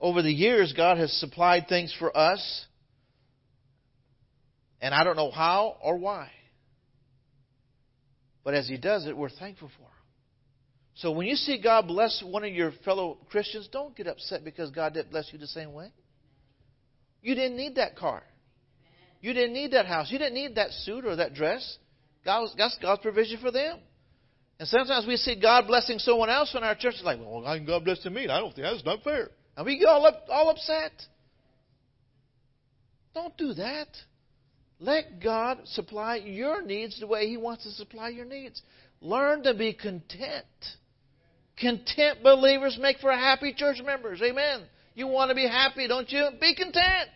Over 0.00 0.22
the 0.22 0.32
years, 0.32 0.72
God 0.74 0.96
has 0.96 1.12
supplied 1.20 1.66
things 1.68 1.94
for 1.98 2.16
us, 2.16 2.66
and 4.80 4.94
I 4.94 5.04
don't 5.04 5.16
know 5.16 5.30
how 5.30 5.76
or 5.82 5.98
why. 5.98 6.30
But 8.42 8.54
as 8.54 8.66
He 8.66 8.78
does 8.78 9.06
it, 9.06 9.16
we're 9.16 9.28
thankful 9.28 9.68
for 9.68 9.82
Him. 9.82 9.90
So 10.94 11.12
when 11.12 11.26
you 11.26 11.36
see 11.36 11.60
God 11.60 11.86
bless 11.86 12.22
one 12.24 12.44
of 12.44 12.52
your 12.52 12.72
fellow 12.84 13.18
Christians, 13.30 13.68
don't 13.70 13.94
get 13.94 14.06
upset 14.06 14.44
because 14.44 14.70
God 14.70 14.94
didn't 14.94 15.10
bless 15.10 15.28
you 15.32 15.38
the 15.38 15.46
same 15.46 15.72
way. 15.72 15.92
You 17.22 17.34
didn't 17.34 17.56
need 17.56 17.76
that 17.76 17.96
car. 17.96 18.22
You 19.20 19.34
didn't 19.34 19.52
need 19.52 19.72
that 19.72 19.86
house. 19.86 20.10
You 20.10 20.18
didn't 20.18 20.34
need 20.34 20.54
that 20.54 20.70
suit 20.70 21.04
or 21.04 21.16
that 21.16 21.34
dress. 21.34 21.78
God 22.24 22.40
was, 22.40 22.54
that's 22.56 22.76
God's 22.80 23.02
provision 23.02 23.38
for 23.40 23.50
them. 23.50 23.78
And 24.58 24.68
sometimes 24.68 25.06
we 25.06 25.16
see 25.16 25.38
God 25.40 25.66
blessing 25.66 25.98
someone 25.98 26.30
else 26.30 26.54
in 26.54 26.62
our 26.62 26.74
church. 26.74 26.94
It's 26.94 27.04
like, 27.04 27.18
well, 27.18 27.42
God 27.42 27.84
bless 27.84 28.04
me? 28.06 28.28
I 28.28 28.40
don't 28.40 28.54
think 28.54 28.66
that's 28.66 28.84
not 28.84 29.02
fair. 29.02 29.30
And 29.60 29.66
we 29.66 29.78
get 29.78 29.88
all, 29.88 30.06
up, 30.06 30.24
all 30.30 30.48
upset. 30.48 30.92
Don't 33.12 33.36
do 33.36 33.52
that. 33.52 33.88
Let 34.78 35.22
God 35.22 35.58
supply 35.66 36.16
your 36.16 36.62
needs 36.62 36.98
the 36.98 37.06
way 37.06 37.26
He 37.26 37.36
wants 37.36 37.64
to 37.64 37.70
supply 37.72 38.08
your 38.08 38.24
needs. 38.24 38.62
Learn 39.02 39.42
to 39.42 39.52
be 39.52 39.74
content. 39.74 40.46
Content 41.60 42.22
believers 42.22 42.78
make 42.80 43.00
for 43.00 43.12
happy 43.12 43.52
church 43.54 43.82
members. 43.84 44.22
Amen. 44.22 44.62
You 44.94 45.08
want 45.08 45.28
to 45.28 45.34
be 45.34 45.46
happy, 45.46 45.86
don't 45.86 46.10
you? 46.10 46.30
Be 46.40 46.54
content. 46.54 47.10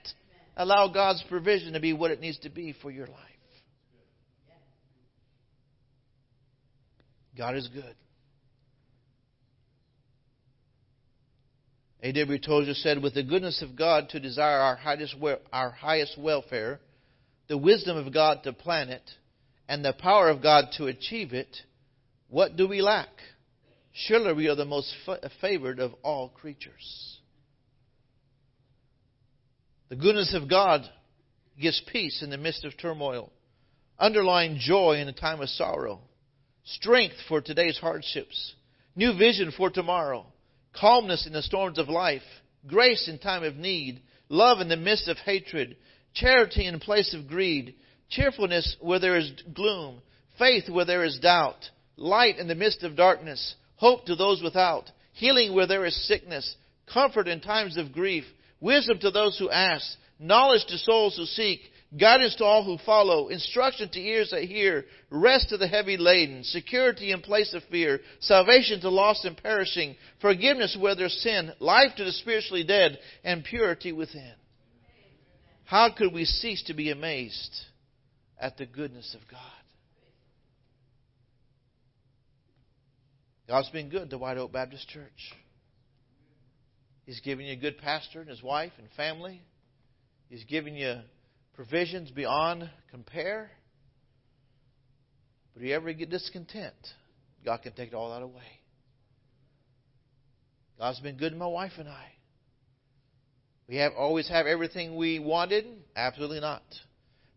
Allow 0.55 0.89
God's 0.89 1.25
provision 1.31 1.73
to 1.73 1.81
be 1.81 1.95
what 1.95 2.11
it 2.11 2.21
needs 2.21 2.39
to 2.41 2.51
be 2.51 2.75
for 2.83 2.91
your 2.91 3.07
life. 3.07 3.19
God 7.39 7.57
is 7.57 7.69
good. 7.69 7.97
A.W. 12.05 12.39
Tozer 12.39 12.75
said, 12.75 13.03
With 13.03 13.15
the 13.15 13.23
goodness 13.23 13.63
of 13.63 13.77
God 13.77 14.11
to 14.11 14.21
desire 14.21 14.59
our 14.59 14.77
highest, 14.77 15.17
our 15.51 15.71
highest 15.71 16.19
welfare, 16.19 16.79
the 17.49 17.57
wisdom 17.57 17.97
of 17.97 18.13
God 18.13 18.43
to 18.45 18.53
plan 18.53 18.91
it, 18.91 19.11
and 19.69 19.83
the 19.83 19.95
power 19.95 20.29
of 20.29 20.43
God 20.43 20.67
to 20.77 20.87
achieve 20.87 21.33
it, 21.33 21.57
what 22.29 22.57
do 22.57 22.69
we 22.69 22.83
lack? 22.83 23.09
Surely 23.95 24.35
we 24.35 24.49
are 24.49 24.55
the 24.55 24.67
most 24.67 24.95
favored 25.41 25.79
of 25.81 25.95
all 26.03 26.29
creatures. 26.29 27.19
The 29.89 29.97
goodness 29.97 30.35
of 30.35 30.51
God 30.51 30.83
gives 31.59 31.81
peace 31.91 32.23
in 32.23 32.29
the 32.29 32.37
midst 32.37 32.67
of 32.67 32.77
turmoil, 32.77 33.33
underlying 33.99 34.59
joy 34.59 34.99
in 34.99 35.09
a 35.09 35.13
time 35.13 35.41
of 35.41 35.49
sorrow, 35.49 36.01
strength 36.65 37.17
for 37.29 37.41
today's 37.41 37.79
hardships, 37.79 38.55
new 38.95 39.17
vision 39.17 39.53
for 39.57 39.71
tomorrow, 39.71 40.27
calmness 40.79 41.27
in 41.27 41.33
the 41.33 41.43
storms 41.43 41.79
of 41.79 41.89
life, 41.89 42.23
grace 42.67 43.09
in 43.09 43.19
time 43.19 43.43
of 43.43 43.57
need, 43.57 44.03
love 44.29 44.61
in 44.61 44.69
the 44.69 44.77
midst 44.77 45.09
of 45.09 45.17
hatred, 45.19 45.77
charity 46.15 46.67
in 46.67 46.81
place 46.81 47.15
of 47.15 47.29
greed, 47.29 47.75
cheerfulness 48.09 48.77
where 48.81 48.99
there 48.99 49.17
is 49.17 49.33
gloom, 49.53 50.01
faith 50.39 50.69
where 50.69 50.85
there 50.85 51.05
is 51.05 51.19
doubt, 51.21 51.71
light 51.97 52.39
in 52.39 52.49
the 52.49 52.55
midst 52.55 52.83
of 52.83 52.97
darkness, 52.97 53.55
hope 53.77 54.07
to 54.07 54.17
those 54.17 54.43
without, 54.43 54.91
healing 55.13 55.55
where 55.55 55.67
there 55.67 55.85
is 55.85 56.09
sickness, 56.09 56.57
comfort 56.93 57.29
in 57.29 57.41
times 57.41 57.77
of 57.77 57.93
grief, 57.93 58.25
wisdom 58.61 58.99
to 58.99 59.11
those 59.11 59.39
who 59.39 59.51
ask, 59.51 59.87
knowledge 60.19 60.65
to 60.67 60.79
souls 60.79 61.17
who 61.17 61.25
seek, 61.25 61.61
guidance 61.99 62.35
to 62.37 62.45
all 62.45 62.65
who 62.65 62.79
follow, 62.85 63.29
instruction 63.29 63.89
to 63.91 64.01
ears 64.01 64.31
that 64.31 64.45
hear, 64.45 64.85
rest 65.11 65.51
to 65.51 65.57
the 65.57 65.69
heavy 65.69 65.97
laden, 65.97 66.43
security 66.45 67.13
in 67.13 67.21
place 67.21 67.55
of 67.55 67.63
fear, 67.71 68.01
salvation 68.21 68.81
to 68.81 68.89
lost 68.89 69.25
and 69.25 69.37
perishing, 69.37 69.97
forgiveness 70.21 70.77
where 70.79 70.95
there's 70.95 71.21
sin, 71.23 71.53
life 71.61 71.93
to 71.97 72.05
the 72.05 72.13
spiritually 72.13 72.65
dead, 72.65 72.99
and 73.23 73.45
purity 73.45 73.93
within. 73.93 74.33
How 75.65 75.91
could 75.97 76.13
we 76.13 76.25
cease 76.25 76.63
to 76.65 76.75
be 76.75 76.91
amazed 76.91 77.61
at 78.39 78.57
the 78.57 78.67
goodness 78.67 79.15
of 79.15 79.29
God? 79.31 79.41
God's 83.47 83.71
been 83.71 83.91
good 83.91 84.11
to 84.11 84.19
White 84.19 84.39
Oak 84.39 84.53
Baptist 84.53 84.89
Church. 84.89 85.35
He's 87.05 87.21
given 87.21 87.45
you 87.45 87.53
a 87.53 87.57
good 87.57 87.79
pastor 87.79 88.21
and 88.21 88.29
his 88.29 88.43
wife 88.43 88.73
and 88.79 88.89
family. 88.97 89.43
He's 90.31 90.45
given 90.45 90.75
you 90.75 91.01
provisions 91.55 92.11
beyond 92.11 92.69
compare. 92.91 93.51
But 95.53 95.63
if 95.63 95.69
you 95.69 95.75
ever 95.75 95.93
get 95.93 96.11
discontent, 96.11 96.75
God 97.45 97.63
can 97.63 97.73
take 97.73 97.95
all 97.95 98.11
that 98.11 98.23
away. 98.23 98.43
God's 100.79 101.01
been 101.01 101.17
good 101.17 101.31
to 101.31 101.39
my 101.39 101.47
wife 101.47 101.73
and 101.79 101.89
I. 101.89 102.07
We 103.69 103.77
have 103.77 103.93
always 103.97 104.29
have 104.29 104.47
everything 104.47 104.97
we 104.97 105.19
wanted? 105.19 105.65
Absolutely 105.97 106.41
not. 106.41 106.63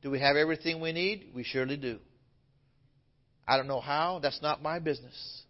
Do 0.02 0.12
we 0.12 0.20
have 0.20 0.36
everything 0.36 0.82
we 0.82 0.92
need? 0.92 1.32
We 1.34 1.44
surely 1.44 1.78
do. 1.78 2.00
I 3.48 3.58
don't 3.58 3.68
know 3.68 3.80
how. 3.80 4.20
That's 4.20 4.42
not 4.42 4.62
my 4.62 4.80
business. 4.80 5.44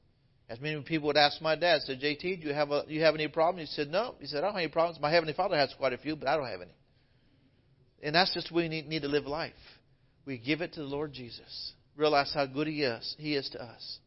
As 0.49 0.61
many 0.61 0.79
people 0.81 1.07
would 1.07 1.17
ask 1.17 1.41
my 1.41 1.55
dad, 1.55 1.81
said, 1.81 1.99
JT, 1.99 2.41
do 2.41 2.47
you 2.47 2.53
have 2.53 2.71
a, 2.71 2.85
do 2.85 2.93
you 2.93 3.01
have 3.01 3.15
any 3.15 3.27
problems? 3.27 3.69
He 3.69 3.75
said, 3.75 3.89
No. 3.91 4.15
He 4.19 4.27
said, 4.27 4.39
I 4.39 4.41
don't 4.41 4.51
have 4.51 4.59
any 4.59 4.67
problems. 4.69 5.01
My 5.01 5.11
Heavenly 5.11 5.33
Father 5.33 5.57
has 5.57 5.73
quite 5.77 5.93
a 5.93 5.97
few, 5.97 6.15
but 6.15 6.27
I 6.27 6.37
don't 6.37 6.47
have 6.47 6.61
any. 6.61 6.71
And 8.01 8.15
that's 8.15 8.33
just 8.33 8.51
we 8.51 8.67
need, 8.67 8.87
need 8.87 9.01
to 9.01 9.07
live 9.07 9.25
life. 9.25 9.53
We 10.25 10.37
give 10.37 10.61
it 10.61 10.73
to 10.73 10.81
the 10.81 10.85
Lord 10.85 11.13
Jesus. 11.13 11.73
Realize 11.95 12.31
how 12.33 12.45
good 12.45 12.67
He 12.67 12.83
is, 12.83 13.15
He 13.17 13.35
is 13.35 13.49
to 13.49 13.63
us. 13.63 13.99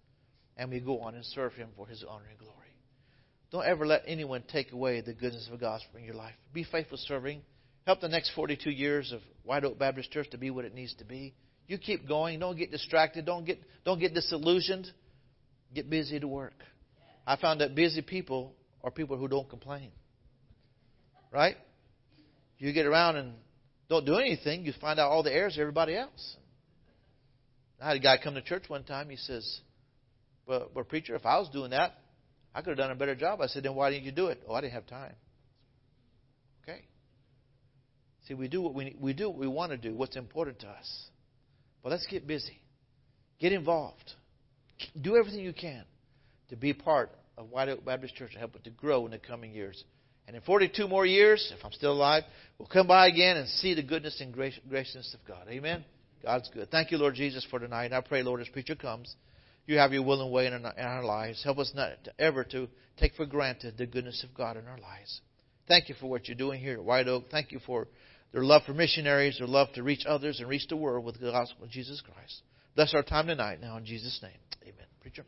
And 0.56 0.70
we 0.70 0.80
go 0.80 1.00
on 1.00 1.14
and 1.14 1.24
serve 1.24 1.54
Him 1.54 1.70
for 1.76 1.86
His 1.86 2.04
honor 2.08 2.26
and 2.28 2.38
glory. 2.38 2.54
Don't 3.50 3.66
ever 3.66 3.86
let 3.86 4.04
anyone 4.06 4.44
take 4.46 4.72
away 4.72 5.00
the 5.00 5.12
goodness 5.12 5.46
of 5.46 5.52
the 5.52 5.64
gospel 5.64 5.98
in 5.98 6.04
your 6.04 6.14
life. 6.14 6.34
Be 6.52 6.62
faithful 6.62 6.98
serving. 6.98 7.42
Help 7.84 8.00
the 8.00 8.08
next 8.08 8.32
42 8.34 8.70
years 8.70 9.10
of 9.12 9.20
White 9.42 9.64
Oak 9.64 9.78
Baptist 9.78 10.12
Church 10.12 10.30
to 10.30 10.38
be 10.38 10.50
what 10.50 10.64
it 10.64 10.74
needs 10.74 10.94
to 10.96 11.04
be. 11.04 11.34
You 11.66 11.78
keep 11.78 12.06
going. 12.06 12.38
Don't 12.38 12.56
get 12.56 12.70
distracted. 12.70 13.24
Don't 13.24 13.44
get, 13.44 13.58
don't 13.84 13.98
get 13.98 14.14
disillusioned. 14.14 14.86
Get 15.74 15.88
busy 15.88 16.20
to 16.20 16.28
work. 16.28 16.54
I 17.26 17.36
found 17.36 17.60
that 17.60 17.74
busy 17.74 18.02
people 18.02 18.54
are 18.84 18.90
people 18.90 19.16
who 19.16 19.28
don't 19.28 19.48
complain. 19.48 19.90
Right? 21.32 21.56
You 22.58 22.72
get 22.72 22.86
around 22.86 23.16
and 23.16 23.34
don't 23.90 24.06
do 24.06 24.14
anything, 24.14 24.64
you 24.64 24.72
find 24.80 25.00
out 25.00 25.10
all 25.10 25.24
the 25.24 25.32
errors 25.32 25.56
of 25.56 25.60
everybody 25.60 25.96
else. 25.96 26.36
I 27.82 27.88
had 27.88 27.96
a 27.96 28.00
guy 28.00 28.18
come 28.22 28.34
to 28.34 28.42
church 28.42 28.64
one 28.68 28.84
time. 28.84 29.10
He 29.10 29.16
says, 29.16 29.60
well, 30.46 30.70
well, 30.74 30.84
preacher, 30.84 31.16
if 31.16 31.26
I 31.26 31.38
was 31.38 31.48
doing 31.48 31.70
that, 31.70 31.94
I 32.54 32.62
could 32.62 32.70
have 32.70 32.78
done 32.78 32.92
a 32.92 32.94
better 32.94 33.16
job. 33.16 33.40
I 33.40 33.48
said, 33.48 33.64
then 33.64 33.74
why 33.74 33.90
didn't 33.90 34.04
you 34.04 34.12
do 34.12 34.28
it? 34.28 34.42
Oh, 34.48 34.54
I 34.54 34.60
didn't 34.60 34.74
have 34.74 34.86
time. 34.86 35.14
Okay. 36.62 36.82
See, 38.28 38.34
we 38.34 38.46
do 38.46 38.62
what 38.62 38.74
we 38.74 38.94
we 38.98 39.12
do 39.12 39.28
what 39.28 39.38
we 39.38 39.48
want 39.48 39.72
to 39.72 39.76
do. 39.76 39.94
What's 39.94 40.16
important 40.16 40.60
to 40.60 40.68
us. 40.68 41.08
But 41.82 41.90
let's 41.90 42.06
get 42.06 42.26
busy. 42.26 42.60
Get 43.40 43.52
involved. 43.52 44.12
Do 45.00 45.16
everything 45.16 45.40
you 45.40 45.52
can 45.52 45.84
to 46.50 46.56
be 46.56 46.74
part 46.74 47.10
of 47.36 47.50
White 47.50 47.68
Oak 47.68 47.84
Baptist 47.84 48.14
Church 48.14 48.30
and 48.32 48.38
help 48.38 48.54
it 48.54 48.64
to 48.64 48.70
grow 48.70 49.04
in 49.06 49.10
the 49.10 49.18
coming 49.18 49.52
years. 49.52 49.82
And 50.26 50.36
in 50.36 50.42
42 50.42 50.86
more 50.86 51.06
years, 51.06 51.52
if 51.56 51.64
I'm 51.64 51.72
still 51.72 51.92
alive, 51.92 52.22
we'll 52.58 52.68
come 52.68 52.86
by 52.86 53.08
again 53.08 53.36
and 53.36 53.48
see 53.48 53.74
the 53.74 53.82
goodness 53.82 54.20
and 54.20 54.32
graciousness 54.32 55.14
of 55.14 55.26
God. 55.26 55.46
Amen. 55.48 55.84
God's 56.22 56.48
good. 56.52 56.70
Thank 56.70 56.90
you, 56.90 56.98
Lord 56.98 57.14
Jesus, 57.14 57.46
for 57.50 57.58
tonight. 57.58 57.86
And 57.86 57.94
I 57.94 58.00
pray, 58.00 58.22
Lord, 58.22 58.40
as 58.40 58.48
preacher 58.48 58.74
comes 58.74 59.16
you 59.70 59.78
have 59.78 59.92
your 59.92 60.02
will 60.02 60.22
and 60.22 60.32
way 60.32 60.46
in 60.46 60.64
our 60.64 61.04
lives. 61.04 61.42
Help 61.44 61.58
us 61.58 61.72
not 61.74 61.92
to 62.04 62.12
ever 62.18 62.44
to 62.44 62.68
take 62.98 63.14
for 63.14 63.24
granted 63.24 63.78
the 63.78 63.86
goodness 63.86 64.24
of 64.24 64.34
God 64.34 64.56
in 64.56 64.66
our 64.66 64.78
lives. 64.78 65.20
Thank 65.68 65.88
you 65.88 65.94
for 66.00 66.08
what 66.08 66.26
you're 66.26 66.36
doing 66.36 66.60
here 66.60 66.74
at 66.74 66.84
White 66.84 67.06
Oak. 67.06 67.26
Thank 67.30 67.52
you 67.52 67.60
for 67.64 67.86
their 68.32 68.42
love 68.42 68.62
for 68.66 68.74
missionaries, 68.74 69.38
their 69.38 69.46
love 69.46 69.68
to 69.74 69.82
reach 69.82 70.04
others 70.06 70.40
and 70.40 70.48
reach 70.48 70.66
the 70.68 70.76
world 70.76 71.04
with 71.04 71.20
the 71.20 71.30
gospel 71.30 71.64
of 71.64 71.70
Jesus 71.70 72.00
Christ. 72.00 72.42
Bless 72.74 72.94
our 72.94 73.02
time 73.02 73.28
tonight 73.28 73.60
now 73.60 73.76
in 73.76 73.84
Jesus' 73.84 74.18
name. 74.22 74.32
Amen. 74.62 74.86
Preacher. 75.00 75.24